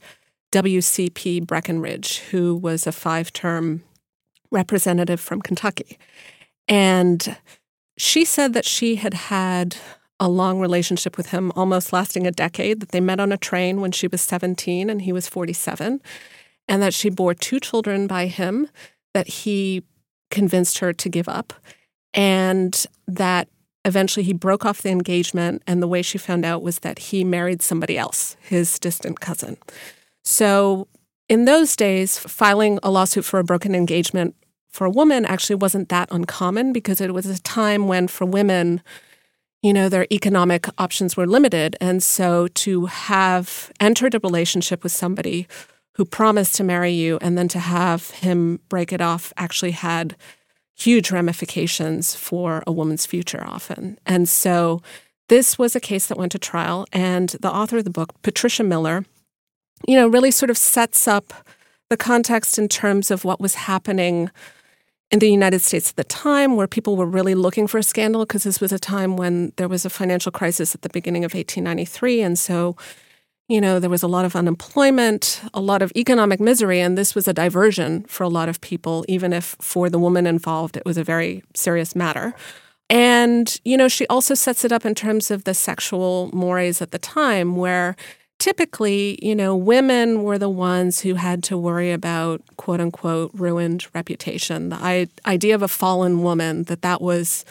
WCP 0.52 1.46
Breckinridge, 1.46 2.20
who 2.30 2.56
was 2.56 2.86
a 2.86 2.92
five 2.92 3.30
term 3.30 3.82
representative 4.50 5.20
from 5.20 5.42
Kentucky. 5.42 5.98
And 6.66 7.36
she 7.98 8.24
said 8.24 8.54
that 8.54 8.64
she 8.64 8.96
had 8.96 9.12
had 9.12 9.76
a 10.18 10.30
long 10.30 10.60
relationship 10.60 11.18
with 11.18 11.26
him, 11.28 11.52
almost 11.54 11.92
lasting 11.92 12.26
a 12.26 12.30
decade, 12.30 12.80
that 12.80 12.92
they 12.92 13.00
met 13.00 13.20
on 13.20 13.30
a 13.30 13.36
train 13.36 13.82
when 13.82 13.92
she 13.92 14.08
was 14.08 14.22
17 14.22 14.88
and 14.88 15.02
he 15.02 15.12
was 15.12 15.28
47, 15.28 16.00
and 16.68 16.82
that 16.82 16.94
she 16.94 17.10
bore 17.10 17.34
two 17.34 17.60
children 17.60 18.06
by 18.06 18.28
him 18.28 18.66
that 19.12 19.28
he 19.28 19.82
convinced 20.30 20.78
her 20.78 20.94
to 20.94 21.10
give 21.10 21.28
up, 21.28 21.52
and 22.14 22.86
that 23.06 23.46
eventually 23.84 24.24
he 24.24 24.32
broke 24.32 24.64
off 24.64 24.82
the 24.82 24.90
engagement. 24.90 25.62
And 25.66 25.82
the 25.82 25.88
way 25.88 26.02
she 26.02 26.18
found 26.18 26.44
out 26.44 26.62
was 26.62 26.80
that 26.80 26.98
he 26.98 27.24
married 27.24 27.62
somebody 27.62 27.96
else, 27.96 28.36
his 28.40 28.78
distant 28.78 29.20
cousin. 29.20 29.56
So 30.24 30.88
in 31.28 31.44
those 31.44 31.76
days, 31.76 32.18
filing 32.18 32.78
a 32.82 32.90
lawsuit 32.90 33.24
for 33.24 33.38
a 33.38 33.44
broken 33.44 33.74
engagement 33.74 34.34
for 34.70 34.84
a 34.84 34.90
woman 34.90 35.24
actually 35.24 35.56
wasn't 35.56 35.88
that 35.88 36.08
uncommon 36.10 36.72
because 36.72 37.00
it 37.00 37.12
was 37.12 37.26
a 37.26 37.40
time 37.42 37.88
when, 37.88 38.06
for 38.06 38.24
women, 38.24 38.80
you 39.62 39.72
know, 39.72 39.88
their 39.88 40.06
economic 40.12 40.66
options 40.78 41.16
were 41.16 41.26
limited. 41.26 41.76
And 41.80 42.02
so 42.02 42.46
to 42.48 42.86
have 42.86 43.72
entered 43.80 44.14
a 44.14 44.20
relationship 44.20 44.82
with 44.82 44.92
somebody 44.92 45.48
who 45.94 46.04
promised 46.04 46.54
to 46.54 46.64
marry 46.64 46.92
you 46.92 47.18
and 47.20 47.36
then 47.36 47.48
to 47.48 47.58
have 47.58 48.10
him 48.10 48.60
break 48.68 48.92
it 48.92 49.00
off 49.00 49.32
actually 49.36 49.72
had 49.72 50.16
huge 50.80 51.10
ramifications 51.10 52.14
for 52.14 52.62
a 52.66 52.72
woman's 52.72 53.06
future 53.06 53.44
often. 53.46 53.98
And 54.06 54.28
so 54.28 54.80
this 55.28 55.58
was 55.58 55.76
a 55.76 55.80
case 55.80 56.06
that 56.06 56.18
went 56.18 56.32
to 56.32 56.38
trial. 56.38 56.86
And 56.92 57.30
the 57.40 57.52
author 57.52 57.78
of 57.78 57.84
the 57.84 57.90
book, 57.90 58.14
Patricia 58.22 58.64
Miller, 58.64 59.04
you 59.86 59.96
know, 59.96 60.08
really 60.08 60.30
sort 60.30 60.50
of 60.50 60.58
sets 60.58 61.06
up 61.06 61.32
the 61.88 61.96
context 61.96 62.58
in 62.58 62.68
terms 62.68 63.10
of 63.10 63.24
what 63.24 63.40
was 63.40 63.54
happening 63.54 64.30
in 65.10 65.18
the 65.18 65.30
United 65.30 65.60
States 65.60 65.90
at 65.90 65.96
the 65.96 66.04
time, 66.04 66.56
where 66.56 66.68
people 66.68 66.96
were 66.96 67.06
really 67.06 67.34
looking 67.34 67.66
for 67.66 67.78
a 67.78 67.82
scandal, 67.82 68.24
because 68.24 68.44
this 68.44 68.60
was 68.60 68.72
a 68.72 68.78
time 68.78 69.16
when 69.16 69.52
there 69.56 69.68
was 69.68 69.84
a 69.84 69.90
financial 69.90 70.30
crisis 70.30 70.74
at 70.74 70.82
the 70.82 70.88
beginning 70.88 71.24
of 71.24 71.34
1893. 71.34 72.22
And 72.22 72.38
so, 72.38 72.76
you 73.50 73.60
know, 73.60 73.80
there 73.80 73.90
was 73.90 74.04
a 74.04 74.08
lot 74.08 74.24
of 74.24 74.36
unemployment, 74.36 75.42
a 75.52 75.60
lot 75.60 75.82
of 75.82 75.90
economic 75.96 76.38
misery, 76.38 76.80
and 76.80 76.96
this 76.96 77.16
was 77.16 77.26
a 77.26 77.32
diversion 77.32 78.04
for 78.04 78.22
a 78.22 78.28
lot 78.28 78.48
of 78.48 78.60
people, 78.60 79.04
even 79.08 79.32
if 79.32 79.56
for 79.60 79.90
the 79.90 79.98
woman 79.98 80.24
involved, 80.24 80.76
it 80.76 80.84
was 80.84 80.96
a 80.96 81.02
very 81.02 81.42
serious 81.52 81.96
matter. 81.96 82.32
And, 82.88 83.60
you 83.64 83.76
know, 83.76 83.88
she 83.88 84.06
also 84.06 84.34
sets 84.34 84.64
it 84.64 84.70
up 84.70 84.86
in 84.86 84.94
terms 84.94 85.32
of 85.32 85.42
the 85.44 85.54
sexual 85.54 86.30
mores 86.32 86.80
at 86.80 86.92
the 86.92 86.98
time, 86.98 87.56
where 87.56 87.96
typically, 88.38 89.18
you 89.20 89.34
know, 89.34 89.56
women 89.56 90.22
were 90.22 90.38
the 90.38 90.48
ones 90.48 91.00
who 91.00 91.14
had 91.14 91.42
to 91.44 91.58
worry 91.58 91.90
about 91.90 92.42
quote 92.56 92.80
unquote 92.80 93.32
ruined 93.34 93.86
reputation. 93.94 94.68
The 94.68 95.08
idea 95.26 95.56
of 95.56 95.62
a 95.62 95.68
fallen 95.68 96.22
woman, 96.22 96.64
that 96.64 96.82
that 96.82 97.02
was 97.02 97.44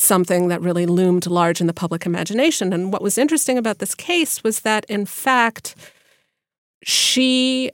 something 0.00 0.48
that 0.48 0.60
really 0.62 0.86
loomed 0.86 1.26
large 1.26 1.60
in 1.60 1.66
the 1.66 1.74
public 1.74 2.06
imagination. 2.06 2.72
And 2.72 2.92
what 2.92 3.02
was 3.02 3.18
interesting 3.18 3.58
about 3.58 3.78
this 3.78 3.94
case 3.94 4.42
was 4.42 4.60
that, 4.60 4.84
in 4.86 5.04
fact, 5.04 5.74
she 6.82 7.70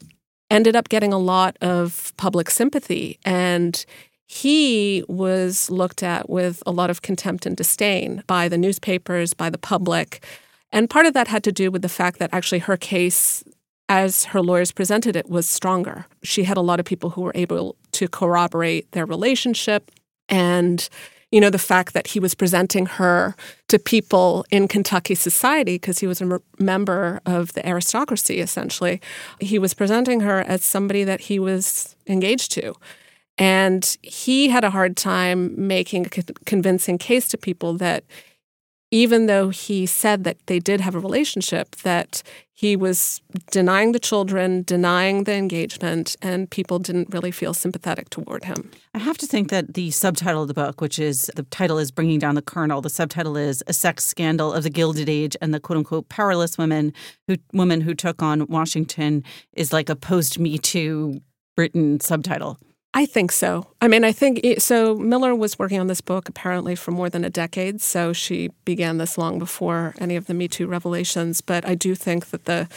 ended 0.51 0.75
up 0.75 0.89
getting 0.89 1.13
a 1.13 1.19
lot 1.19 1.57
of 1.61 2.13
public 2.17 2.51
sympathy 2.51 3.19
and 3.25 3.85
he 4.27 5.05
was 5.09 5.71
looked 5.71 6.03
at 6.03 6.29
with 6.29 6.63
a 6.67 6.73
lot 6.73 6.91
of 6.91 7.03
contempt 7.03 7.47
and 7.47 7.57
disdain 7.57 8.25
by 8.27 8.49
the 8.49 8.59
newspapers, 8.59 9.33
by 9.33 9.49
the 9.49 9.59
public. 9.59 10.25
And 10.73 10.91
part 10.91 11.07
of 11.07 11.15
that 11.15 11.29
had 11.29 11.45
to 11.45 11.53
do 11.53 11.71
with 11.71 11.83
the 11.83 11.89
fact 11.89 12.19
that 12.19 12.31
actually 12.33 12.59
her 12.59 12.77
case, 12.77 13.45
as 13.89 14.25
her 14.25 14.43
lawyers 14.43 14.73
presented 14.73 15.15
it, 15.15 15.29
was 15.31 15.49
stronger. 15.49 16.07
She 16.25 16.43
had 16.43 16.57
a 16.57 16.61
lot 16.61 16.81
of 16.81 16.87
people 16.87 17.11
who 17.11 17.23
were 17.23 17.33
able 17.37 17.77
to 17.93 18.09
corroborate 18.09 18.91
their 18.91 19.07
relationship. 19.07 19.93
And, 20.29 20.89
you 21.33 21.41
know, 21.41 21.51
the 21.51 21.59
fact 21.59 21.93
that 21.93 22.09
he 22.09 22.21
was 22.21 22.35
presenting 22.35 22.87
her 22.87 23.35
to 23.69 23.79
people 23.79 24.45
in 24.51 24.69
Kentucky 24.69 25.15
society, 25.15 25.75
because 25.75 25.99
he 25.99 26.07
was 26.07 26.21
a 26.21 26.41
member 26.59 27.21
of 27.27 27.53
the 27.55 27.69
aristocracy, 27.69 28.41
essentially, 28.41 29.01
he 29.41 29.59
was 29.59 29.75
presenting 29.75 30.21
her 30.21 30.41
as 30.41 30.65
somebody 30.65 31.03
that 31.05 31.23
he 31.23 31.39
was 31.39 31.97
engaged 32.07 32.53
to. 32.53 32.75
And 33.39 33.97
he 34.03 34.49
had 34.49 34.65
a 34.65 34.71
hard 34.71 34.97
time 34.97 35.53
making 35.67 36.07
a 36.07 36.09
con- 36.09 36.25
convincing 36.47 36.97
case 36.97 37.29
to 37.29 37.37
people 37.37 37.75
that 37.75 38.05
even 38.91 39.27
though 39.27 39.49
he 39.49 39.87
said 39.87 40.25
that 40.25 40.39
they 40.47 40.59
did 40.59 40.81
have 40.81 40.95
a 40.95 41.01
relationship, 41.01 41.77
that 41.77 42.23
he 42.53 42.75
was 42.75 43.21
denying 43.51 43.93
the 43.93 43.99
children, 43.99 44.63
denying 44.63 45.25
the 45.25 45.35
engagement, 45.35 46.17
and 46.23 46.51
people 46.51 46.79
didn't 46.79 47.13
really 47.13 47.31
feel 47.31 47.53
sympathetic 47.53 48.09
toward 48.09 48.45
him. 48.45 48.71
I 48.95 48.99
have 48.99 49.19
to 49.19 49.27
think 49.27 49.51
that 49.51 49.75
the 49.75 49.91
subtitle 49.91 50.43
of 50.43 50.49
the 50.49 50.55
book, 50.55 50.81
which 50.81 50.99
is 50.99 51.31
the 51.37 51.43
title 51.45 51.79
is 51.79 51.91
Bringing 51.91 52.19
Down 52.19 52.35
the 52.35 52.43
Colonel, 52.43 52.81
the 52.81 52.89
subtitle 52.89 53.37
is 53.37 53.63
A 53.67 53.73
Sex 53.73 54.07
Scandal 54.07 54.53
of 54.53 54.63
the 54.63 54.71
Gilded 54.71 55.09
Age 55.09 55.37
and 55.43 55.53
the 55.53 55.61
quote 55.61 55.79
unquote 55.79 56.09
powerless 56.09 56.57
women 56.57 56.95
who 57.27 57.37
woman 57.53 57.83
who 57.83 57.95
took 57.95 58.23
on 58.23 58.47
Washington 58.47 59.23
is 59.53 59.73
like 59.73 59.91
a 59.91 59.97
post 59.97 60.39
Me 60.39 60.57
Too 60.57 61.21
written 61.59 62.01
subtitle. 62.01 62.59
I 62.97 63.05
think 63.05 63.31
so. 63.31 63.67
I 63.83 63.89
mean, 63.89 64.05
I 64.05 64.13
think 64.13 64.41
it, 64.43 64.63
so. 64.63 64.95
Miller 64.97 65.35
was 65.35 65.59
working 65.59 65.79
on 65.79 65.87
this 65.87 66.01
book 66.01 66.31
apparently 66.31 66.75
for 66.75 66.93
more 66.93 67.11
than 67.11 67.27
a 67.27 67.31
decade, 67.31 67.83
so 67.83 68.15
she 68.15 68.49
began 68.65 68.97
this 68.97 69.19
long 69.19 69.39
before 69.39 69.95
any 69.99 70.17
of 70.17 70.27
the 70.27 70.33
Me 70.33 70.49
Too 70.49 70.67
revelations. 70.67 71.43
But 71.43 71.69
I 71.69 71.75
do 71.75 71.95
think 71.95 72.31
that 72.31 72.47
the, 72.47 72.71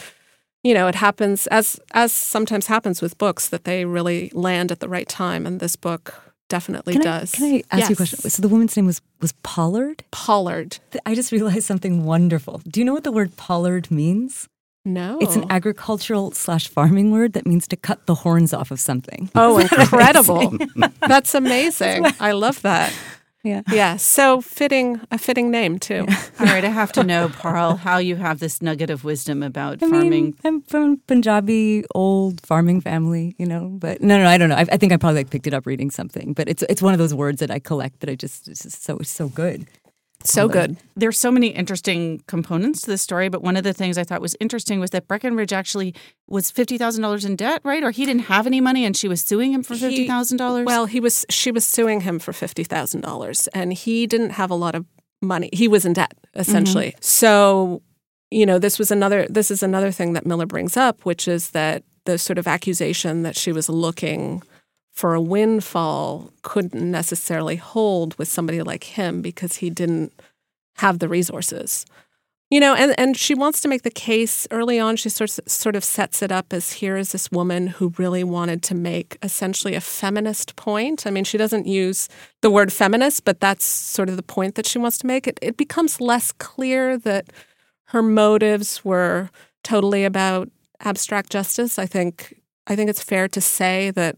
you 0.62 0.74
know, 0.74 0.88
it 0.88 0.94
happens 0.94 1.46
as 1.46 1.80
as 1.94 2.12
sometimes 2.12 2.66
happens 2.66 3.00
with 3.00 3.16
books 3.16 3.48
that 3.48 3.64
they 3.64 3.86
really 3.86 4.30
land 4.34 4.70
at 4.70 4.80
the 4.80 4.90
right 4.90 5.08
time, 5.08 5.46
and 5.46 5.58
this 5.58 5.74
book 5.74 6.12
definitely 6.50 6.92
can 6.92 7.02
does. 7.02 7.34
I, 7.34 7.36
can 7.38 7.46
I 7.46 7.62
ask 7.70 7.80
yes. 7.80 7.88
you 7.88 7.92
a 7.94 7.96
question? 7.96 8.30
So 8.30 8.42
the 8.42 8.48
woman's 8.48 8.76
name 8.76 8.84
was 8.84 9.00
was 9.22 9.32
Pollard. 9.42 10.04
Pollard. 10.10 10.80
I 11.06 11.14
just 11.14 11.32
realized 11.32 11.62
something 11.62 12.04
wonderful. 12.04 12.60
Do 12.68 12.80
you 12.80 12.84
know 12.84 12.92
what 12.92 13.04
the 13.04 13.12
word 13.12 13.38
Pollard 13.38 13.90
means? 13.90 14.49
No. 14.84 15.18
It's 15.20 15.36
an 15.36 15.44
agricultural 15.50 16.32
slash 16.32 16.68
farming 16.68 17.10
word 17.10 17.34
that 17.34 17.46
means 17.46 17.68
to 17.68 17.76
cut 17.76 18.06
the 18.06 18.14
horns 18.14 18.54
off 18.54 18.70
of 18.70 18.80
something. 18.80 19.30
Oh, 19.34 19.58
incredible. 19.80 20.56
That's 21.06 21.34
amazing. 21.34 22.06
I 22.18 22.32
love 22.32 22.62
that. 22.62 22.92
Yeah. 23.42 23.62
Yeah. 23.72 23.96
So 23.96 24.42
fitting, 24.42 25.00
a 25.10 25.16
fitting 25.16 25.50
name 25.50 25.78
too. 25.78 26.00
All 26.38 26.44
right, 26.44 26.62
I 26.62 26.68
have 26.68 26.92
to 26.92 27.02
know, 27.02 27.28
Parul, 27.30 27.78
how 27.78 27.96
you 27.96 28.16
have 28.16 28.38
this 28.38 28.60
nugget 28.60 28.90
of 28.90 29.02
wisdom 29.02 29.42
about 29.42 29.82
I 29.82 29.88
farming. 29.88 30.10
mean, 30.10 30.34
I'm 30.44 30.60
from 30.60 30.98
Punjabi 31.06 31.84
old 31.94 32.42
farming 32.42 32.82
family, 32.82 33.34
you 33.38 33.46
know. 33.46 33.70
But 33.72 34.02
no, 34.02 34.18
no, 34.18 34.28
I 34.28 34.36
don't 34.36 34.50
know. 34.50 34.56
I, 34.56 34.66
I 34.70 34.76
think 34.76 34.92
I 34.92 34.98
probably 34.98 35.20
like 35.20 35.30
picked 35.30 35.46
it 35.46 35.54
up 35.54 35.64
reading 35.64 35.90
something. 35.90 36.34
But 36.34 36.50
it's 36.50 36.62
it's 36.68 36.82
one 36.82 36.92
of 36.92 36.98
those 36.98 37.14
words 37.14 37.40
that 37.40 37.50
I 37.50 37.60
collect 37.60 38.00
that 38.00 38.10
I 38.10 38.14
just 38.14 38.46
it's 38.46 38.64
just 38.64 38.84
so 38.84 38.98
it's 38.98 39.08
so 39.08 39.30
good. 39.30 39.66
So 40.22 40.48
good. 40.48 40.76
There's 40.96 41.18
so 41.18 41.30
many 41.30 41.48
interesting 41.48 42.22
components 42.26 42.82
to 42.82 42.90
this 42.90 43.00
story, 43.00 43.28
but 43.28 43.42
one 43.42 43.56
of 43.56 43.64
the 43.64 43.72
things 43.72 43.96
I 43.96 44.04
thought 44.04 44.20
was 44.20 44.36
interesting 44.38 44.78
was 44.78 44.90
that 44.90 45.08
Breckinridge 45.08 45.52
actually 45.52 45.94
was 46.28 46.50
fifty 46.50 46.76
thousand 46.76 47.02
dollars 47.02 47.24
in 47.24 47.36
debt, 47.36 47.62
right? 47.64 47.82
Or 47.82 47.90
he 47.90 48.04
didn't 48.04 48.24
have 48.24 48.46
any 48.46 48.60
money, 48.60 48.84
and 48.84 48.96
she 48.96 49.08
was 49.08 49.22
suing 49.22 49.52
him 49.52 49.62
for 49.62 49.74
fifty 49.74 50.06
thousand 50.06 50.36
dollars. 50.36 50.66
Well, 50.66 50.86
he 50.86 51.00
was. 51.00 51.24
She 51.30 51.50
was 51.50 51.64
suing 51.64 52.02
him 52.02 52.18
for 52.18 52.32
fifty 52.32 52.64
thousand 52.64 53.00
dollars, 53.00 53.48
and 53.48 53.72
he 53.72 54.06
didn't 54.06 54.30
have 54.30 54.50
a 54.50 54.54
lot 54.54 54.74
of 54.74 54.84
money. 55.22 55.48
He 55.52 55.68
was 55.68 55.84
in 55.84 55.94
debt 55.94 56.14
essentially. 56.34 56.88
Mm-hmm. 56.90 57.02
So, 57.02 57.82
you 58.30 58.46
know, 58.46 58.58
this 58.58 58.78
was 58.78 58.90
another. 58.90 59.26
This 59.30 59.50
is 59.50 59.62
another 59.62 59.90
thing 59.90 60.12
that 60.12 60.26
Miller 60.26 60.46
brings 60.46 60.76
up, 60.76 61.04
which 61.04 61.26
is 61.28 61.50
that 61.50 61.82
the 62.04 62.18
sort 62.18 62.38
of 62.38 62.46
accusation 62.46 63.22
that 63.22 63.36
she 63.36 63.52
was 63.52 63.68
looking 63.68 64.42
for 64.92 65.14
a 65.14 65.20
windfall 65.20 66.30
couldn't 66.42 66.90
necessarily 66.90 67.56
hold 67.56 68.16
with 68.18 68.28
somebody 68.28 68.62
like 68.62 68.84
him 68.84 69.22
because 69.22 69.56
he 69.56 69.70
didn't 69.70 70.12
have 70.76 70.98
the 70.98 71.08
resources. 71.08 71.86
You 72.50 72.58
know, 72.58 72.74
and, 72.74 72.98
and 72.98 73.16
she 73.16 73.32
wants 73.32 73.60
to 73.60 73.68
make 73.68 73.82
the 73.82 73.92
case 73.92 74.48
early 74.50 74.80
on. 74.80 74.96
She 74.96 75.08
sort 75.08 75.38
of, 75.38 75.48
sort 75.48 75.76
of 75.76 75.84
sets 75.84 76.20
it 76.20 76.32
up 76.32 76.52
as 76.52 76.72
here 76.72 76.96
is 76.96 77.12
this 77.12 77.30
woman 77.30 77.68
who 77.68 77.94
really 77.96 78.24
wanted 78.24 78.60
to 78.64 78.74
make 78.74 79.16
essentially 79.22 79.76
a 79.76 79.80
feminist 79.80 80.56
point. 80.56 81.06
I 81.06 81.10
mean, 81.10 81.22
she 81.22 81.38
doesn't 81.38 81.68
use 81.68 82.08
the 82.40 82.50
word 82.50 82.72
feminist, 82.72 83.24
but 83.24 83.38
that's 83.38 83.64
sort 83.64 84.08
of 84.08 84.16
the 84.16 84.24
point 84.24 84.56
that 84.56 84.66
she 84.66 84.80
wants 84.80 84.98
to 84.98 85.06
make. 85.06 85.28
It, 85.28 85.38
it 85.40 85.56
becomes 85.56 86.00
less 86.00 86.32
clear 86.32 86.98
that 86.98 87.26
her 87.84 88.02
motives 88.02 88.84
were 88.84 89.30
totally 89.62 90.04
about 90.04 90.50
abstract 90.80 91.30
justice. 91.30 91.78
I 91.78 91.86
think 91.86 92.40
I 92.66 92.74
think 92.74 92.90
it's 92.90 93.02
fair 93.02 93.28
to 93.28 93.40
say 93.40 93.90
that 93.92 94.16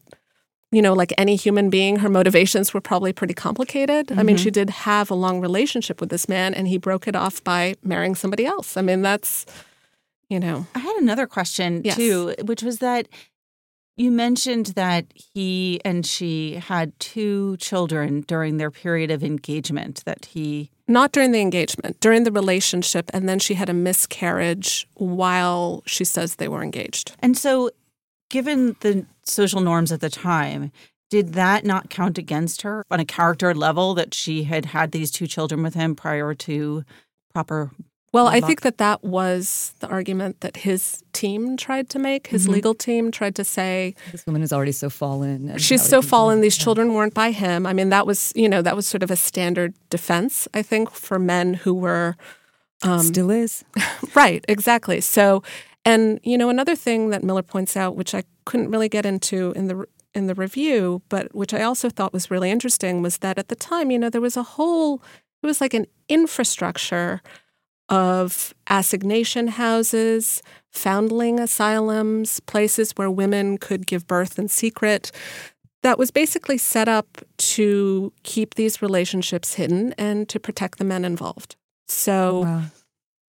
you 0.73 0.81
know, 0.81 0.95
like 0.95 1.13
any 1.19 1.37
human 1.37 1.71
being, 1.71 1.97
her 1.97 2.09
motivations 2.09 2.73
were 2.73 2.81
probably 2.81 3.13
pretty 3.13 3.35
complicated. 3.35 4.09
Mm-hmm. 4.09 4.19
I 4.19 4.23
mean, 4.23 4.37
she 4.39 4.51
did 4.51 4.71
have 4.71 5.11
a 5.11 5.15
long 5.15 5.41
relationship 5.41 6.01
with 6.01 6.09
this 6.09 6.29
man, 6.29 6.55
and 6.55 6.67
he 6.67 6.79
broke 6.79 7.07
it 7.07 7.15
off 7.15 7.45
by 7.45 7.75
marrying 7.85 8.15
somebody 8.15 8.47
else. 8.47 8.77
I 8.77 8.83
mean, 8.83 9.03
that's, 9.03 9.45
you 10.31 10.41
know. 10.41 10.67
I 10.75 10.79
had 10.79 10.97
another 10.97 11.27
question 11.27 11.83
Yes. 11.85 11.97
too, 11.97 12.35
which 12.45 12.63
was 12.63 12.79
that 12.79 13.07
you 13.97 14.11
mentioned 14.11 14.67
that 14.69 15.05
he 15.15 15.79
and 15.85 16.07
she 16.07 16.55
had 16.55 16.99
two 16.99 17.59
children 17.59 18.23
during 18.23 18.57
their 18.57 18.71
period 18.71 19.11
of 19.11 19.23
engagement, 19.23 20.03
that 20.07 20.25
he. 20.25 20.71
Not 20.89 21.13
during 21.13 21.33
the 21.33 21.41
engagement, 21.41 22.01
during 22.01 22.25
the 22.25 22.33
relationship, 22.33 23.11
and 23.13 23.29
then 23.29 23.39
she 23.39 23.55
had 23.55 23.69
a 23.69 23.75
miscarriage 23.75 24.89
while 24.95 25.83
she 25.87 26.05
says 26.05 26.37
they 26.37 26.49
were 26.49 26.63
engaged. 26.63 27.15
And 27.21 27.37
so, 27.37 27.71
given 28.31 28.77
the 28.81 29.07
social 29.25 29.61
norms 29.61 29.93
at 29.93 30.01
the 30.01 30.11
time, 30.11 30.71
did 31.11 31.35
that 31.35 31.65
not 31.65 31.91
count 31.91 32.19
against 32.19 32.63
her 32.63 32.85
on 32.91 32.99
a 33.01 33.05
character 33.05 33.55
level 33.55 33.95
that 33.95 34.15
she 34.15 34.45
had 34.45 34.67
had 34.67 34.93
these 34.93 35.11
two 35.11 35.27
children 35.27 35.63
with 35.63 35.75
him 35.75 35.95
prior 35.95 36.35
to 36.35 36.85
proper? 37.35 37.71
Well, 38.15 38.27
I 38.27 38.35
wedlock? 38.35 38.49
think 38.49 38.61
that 38.63 38.77
that 38.79 39.03
was 39.03 39.75
the 39.81 39.89
argument 39.89 40.41
that 40.41 40.59
his 40.59 41.03
team 41.15 41.57
tried 41.57 41.89
to 41.91 41.99
make. 41.99 42.27
His 42.27 42.47
Mhm. 42.47 42.51
legal 42.53 42.75
team 42.75 43.11
tried 43.11 43.35
to 43.37 43.45
say 43.45 43.95
This 44.11 44.27
woman 44.27 44.43
is 44.43 44.53
already 44.53 44.73
so 44.73 44.91
fallen. 44.91 45.57
she's 45.57 45.81
so 45.83 46.03
fallen. 46.03 46.43
These 46.43 46.59
Yeah. 46.59 46.65
children 46.65 46.93
weren't 46.93 47.15
by 47.15 47.31
him. 47.31 47.67
I 47.67 47.73
mean, 47.73 47.89
that 47.89 48.07
was 48.07 48.31
you 48.37 48.51
know 48.51 48.61
that 48.61 48.77
was 48.77 48.87
sort 48.87 49.03
of 49.03 49.11
a 49.11 49.17
standard 49.17 49.73
defense. 49.89 50.47
I 50.53 50.61
think 50.63 50.91
for 50.91 51.19
men 51.19 51.55
who 51.55 51.73
were 51.73 52.17
um, 52.83 53.01
still 53.03 53.31
is. 53.31 53.65
Right, 54.15 54.45
exactly. 54.49 55.01
So, 55.01 55.43
and 55.85 56.21
you 56.23 56.39
know, 56.39 56.49
another 56.49 56.77
thing 56.77 57.11
that 57.11 57.25
Miller 57.25 57.43
points 57.43 57.77
out, 57.77 57.97
which 57.97 58.15
I 58.15 58.25
couldn't 58.45 58.71
really 58.71 58.89
get 58.89 59.07
into 59.07 59.53
in 59.53 59.69
the 59.69 59.87
in 60.15 60.27
the 60.27 60.35
review, 60.35 61.03
but 61.09 61.35
which 61.35 61.55
I 61.55 61.63
also 61.63 61.89
thought 61.89 62.13
was 62.13 62.31
really 62.31 62.51
interesting, 62.51 63.01
was 63.03 63.19
that 63.19 63.39
at 63.39 63.49
the 63.49 63.57
time, 63.57 63.91
you 63.91 63.99
know, 63.99 64.11
there 64.11 64.21
was 64.21 64.37
a 64.37 64.43
whole, 64.43 65.03
it 65.43 65.47
was 65.47 65.61
like 65.61 65.73
an 65.73 65.87
infrastructure 66.09 67.23
of 67.89 68.55
assignation 68.69 69.49
houses, 69.49 70.43
foundling 70.71 71.41
asylums, 71.41 72.41
places 72.41 72.93
where 72.93 73.11
women 73.11 73.57
could 73.59 73.87
give 73.87 74.07
birth 74.07 74.39
in 74.39 74.49
secret. 74.49 75.11
That 75.83 75.99
was 75.99 76.11
basically 76.11 76.59
set 76.59 76.89
up 76.89 77.23
to 77.39 78.13
keep 78.23 78.55
these 78.55 78.83
relationships 78.83 79.55
hidden 79.55 79.95
and 79.99 80.29
to 80.29 80.39
protect 80.39 80.79
the 80.79 80.85
men 80.85 81.05
involved. 81.05 81.57
So, 81.89 82.39
oh, 82.39 82.41
Wow. 82.43 82.63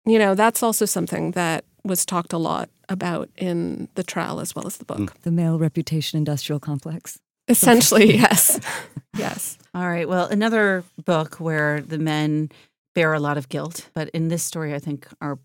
you 0.05 0.18
know, 0.18 0.34
that's 0.34 0.62
also 0.62 0.84
something 0.84 1.30
that 1.32 1.64
was 1.85 2.05
talked 2.07 2.33
a 2.33 2.39
lot 2.39 2.70
about 2.89 3.28
in 3.37 3.89
the 3.95 4.03
trial 4.03 4.41
as 4.41 4.55
well 4.55 4.66
as 4.66 4.76
the 4.76 4.85
book. 4.85 5.14
The 5.22 5.30
male 5.30 5.59
reputation 5.59 6.16
industrial 6.18 6.61
complex. 6.61 7.18
Essentially, 7.49 8.16
yes. 8.16 8.61
Yes. 9.18 9.59
All 9.74 9.87
right. 9.87 10.09
Well, 10.09 10.24
another 10.26 10.85
book 11.05 11.35
where 11.37 11.83
the 11.83 11.99
men 11.99 12.51
bear 12.95 13.12
a 13.12 13.20
lot 13.20 13.37
of 13.37 13.51
guilt, 13.51 13.91
but 13.93 14.09
in 14.11 14.28
this 14.28 14.43
story, 14.43 14.74
I 14.74 14.78
think 14.78 15.07
are 15.20 15.39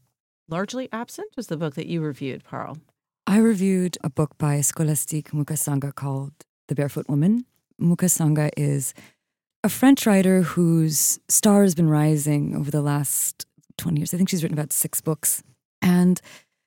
largely 0.47 0.88
absent 0.93 1.27
was 1.35 1.47
the 1.47 1.57
book 1.57 1.75
that 1.75 1.85
you 1.85 1.99
reviewed, 2.01 2.45
Parul. 2.45 2.79
I 3.27 3.39
reviewed 3.39 3.97
a 4.05 4.09
book 4.09 4.38
by 4.38 4.61
Scholastique 4.61 5.31
Mukasonga 5.31 5.93
called 5.93 6.31
The 6.69 6.75
Barefoot 6.75 7.09
Woman. 7.09 7.45
Mukasonga 7.79 8.51
is 8.55 8.93
a 9.65 9.69
French 9.69 10.05
writer 10.05 10.43
whose 10.43 11.19
star 11.27 11.63
has 11.63 11.75
been 11.75 11.89
rising 11.89 12.55
over 12.55 12.71
the 12.71 12.81
last 12.81 13.45
20 13.77 13.99
years. 13.99 14.13
I 14.13 14.17
think 14.17 14.29
she's 14.29 14.43
written 14.43 14.57
about 14.57 14.71
six 14.71 15.01
books. 15.01 15.43
And 15.82 16.19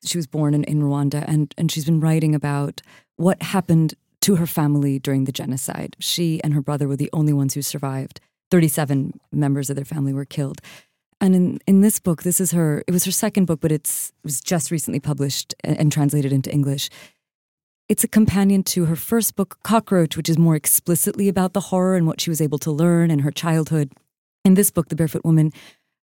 she 0.03 0.17
was 0.17 0.27
born 0.27 0.53
in, 0.53 0.63
in 0.63 0.81
Rwanda, 0.81 1.23
and, 1.27 1.53
and 1.57 1.71
she's 1.71 1.85
been 1.85 1.99
writing 1.99 2.33
about 2.33 2.81
what 3.17 3.41
happened 3.41 3.93
to 4.21 4.35
her 4.35 4.47
family 4.47 4.99
during 4.99 5.25
the 5.25 5.31
genocide. 5.31 5.95
She 5.99 6.41
and 6.43 6.53
her 6.53 6.61
brother 6.61 6.87
were 6.87 6.95
the 6.95 7.09
only 7.13 7.33
ones 7.33 7.53
who 7.53 7.61
survived. 7.61 8.19
37 8.51 9.19
members 9.31 9.69
of 9.69 9.75
their 9.75 9.85
family 9.85 10.13
were 10.13 10.25
killed. 10.25 10.61
And 11.19 11.35
in, 11.35 11.59
in 11.67 11.81
this 11.81 11.99
book, 11.99 12.23
this 12.23 12.41
is 12.41 12.51
her, 12.51 12.83
it 12.87 12.91
was 12.91 13.05
her 13.05 13.11
second 13.11 13.45
book, 13.45 13.61
but 13.61 13.71
it's, 13.71 14.09
it 14.09 14.25
was 14.25 14.41
just 14.41 14.71
recently 14.71 14.99
published 14.99 15.53
and, 15.63 15.77
and 15.77 15.91
translated 15.91 16.33
into 16.33 16.51
English. 16.51 16.89
It's 17.87 18.03
a 18.03 18.07
companion 18.07 18.63
to 18.63 18.85
her 18.85 18.95
first 18.95 19.35
book, 19.35 19.59
Cockroach, 19.63 20.17
which 20.17 20.29
is 20.29 20.37
more 20.37 20.55
explicitly 20.55 21.27
about 21.27 21.53
the 21.53 21.59
horror 21.59 21.95
and 21.95 22.07
what 22.07 22.21
she 22.21 22.29
was 22.29 22.41
able 22.41 22.57
to 22.59 22.71
learn 22.71 23.11
in 23.11 23.19
her 23.19 23.31
childhood. 23.31 23.91
In 24.43 24.55
this 24.55 24.71
book, 24.71 24.89
The 24.89 24.95
Barefoot 24.95 25.23
Woman, 25.23 25.51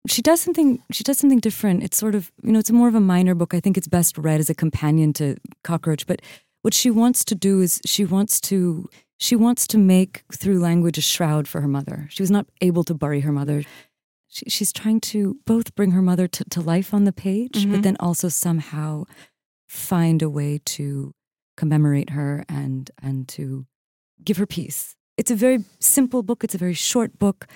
she 0.08 0.22
does 0.22 0.40
something 0.40 0.82
she 0.92 1.02
does 1.04 1.18
something 1.18 1.40
different. 1.40 1.82
It's 1.82 1.96
sort 1.96 2.14
of, 2.14 2.30
you 2.42 2.52
know, 2.52 2.58
it's 2.58 2.70
more 2.70 2.88
of 2.88 2.94
a 2.94 3.00
minor 3.00 3.34
book. 3.34 3.54
I 3.54 3.60
think 3.60 3.76
it's 3.76 3.88
best 3.88 4.16
read 4.18 4.40
as 4.40 4.50
a 4.50 4.54
companion 4.54 5.12
to 5.14 5.36
Cockroach, 5.64 6.06
but 6.06 6.20
what 6.62 6.74
she 6.74 6.90
wants 6.90 7.24
to 7.26 7.34
do 7.34 7.60
is 7.60 7.80
she 7.84 8.04
wants 8.04 8.40
to 8.42 8.88
she 9.18 9.34
wants 9.36 9.66
to 9.68 9.78
make 9.78 10.24
through 10.32 10.58
language 10.60 10.98
a 10.98 11.00
shroud 11.02 11.48
for 11.48 11.60
her 11.60 11.68
mother. 11.68 12.06
She 12.10 12.22
was 12.22 12.30
not 12.30 12.46
able 12.60 12.84
to 12.84 12.94
bury 12.94 13.20
her 13.20 13.32
mother. 13.32 13.62
She, 14.28 14.44
she's 14.50 14.72
trying 14.72 15.00
to 15.12 15.38
both 15.46 15.74
bring 15.74 15.92
her 15.92 16.02
mother 16.02 16.28
to, 16.28 16.44
to 16.50 16.60
life 16.60 16.92
on 16.92 17.04
the 17.04 17.12
page, 17.12 17.64
Mhm. 17.64 17.70
but 17.72 17.82
then 17.82 17.96
also 18.00 18.28
somehow 18.28 19.04
find 19.68 20.20
a 20.22 20.28
way 20.30 20.60
to 20.64 21.12
commemorate 21.56 22.10
her 22.10 22.44
and 22.48 22.90
and 23.02 23.26
to 23.28 23.66
give 24.24 24.36
her 24.36 24.46
peace. 24.46 24.94
It's 25.16 25.30
a 25.30 25.36
very 25.36 25.64
simple 25.80 26.22
book. 26.22 26.44
It's 26.44 26.54
a 26.54 26.58
very 26.58 26.74
short 26.74 27.18
book. 27.18 27.46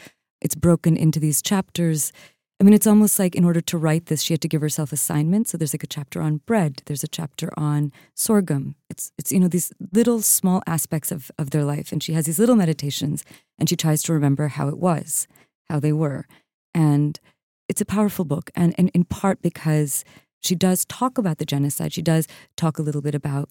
It's 0.41 0.55
broken 0.55 0.97
into 0.97 1.21
these 1.21 1.43
chapters, 1.43 2.13
I 2.61 2.63
mean, 2.63 2.75
it's 2.75 2.87
almost 2.87 3.19
like 3.19 3.35
in 3.35 3.45
order 3.47 3.63
to 3.63 3.79
write 3.79 4.07
this, 4.07 4.21
she 4.23 4.35
had 4.35 4.43
to 4.43 4.49
give 4.49 4.61
herself 4.61 4.93
assignments. 4.93 5.51
So 5.51 5.57
there's 5.57 5.73
like 5.73 5.83
a 5.83 5.87
chapter 5.87 6.21
on 6.21 6.43
bread. 6.45 6.83
There's 6.85 7.03
a 7.03 7.09
chapter 7.09 7.51
on 7.57 7.91
sorghum. 8.15 8.75
It's 8.91 9.13
it's 9.17 9.33
you 9.33 9.41
know 9.41 9.49
these 9.49 9.73
little 9.93 10.21
small 10.21 10.63
aspects 10.67 11.11
of 11.11 11.31
of 11.39 11.51
their 11.51 11.65
life, 11.65 11.91
and 11.91 12.03
she 12.03 12.13
has 12.13 12.27
these 12.27 12.39
little 12.39 12.57
meditations, 12.57 13.25
and 13.59 13.69
she 13.69 13.77
tries 13.77 14.03
to 14.03 14.13
remember 14.13 14.49
how 14.49 14.69
it 14.69 14.79
was, 14.79 15.27
how 15.71 15.81
they 15.81 15.93
were, 15.93 16.27
and 16.75 17.19
it's 17.67 17.81
a 17.81 17.87
powerful 17.87 18.27
book, 18.27 18.51
and 18.55 18.75
and 18.77 18.91
in 18.93 19.05
part 19.05 19.41
because 19.41 20.05
she 20.43 20.55
does 20.55 20.85
talk 20.85 21.17
about 21.17 21.39
the 21.39 21.47
genocide. 21.47 21.95
She 21.95 22.03
does 22.03 22.27
talk 22.59 22.79
a 22.79 22.83
little 22.83 23.03
bit 23.03 23.15
about 23.15 23.49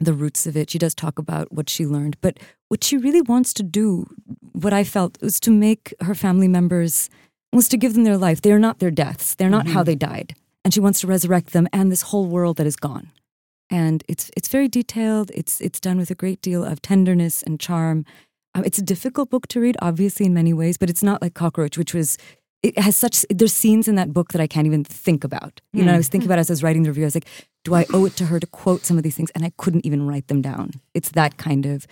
the 0.00 0.14
roots 0.14 0.46
of 0.46 0.56
it. 0.56 0.70
She 0.70 0.78
does 0.78 0.94
talk 0.94 1.18
about 1.18 1.52
what 1.52 1.68
she 1.68 1.86
learned, 1.86 2.16
but 2.22 2.38
what 2.68 2.82
she 2.82 2.96
really 2.96 3.22
wants 3.22 3.52
to 3.54 3.62
do, 3.62 4.06
what 4.52 4.72
I 4.72 4.82
felt, 4.84 5.20
was 5.20 5.40
to 5.40 5.50
make 5.50 5.92
her 6.00 6.14
family 6.14 6.48
members 6.48 7.10
was 7.52 7.68
to 7.68 7.76
give 7.76 7.94
them 7.94 8.04
their 8.04 8.18
life. 8.18 8.42
They 8.42 8.52
are 8.52 8.58
not 8.58 8.78
their 8.78 8.90
deaths. 8.90 9.34
They're 9.34 9.50
not 9.50 9.64
mm-hmm. 9.64 9.74
how 9.74 9.82
they 9.82 9.94
died. 9.94 10.34
And 10.64 10.74
she 10.74 10.80
wants 10.80 11.00
to 11.00 11.06
resurrect 11.06 11.52
them 11.52 11.68
and 11.72 11.92
this 11.92 12.02
whole 12.02 12.26
world 12.26 12.56
that 12.56 12.66
is 12.66 12.76
gone. 12.76 13.10
And 13.70 14.04
it's 14.08 14.30
it's 14.36 14.48
very 14.48 14.68
detailed. 14.68 15.30
It's 15.34 15.60
it's 15.60 15.80
done 15.80 15.98
with 15.98 16.10
a 16.10 16.14
great 16.14 16.40
deal 16.40 16.64
of 16.64 16.82
tenderness 16.82 17.42
and 17.42 17.58
charm. 17.58 18.04
Um, 18.54 18.64
it's 18.64 18.78
a 18.78 18.82
difficult 18.82 19.28
book 19.28 19.48
to 19.48 19.60
read, 19.60 19.76
obviously 19.82 20.26
in 20.26 20.34
many 20.34 20.52
ways, 20.52 20.76
but 20.76 20.88
it's 20.88 21.02
not 21.02 21.20
like 21.20 21.34
Cockroach, 21.34 21.76
which 21.76 21.92
was 21.92 22.16
it 22.62 22.78
has 22.78 22.96
such 22.96 23.24
there's 23.28 23.52
scenes 23.52 23.88
in 23.88 23.96
that 23.96 24.12
book 24.12 24.32
that 24.32 24.40
I 24.40 24.46
can't 24.46 24.66
even 24.66 24.84
think 24.84 25.24
about. 25.24 25.60
You 25.72 25.84
know, 25.84 25.94
I 25.94 25.96
was 25.96 26.08
thinking 26.08 26.28
about 26.28 26.38
as 26.38 26.50
I 26.50 26.52
was 26.52 26.62
writing 26.62 26.82
the 26.82 26.90
review. 26.90 27.04
I 27.04 27.06
was 27.06 27.14
like, 27.14 27.28
do 27.64 27.74
I 27.74 27.86
owe 27.92 28.06
it 28.06 28.16
to 28.16 28.26
her 28.26 28.40
to 28.40 28.46
quote 28.46 28.84
some 28.84 28.96
of 28.96 29.02
these 29.02 29.16
things? 29.16 29.30
And 29.34 29.44
I 29.44 29.52
couldn't 29.56 29.84
even 29.84 30.06
write 30.06 30.28
them 30.28 30.42
down. 30.42 30.72
It's 30.94 31.10
that 31.10 31.36
kind 31.36 31.66
of 31.66 31.86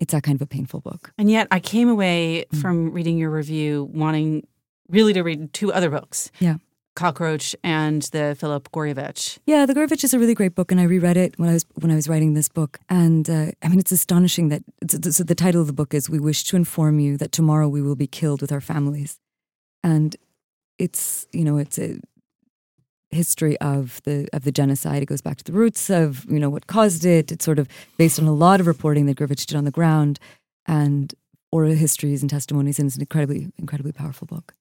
it's 0.00 0.12
that 0.12 0.22
kind 0.22 0.36
of 0.36 0.42
a 0.42 0.46
painful 0.46 0.80
book. 0.80 1.12
And 1.18 1.30
yet 1.30 1.48
I 1.50 1.60
came 1.60 1.88
away 1.88 2.44
mm. 2.52 2.60
from 2.60 2.92
reading 2.92 3.18
your 3.18 3.30
review 3.30 3.88
wanting 3.92 4.46
really 4.88 5.12
to 5.12 5.22
read 5.22 5.52
two 5.52 5.72
other 5.72 5.90
books. 5.90 6.30
Yeah. 6.38 6.56
Cockroach 6.94 7.56
and 7.64 8.02
the 8.12 8.36
Philip 8.38 8.70
Gourevitch. 8.70 9.38
Yeah, 9.46 9.66
the 9.66 9.74
Gourevitch 9.74 10.04
is 10.04 10.14
a 10.14 10.18
really 10.18 10.34
great 10.34 10.54
book, 10.54 10.70
and 10.70 10.80
I 10.80 10.84
reread 10.84 11.16
it 11.16 11.36
when 11.38 11.48
I 11.48 11.54
was 11.54 11.66
when 11.74 11.90
I 11.90 11.96
was 11.96 12.08
writing 12.08 12.34
this 12.34 12.48
book. 12.48 12.78
And 12.88 13.28
uh, 13.28 13.46
I 13.62 13.68
mean, 13.68 13.80
it's 13.80 13.90
astonishing 13.90 14.48
that 14.50 14.62
so 14.88 15.24
the 15.24 15.34
title 15.34 15.60
of 15.60 15.66
the 15.66 15.72
book 15.72 15.92
is 15.92 16.08
"We 16.08 16.20
wish 16.20 16.44
to 16.44 16.56
inform 16.56 17.00
you 17.00 17.16
that 17.16 17.32
tomorrow 17.32 17.68
we 17.68 17.82
will 17.82 17.96
be 17.96 18.06
killed 18.06 18.40
with 18.40 18.52
our 18.52 18.60
families," 18.60 19.18
and 19.82 20.14
it's 20.78 21.26
you 21.32 21.42
know 21.42 21.56
it's 21.56 21.78
a 21.78 21.98
history 23.10 23.58
of 23.58 24.00
the 24.04 24.28
of 24.32 24.44
the 24.44 24.52
genocide. 24.52 25.02
It 25.02 25.06
goes 25.06 25.20
back 25.20 25.38
to 25.38 25.44
the 25.44 25.52
roots 25.52 25.90
of 25.90 26.24
you 26.30 26.38
know 26.38 26.50
what 26.50 26.68
caused 26.68 27.04
it. 27.04 27.32
It's 27.32 27.44
sort 27.44 27.58
of 27.58 27.66
based 27.96 28.20
on 28.20 28.26
a 28.26 28.32
lot 28.32 28.60
of 28.60 28.68
reporting 28.68 29.06
that 29.06 29.16
Gourevitch 29.16 29.46
did 29.46 29.56
on 29.56 29.64
the 29.64 29.72
ground, 29.72 30.20
and 30.66 31.12
oral 31.50 31.74
histories 31.74 32.22
and 32.22 32.30
testimonies, 32.30 32.78
and 32.78 32.86
it's 32.86 32.96
an 32.96 33.02
incredibly 33.02 33.50
incredibly 33.58 33.92
powerful 33.92 34.26
book. 34.26 34.54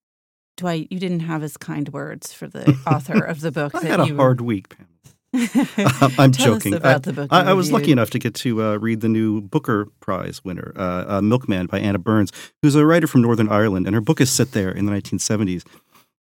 Dwight, 0.58 0.88
you 0.92 1.00
didn't 1.00 1.22
have 1.22 1.44
as 1.44 1.58
kind 1.58 1.90
words 1.90 2.32
for 2.34 2.48
the 2.48 2.78
author 2.88 3.24
of 3.24 3.42
the 3.42 3.52
book. 3.52 3.74
I 3.76 3.86
had 3.86 4.00
a 4.00 4.08
you... 4.08 4.16
hard 4.16 4.42
week, 4.42 4.70
Pam. 4.70 4.88
I'm 6.20 6.32
Tell 6.32 6.54
joking. 6.54 6.76
about 6.76 6.96
I, 6.96 7.00
the 7.00 7.14
book 7.14 7.34
I, 7.34 7.50
I, 7.50 7.54
was 7.54 7.72
lucky 7.72 7.92
enough 7.92 8.12
to 8.12 8.20
get 8.20 8.36
to 8.36 8.62
uh, 8.62 8.76
read 8.78 9.02
the 9.02 9.10
new 9.10 9.42
Booker 9.42 9.88
Prize 10.00 10.44
winner, 10.44 10.74
uh, 10.76 11.06
uh, 11.08 11.22
Milkman 11.22 11.66
by 11.66 11.80
Anna 11.80 11.98
Burns, 11.98 12.32
who's 12.62 12.76
a 12.76 12.86
writer 12.86 13.08
from 13.08 13.24
Northern 13.24 13.50
Ireland, 13.50 13.88
and 13.88 13.96
her 13.96 14.02
book 14.02 14.22
is 14.22 14.32
set 14.32 14.52
there 14.52 14.70
in 14.70 14.86
the 14.86 14.92
1970s. 14.92 15.66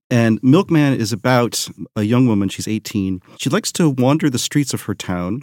And 0.09 0.43
Milkman 0.43 0.95
is 0.95 1.13
about 1.13 1.69
a 1.95 2.05
young 2.05 2.27
woman. 2.27 2.49
She's 2.49 2.67
18. 2.67 3.21
She 3.39 3.51
likes 3.51 3.71
to 3.73 3.91
wander 3.91 4.31
the 4.31 4.39
streets 4.39 4.73
of 4.73 4.83
her 4.83 4.95
town. 4.95 5.43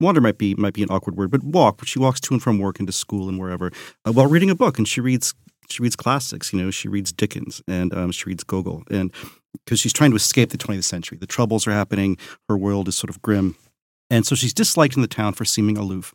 Wander 0.00 0.22
might 0.22 0.38
be 0.38 0.54
might 0.54 0.72
be 0.72 0.82
an 0.82 0.90
awkward 0.90 1.16
word, 1.16 1.30
but 1.30 1.42
walk. 1.42 1.84
She 1.84 1.98
walks 1.98 2.20
to 2.20 2.34
and 2.34 2.42
from 2.42 2.58
work 2.58 2.78
and 2.78 2.88
to 2.88 2.92
school 2.92 3.28
and 3.28 3.38
wherever 3.38 3.70
uh, 4.06 4.12
while 4.12 4.26
reading 4.26 4.48
a 4.48 4.54
book, 4.54 4.78
and 4.78 4.88
she 4.88 5.02
reads 5.02 5.34
she 5.70 5.82
reads 5.82 5.96
classics. 5.96 6.52
You 6.52 6.62
know, 6.62 6.70
she 6.70 6.88
reads 6.88 7.12
Dickens 7.12 7.62
and 7.66 7.94
um, 7.94 8.10
she 8.10 8.24
reads 8.26 8.44
Gogol, 8.44 8.84
and 8.90 9.12
because 9.64 9.80
she's 9.80 9.92
trying 9.92 10.10
to 10.10 10.16
escape 10.16 10.50
the 10.50 10.58
20th 10.58 10.84
century, 10.84 11.18
the 11.18 11.26
troubles 11.26 11.66
are 11.66 11.72
happening. 11.72 12.16
Her 12.48 12.56
world 12.56 12.88
is 12.88 12.96
sort 12.96 13.10
of 13.10 13.22
grim, 13.22 13.56
and 14.08 14.26
so 14.26 14.34
she's 14.34 14.54
disliked 14.54 14.96
in 14.96 15.02
the 15.02 15.08
town 15.08 15.34
for 15.34 15.44
seeming 15.44 15.76
aloof. 15.76 16.14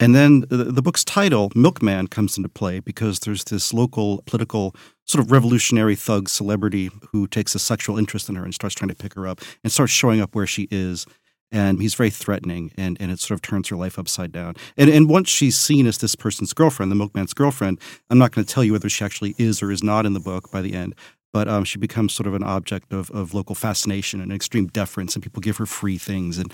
And 0.00 0.14
then 0.14 0.40
the, 0.48 0.64
the 0.64 0.82
book's 0.82 1.04
title, 1.04 1.50
Milkman, 1.56 2.06
comes 2.06 2.36
into 2.36 2.48
play 2.48 2.78
because 2.78 3.20
there's 3.20 3.44
this 3.44 3.74
local 3.74 4.22
political 4.26 4.74
sort 5.06 5.24
of 5.24 5.32
revolutionary 5.32 5.96
thug 5.96 6.28
celebrity 6.28 6.90
who 7.10 7.26
takes 7.26 7.54
a 7.54 7.58
sexual 7.58 7.98
interest 7.98 8.28
in 8.28 8.36
her 8.36 8.44
and 8.44 8.54
starts 8.54 8.76
trying 8.76 8.90
to 8.90 8.94
pick 8.94 9.14
her 9.14 9.26
up 9.26 9.40
and 9.64 9.72
starts 9.72 9.92
showing 9.92 10.20
up 10.20 10.34
where 10.34 10.46
she 10.46 10.68
is 10.70 11.04
and 11.50 11.80
he's 11.80 11.94
very 11.94 12.10
threatening 12.10 12.72
and, 12.76 12.96
and 13.00 13.10
it 13.10 13.20
sort 13.20 13.36
of 13.36 13.42
turns 13.42 13.68
her 13.68 13.76
life 13.76 13.98
upside 13.98 14.32
down. 14.32 14.54
And, 14.76 14.90
and 14.90 15.08
once 15.08 15.28
she's 15.28 15.56
seen 15.56 15.86
as 15.86 15.98
this 15.98 16.14
person's 16.14 16.52
girlfriend 16.52 16.92
the 16.92 16.96
milkman's 16.96 17.34
girlfriend 17.34 17.80
i'm 18.10 18.18
not 18.18 18.32
going 18.32 18.44
to 18.44 18.52
tell 18.52 18.64
you 18.64 18.72
whether 18.72 18.88
she 18.88 19.04
actually 19.04 19.34
is 19.38 19.62
or 19.62 19.70
is 19.70 19.82
not 19.82 20.06
in 20.06 20.12
the 20.12 20.20
book 20.20 20.50
by 20.50 20.62
the 20.62 20.74
end 20.74 20.94
but 21.32 21.46
um, 21.46 21.64
she 21.64 21.78
becomes 21.78 22.14
sort 22.14 22.26
of 22.26 22.34
an 22.34 22.42
object 22.42 22.92
of, 22.92 23.10
of 23.10 23.34
local 23.34 23.54
fascination 23.54 24.20
and 24.20 24.32
extreme 24.32 24.66
deference 24.66 25.14
and 25.14 25.22
people 25.22 25.40
give 25.40 25.56
her 25.56 25.66
free 25.66 25.98
things 25.98 26.38
and 26.38 26.52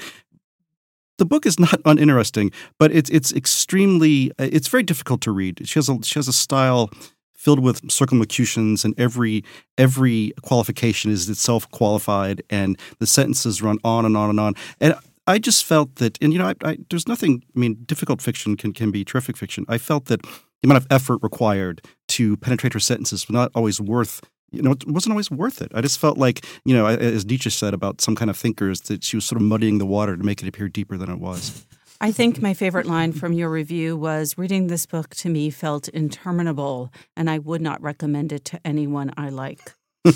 the 1.18 1.24
book 1.24 1.46
is 1.46 1.58
not 1.58 1.80
uninteresting 1.84 2.50
but 2.78 2.92
it's 2.92 3.10
it's 3.10 3.32
extremely 3.32 4.32
it's 4.38 4.68
very 4.68 4.82
difficult 4.82 5.20
to 5.22 5.32
read. 5.32 5.66
She 5.66 5.78
has 5.78 5.88
a 5.88 6.02
she 6.02 6.18
has 6.18 6.28
a 6.28 6.32
style 6.32 6.90
filled 7.44 7.60
with 7.60 7.82
circumlocutions 7.90 8.84
and 8.84 8.98
every 8.98 9.44
every 9.76 10.32
qualification 10.42 11.10
is 11.10 11.28
itself 11.28 11.70
qualified 11.70 12.42
and 12.48 12.78
the 12.98 13.06
sentences 13.06 13.60
run 13.60 13.78
on 13.84 14.06
and 14.06 14.16
on 14.16 14.30
and 14.30 14.40
on 14.40 14.54
and 14.80 14.94
I 15.26 15.38
just 15.38 15.64
felt 15.64 15.96
that 15.96 16.16
and 16.22 16.32
you 16.32 16.38
know 16.38 16.48
I, 16.48 16.54
I, 16.64 16.78
there's 16.88 17.06
nothing 17.06 17.42
I 17.54 17.58
mean 17.58 17.74
difficult 17.84 18.22
fiction 18.22 18.56
can 18.56 18.72
can 18.72 18.90
be 18.90 19.04
terrific 19.04 19.36
fiction 19.36 19.66
I 19.68 19.78
felt 19.78 20.06
that 20.06 20.22
the 20.22 20.68
amount 20.68 20.82
of 20.82 20.86
effort 20.90 21.18
required 21.22 21.84
to 22.08 22.38
penetrate 22.38 22.72
her 22.72 22.80
sentences 22.80 23.28
was 23.28 23.34
not 23.34 23.50
always 23.54 23.80
worth 23.80 24.22
you 24.50 24.62
know, 24.62 24.70
it 24.70 24.86
wasn't 24.86 25.12
always 25.12 25.32
worth 25.32 25.60
it. 25.60 25.72
I 25.74 25.80
just 25.80 25.98
felt 25.98 26.16
like, 26.16 26.46
you 26.64 26.76
know, 26.76 26.86
as 26.86 27.26
Nietzsche 27.26 27.50
said 27.50 27.74
about 27.74 28.00
some 28.00 28.14
kind 28.14 28.30
of 28.30 28.36
thinkers, 28.36 28.82
that 28.82 29.02
she 29.02 29.16
was 29.16 29.24
sort 29.24 29.40
of 29.40 29.46
muddying 29.48 29.78
the 29.78 29.86
water 29.86 30.16
to 30.16 30.22
make 30.22 30.42
it 30.42 30.48
appear 30.48 30.68
deeper 30.68 30.96
than 30.96 31.10
it 31.10 31.18
was. 31.18 31.66
I 32.04 32.12
think 32.12 32.42
my 32.42 32.52
favorite 32.52 32.84
line 32.84 33.14
from 33.14 33.32
your 33.32 33.48
review 33.48 33.96
was 33.96 34.36
reading 34.36 34.66
this 34.66 34.84
book 34.84 35.14
to 35.14 35.30
me 35.30 35.48
felt 35.48 35.88
interminable, 35.88 36.92
and 37.16 37.30
I 37.30 37.38
would 37.38 37.62
not 37.62 37.80
recommend 37.80 38.30
it 38.30 38.44
to 38.44 38.60
anyone 38.62 39.10
I 39.16 39.30
like. 39.30 39.72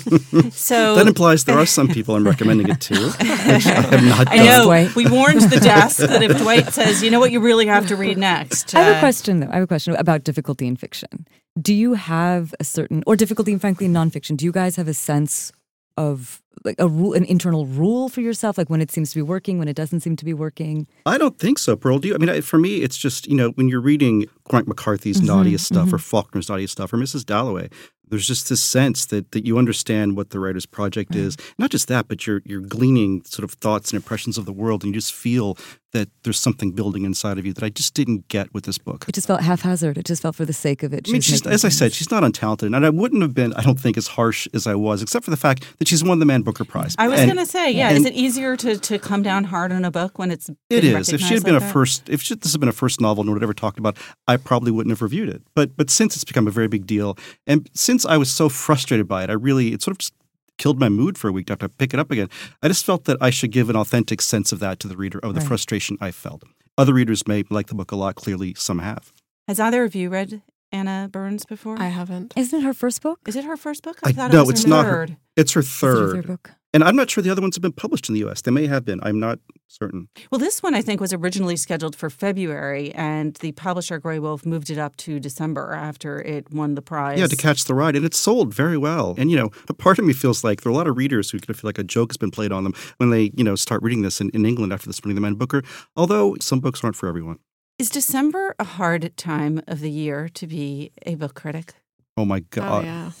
so 0.51 0.93
that 0.93 1.07
implies 1.07 1.45
there 1.45 1.57
are 1.57 1.65
some 1.65 1.87
people 1.87 2.15
I'm 2.15 2.27
recommending 2.27 2.69
it 2.69 2.79
to. 2.81 2.93
Which 2.93 3.65
I 3.65 3.81
have 3.81 4.03
not 4.03 4.27
I 4.29 4.35
know. 4.35 4.91
We 4.95 5.07
warned 5.09 5.41
the 5.41 5.59
desk 5.59 5.97
that 5.97 6.21
if 6.21 6.37
Dwight 6.37 6.71
says, 6.71 7.01
"You 7.01 7.09
know 7.09 7.19
what, 7.19 7.31
you 7.31 7.39
really 7.39 7.65
have 7.65 7.87
to 7.87 7.95
read 7.95 8.19
next." 8.19 8.75
Uh, 8.75 8.77
I 8.77 8.81
have 8.83 8.93
a 8.93 8.97
uh, 8.97 8.99
question 8.99 9.39
though. 9.39 9.49
I 9.49 9.55
have 9.55 9.63
a 9.63 9.67
question 9.67 9.95
about 9.95 10.23
difficulty 10.23 10.67
in 10.67 10.75
fiction. 10.75 11.27
Do 11.59 11.73
you 11.73 11.95
have 11.95 12.53
a 12.59 12.65
certain, 12.65 13.03
or 13.07 13.15
difficulty, 13.15 13.51
in, 13.51 13.57
frankly, 13.57 13.87
in 13.87 13.93
nonfiction? 13.93 14.37
Do 14.37 14.45
you 14.45 14.51
guys 14.51 14.75
have 14.75 14.87
a 14.87 14.93
sense 14.93 15.51
of 15.99 16.41
like 16.63 16.75
a 16.79 16.87
rule, 16.87 17.13
an 17.13 17.25
internal 17.25 17.65
rule 17.65 18.09
for 18.09 18.21
yourself, 18.21 18.57
like 18.57 18.69
when 18.69 18.81
it 18.81 18.89
seems 18.89 19.09
to 19.11 19.15
be 19.15 19.21
working, 19.21 19.59
when 19.59 19.67
it 19.67 19.75
doesn't 19.75 19.99
seem 19.99 20.15
to 20.15 20.25
be 20.25 20.33
working? 20.33 20.87
I 21.05 21.17
don't 21.17 21.37
think 21.37 21.59
so, 21.59 21.75
Parul. 21.75 21.99
Do 22.01 22.07
you? 22.07 22.15
I 22.15 22.17
mean, 22.17 22.41
for 22.41 22.57
me, 22.57 22.77
it's 22.77 22.97
just 22.97 23.27
you 23.27 23.35
know 23.35 23.49
when 23.51 23.67
you're 23.67 23.81
reading 23.81 24.25
Cormac 24.45 24.67
McCarthy's 24.67 25.21
mm-hmm, 25.21 25.29
knottiest 25.29 25.61
stuff 25.61 25.87
mm-hmm. 25.87 25.95
or 25.95 25.99
Faulkner's 25.99 26.47
knottiest 26.47 26.69
stuff 26.69 26.93
or 26.93 26.97
Mrs. 26.97 27.25
Dalloway, 27.25 27.69
there's 28.07 28.27
just 28.27 28.49
this 28.49 28.63
sense 28.63 29.05
that 29.07 29.31
that 29.33 29.45
you 29.45 29.57
understand 29.57 30.15
what 30.15 30.29
the 30.29 30.39
writer's 30.39 30.65
project 30.65 31.15
is. 31.15 31.37
Not 31.57 31.69
just 31.69 31.89
that, 31.89 32.07
but 32.07 32.25
you're 32.25 32.41
you're 32.45 32.61
gleaning 32.61 33.23
sort 33.25 33.43
of 33.43 33.51
thoughts 33.51 33.91
and 33.91 33.97
impressions 33.97 34.37
of 34.37 34.45
the 34.45 34.53
world, 34.53 34.83
and 34.83 34.93
you 34.93 34.99
just 34.99 35.13
feel 35.13 35.57
that 35.91 36.09
there's 36.23 36.39
something 36.39 36.71
building 36.71 37.03
inside 37.03 37.37
of 37.37 37.45
you 37.45 37.53
that 37.53 37.63
I 37.63 37.69
just 37.69 37.93
didn't 37.93 38.27
get 38.27 38.53
with 38.53 38.65
this 38.65 38.77
book. 38.77 39.05
It 39.07 39.13
just 39.13 39.27
felt 39.27 39.41
haphazard. 39.41 39.97
It 39.97 40.05
just 40.05 40.21
felt 40.21 40.35
for 40.35 40.45
the 40.45 40.53
sake 40.53 40.83
of 40.83 40.93
it. 40.93 41.07
I 41.07 41.11
mean, 41.11 41.21
she's, 41.21 41.45
as 41.45 41.65
I 41.65 41.69
said, 41.69 41.93
she's 41.93 42.11
not 42.11 42.23
untalented, 42.23 42.75
and 42.75 42.85
I 42.85 42.89
wouldn't 42.89 43.21
have 43.21 43.33
been, 43.33 43.53
I 43.53 43.61
don't 43.61 43.79
think, 43.79 43.97
as 43.97 44.07
harsh 44.07 44.47
as 44.53 44.67
I 44.67 44.75
was, 44.75 45.01
except 45.01 45.25
for 45.25 45.31
the 45.31 45.37
fact 45.37 45.65
that 45.79 45.87
she's 45.87 46.03
won 46.03 46.19
the 46.19 46.25
Man 46.25 46.41
Booker 46.41 46.63
Prize. 46.63 46.95
I 46.97 47.07
was 47.07 47.21
going 47.21 47.37
to 47.37 47.45
say, 47.45 47.71
yeah, 47.71 47.91
is 47.91 48.05
it 48.05 48.13
easier 48.13 48.55
to, 48.57 48.77
to 48.77 48.99
come 48.99 49.23
down 49.23 49.45
hard 49.45 49.71
on 49.71 49.85
a 49.85 49.91
book 49.91 50.19
when 50.19 50.31
it's 50.31 50.49
it 50.69 50.83
is. 50.83 51.09
If 51.11 51.21
she 51.21 51.33
had 51.33 51.43
been 51.43 51.55
like 51.55 51.63
a 51.63 51.65
that? 51.65 51.73
first, 51.73 52.09
if 52.09 52.21
she, 52.21 52.35
this 52.35 52.51
had 52.51 52.59
been 52.59 52.69
a 52.69 52.73
first 52.73 53.01
novel 53.01 53.23
no 53.23 53.31
one 53.31 53.39
had 53.39 53.43
ever 53.43 53.53
talked 53.53 53.79
about, 53.79 53.97
I 54.27 54.37
probably 54.37 54.71
wouldn't 54.71 54.91
have 54.91 55.01
reviewed 55.01 55.29
it. 55.29 55.41
But 55.55 55.75
but 55.75 55.89
since 55.89 56.15
it's 56.15 56.23
become 56.23 56.47
a 56.47 56.51
very 56.51 56.67
big 56.67 56.85
deal, 56.85 57.17
and 57.47 57.69
since 57.73 58.05
I 58.05 58.17
was 58.17 58.29
so 58.29 58.49
frustrated 58.49 59.07
by 59.07 59.23
it, 59.23 59.29
I 59.29 59.33
really 59.33 59.73
it 59.73 59.81
sort 59.81 59.93
of 59.93 59.99
just 59.99 60.13
killed 60.59 60.79
my 60.79 60.89
mood 60.89 61.17
for 61.17 61.27
a 61.27 61.31
week 61.31 61.47
to 61.47 61.53
have 61.53 61.59
to 61.59 61.69
pick 61.69 61.93
it 61.95 61.99
up 61.99 62.11
again. 62.11 62.29
I 62.61 62.67
just 62.67 62.85
felt 62.85 63.05
that 63.05 63.17
I 63.19 63.31
should 63.31 63.51
give 63.51 63.69
an 63.71 63.75
authentic 63.75 64.21
sense 64.21 64.51
of 64.51 64.59
that 64.59 64.79
to 64.81 64.87
the 64.87 64.95
reader 64.95 65.17
of 65.23 65.33
the 65.33 65.39
right. 65.39 65.47
frustration 65.47 65.97
I 65.99 66.11
felt. 66.11 66.43
Other 66.77 66.93
readers 66.93 67.27
may 67.27 67.43
like 67.49 67.67
the 67.67 67.75
book 67.75 67.91
a 67.91 67.95
lot. 67.95 68.15
Clearly, 68.15 68.53
some 68.53 68.79
have. 68.79 69.11
Has 69.47 69.59
either 69.59 69.83
of 69.83 69.95
you 69.95 70.09
read 70.09 70.43
Anna 70.71 71.09
Burns 71.11 71.45
before? 71.45 71.81
I 71.81 71.87
haven't. 71.87 72.33
Isn't 72.37 72.59
it 72.59 72.63
her 72.63 72.73
first 72.73 73.01
book? 73.01 73.19
Is 73.27 73.35
it 73.35 73.45
her 73.45 73.57
first 73.57 73.83
book? 73.83 73.99
I, 74.03 74.09
I 74.09 74.11
thought 74.11 74.31
no, 74.31 74.43
it 74.43 74.47
was 74.47 74.49
it's 74.51 74.63
her 74.63 74.69
not 74.69 74.85
third. 74.85 75.09
her. 75.09 75.17
It's 75.35 75.53
her 75.53 75.63
third. 75.63 76.17
It's 76.17 76.27
her 76.27 76.33
book. 76.33 76.51
And 76.71 76.83
I'm 76.83 76.95
not 76.95 77.09
sure 77.09 77.23
the 77.23 77.31
other 77.31 77.41
ones 77.41 77.55
have 77.55 77.63
been 77.63 77.71
published 77.71 78.09
in 78.09 78.13
the 78.13 78.19
U.S. 78.19 78.41
They 78.41 78.51
may 78.51 78.67
have 78.67 78.85
been. 78.85 78.99
I'm 79.01 79.19
not 79.19 79.39
certain. 79.67 80.07
Well, 80.31 80.37
this 80.37 80.61
one 80.61 80.75
I 80.75 80.81
think 80.81 81.01
was 81.01 81.11
originally 81.11 81.55
scheduled 81.55 81.95
for 81.95 82.11
February, 82.11 82.91
and 82.93 83.33
the 83.35 83.53
publisher 83.53 83.99
Graywolf 83.99 84.45
moved 84.45 84.69
it 84.69 84.77
up 84.77 84.95
to 84.97 85.19
December 85.19 85.73
after 85.73 86.21
it 86.21 86.53
won 86.53 86.75
the 86.75 86.81
prize. 86.83 87.19
Yeah, 87.19 87.25
to 87.25 87.35
catch 87.35 87.63
the 87.63 87.73
ride, 87.73 87.95
and 87.95 88.05
it 88.05 88.13
sold 88.13 88.53
very 88.53 88.77
well. 88.77 89.15
And 89.17 89.31
you 89.31 89.37
know, 89.37 89.49
a 89.67 89.73
part 89.73 89.97
of 89.97 90.05
me 90.05 90.13
feels 90.13 90.43
like 90.43 90.61
there 90.61 90.69
are 90.69 90.73
a 90.73 90.77
lot 90.77 90.87
of 90.87 90.95
readers 90.95 91.31
who 91.31 91.39
kind 91.39 91.49
of 91.49 91.59
feel 91.59 91.67
like 91.67 91.79
a 91.79 91.83
joke 91.83 92.11
has 92.11 92.17
been 92.17 92.31
played 92.31 92.51
on 92.51 92.63
them 92.63 92.73
when 92.97 93.09
they, 93.09 93.31
you 93.35 93.43
know, 93.43 93.55
start 93.55 93.81
reading 93.81 94.03
this 94.03 94.21
in, 94.21 94.29
in 94.31 94.45
England 94.45 94.71
after 94.71 94.87
this 94.87 95.01
winning 95.03 95.15
the 95.15 95.21
Man 95.21 95.35
Booker. 95.35 95.63
Although 95.95 96.35
some 96.39 96.59
books 96.59 96.83
aren't 96.83 96.95
for 96.95 97.09
everyone. 97.09 97.39
Is 97.79 97.89
December 97.89 98.55
a 98.59 98.63
hard 98.63 99.15
time 99.17 99.61
of 99.67 99.79
the 99.79 99.89
year 99.89 100.29
to 100.35 100.45
be 100.45 100.91
a 101.05 101.15
book 101.15 101.33
critic? 101.33 101.73
Oh 102.17 102.25
my 102.25 102.41
god! 102.41 102.83
Oh, 102.83 102.85
yeah. 102.85 103.11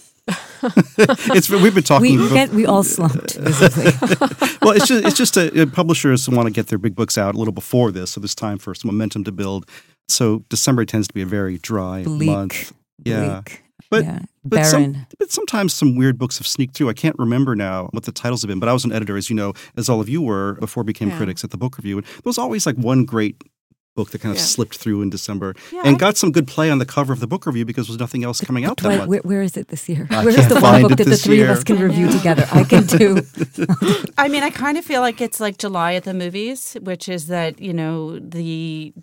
it's 0.97 1.49
we've 1.49 1.73
been 1.73 1.83
talking. 1.83 2.19
We, 2.19 2.29
get, 2.29 2.49
we 2.51 2.65
all 2.65 2.83
slumped 2.83 3.35
visibly. 3.35 3.91
well, 4.61 4.71
it's 4.75 4.87
just 4.87 5.05
it's 5.05 5.17
just 5.17 5.37
a, 5.37 5.67
publishers 5.67 6.27
want 6.29 6.47
to 6.47 6.53
get 6.53 6.67
their 6.67 6.77
big 6.77 6.95
books 6.95 7.17
out 7.17 7.35
a 7.35 7.37
little 7.37 7.53
before 7.53 7.91
this, 7.91 8.11
so 8.11 8.19
there's 8.19 8.35
time 8.35 8.57
for 8.57 8.75
some 8.75 8.89
momentum 8.89 9.23
to 9.25 9.31
build. 9.31 9.65
So 10.07 10.43
December 10.49 10.85
tends 10.85 11.07
to 11.07 11.13
be 11.13 11.21
a 11.21 11.25
very 11.25 11.57
dry 11.59 12.03
Bleak. 12.03 12.29
month. 12.29 12.73
Yeah. 13.03 13.41
Bleak. 13.41 13.63
But, 13.89 14.03
yeah. 14.03 14.19
but, 14.43 14.57
Barren. 14.57 14.69
some, 14.69 15.07
but 15.17 15.31
sometimes 15.31 15.73
some 15.73 15.95
weird 15.95 16.19
books 16.19 16.37
have 16.37 16.45
sneaked 16.45 16.75
through. 16.75 16.89
I 16.89 16.93
can't 16.93 17.15
remember 17.17 17.55
now 17.55 17.87
what 17.91 18.03
the 18.03 18.11
titles 18.11 18.43
have 18.43 18.47
been, 18.47 18.59
but 18.59 18.69
I 18.69 18.73
was 18.73 18.85
an 18.85 18.91
editor, 18.91 19.17
as 19.17 19.31
you 19.31 19.35
know, 19.35 19.53
as 19.77 19.89
all 19.89 19.99
of 19.99 20.07
you 20.07 20.21
were 20.21 20.55
before 20.55 20.83
became 20.83 21.09
Yeah. 21.09 21.17
critics 21.17 21.43
at 21.43 21.49
the 21.49 21.57
book 21.57 21.77
review. 21.77 21.97
And 21.97 22.05
there 22.05 22.21
was 22.23 22.37
always 22.37 22.67
like 22.67 22.75
one 22.75 23.03
great 23.05 23.43
book 23.99 24.09
that 24.11 24.19
kind 24.23 24.33
of 24.35 24.39
Yeah. 24.39 24.45
slipped 24.55 24.77
through 24.81 24.99
in 25.05 25.09
December 25.17 25.49
Yeah, 25.75 25.81
and 25.85 25.93
I- 25.95 25.99
got 26.05 26.13
some 26.21 26.31
good 26.37 26.47
play 26.55 26.67
on 26.73 26.77
the 26.83 26.89
cover 26.95 27.11
of 27.15 27.19
the 27.23 27.27
book 27.33 27.43
review 27.49 27.65
because 27.71 27.83
there 27.87 27.93
was 27.95 27.99
nothing 28.05 28.23
else 28.27 28.37
coming 28.49 28.63
out 28.67 28.75
that 28.77 28.89
Why- 28.89 28.97
month. 28.99 29.09
where, 29.11 29.23
where 29.31 29.43
is 29.49 29.55
it 29.61 29.67
this 29.73 29.83
year? 29.91 30.03
I 30.09 30.23
Where 30.25 30.37
is 30.41 30.47
the 30.53 30.59
one 30.71 30.81
book 30.83 30.95
that 30.99 31.07
the 31.15 31.17
three 31.25 31.37
year. 31.39 31.51
of 31.51 31.57
us 31.57 31.63
can 31.69 31.77
review 31.87 32.07
together? 32.17 32.45
I 32.61 32.63
can 32.71 32.83
do. 32.97 33.07
I 34.23 34.25
mean, 34.33 34.43
I 34.49 34.51
kind 34.65 34.77
of 34.79 34.83
feel 34.91 35.01
like 35.07 35.19
it's 35.27 35.39
like 35.45 35.55
July 35.65 35.91
at 35.99 36.03
the 36.09 36.13
movies, 36.13 36.77
which 36.89 37.05
is 37.15 37.27
that, 37.27 37.51
you 37.67 37.73
know, 37.79 38.19
the, 38.19 38.93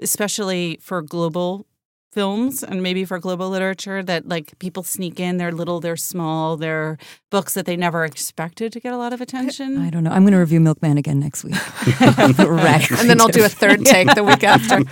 especially 0.00 0.78
for 0.80 1.02
global 1.02 1.66
films 2.14 2.62
and 2.62 2.82
maybe 2.82 3.04
for 3.04 3.18
global 3.18 3.50
literature, 3.50 4.02
that 4.02 4.28
like 4.28 4.58
people 4.58 4.82
sneak 4.82 5.18
in, 5.20 5.36
they're 5.36 5.52
little, 5.52 5.80
they're 5.80 5.96
small, 5.96 6.56
they're 6.56 6.96
books 7.30 7.54
that 7.54 7.66
they 7.66 7.76
never 7.76 8.04
expected 8.04 8.72
to 8.72 8.80
get 8.80 8.92
a 8.92 8.96
lot 8.96 9.12
of 9.12 9.20
attention. 9.20 9.78
I 9.78 9.90
don't 9.90 10.04
know. 10.04 10.10
I'm 10.10 10.22
going 10.22 10.32
to 10.32 10.38
review 10.38 10.60
Milkman 10.60 10.96
again 10.96 11.18
next 11.18 11.44
week. 11.44 11.54
Rash 12.38 12.90
And 12.92 13.10
then 13.10 13.20
I'll 13.20 13.28
do 13.28 13.44
a 13.44 13.48
third 13.48 13.84
take 13.94 14.14
the 14.14 14.22
week 14.24 14.44
after. 14.44 14.82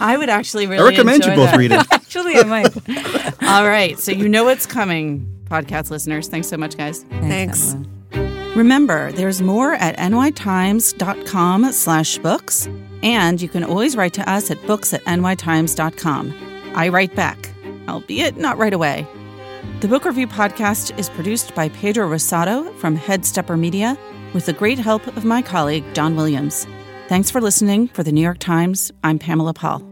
I 0.00 0.16
would 0.16 0.28
actually 0.28 0.66
really 0.66 0.84
I 0.84 0.90
recommend 0.90 1.24
you 1.24 1.34
both 1.34 1.50
that. 1.50 1.58
read 1.58 1.72
it. 1.72 1.86
Actually, 1.92 2.36
I 2.36 2.44
might. 2.44 3.42
All 3.42 3.68
right. 3.68 3.98
So 3.98 4.12
you 4.12 4.28
know 4.28 4.44
what's 4.44 4.64
coming, 4.64 5.26
podcast 5.44 5.90
listeners. 5.90 6.28
Thanks 6.28 6.48
so 6.48 6.56
much, 6.56 6.76
guys. 6.76 7.04
Thanks. 7.10 7.74
Emma. 7.74 8.52
Remember, 8.56 9.12
there's 9.12 9.42
more 9.42 9.74
at 9.74 9.96
nytimes.com 9.98 11.72
slash 11.72 12.18
books, 12.18 12.68
and 13.02 13.40
you 13.40 13.48
can 13.48 13.64
always 13.64 13.96
write 13.96 14.12
to 14.14 14.30
us 14.30 14.50
at 14.50 14.64
books 14.66 14.92
at 14.92 15.04
nytimes.com. 15.04 16.34
I 16.74 16.88
write 16.88 17.14
back, 17.14 17.50
albeit 17.88 18.36
not 18.36 18.58
right 18.58 18.74
away. 18.74 19.06
The 19.80 19.88
Book 19.88 20.04
Review 20.04 20.26
Podcast 20.26 20.98
is 20.98 21.10
produced 21.10 21.54
by 21.54 21.68
Pedro 21.68 22.08
Rosado 22.08 22.74
from 22.78 22.96
Headstepper 22.96 23.58
Media 23.58 23.96
with 24.32 24.46
the 24.46 24.52
great 24.52 24.78
help 24.78 25.06
of 25.08 25.24
my 25.24 25.42
colleague, 25.42 25.84
John 25.94 26.16
Williams. 26.16 26.66
Thanks 27.08 27.30
for 27.30 27.40
listening. 27.40 27.88
For 27.88 28.02
the 28.02 28.12
New 28.12 28.20
York 28.22 28.38
Times, 28.38 28.90
I'm 29.04 29.18
Pamela 29.18 29.54
Paul. 29.54 29.82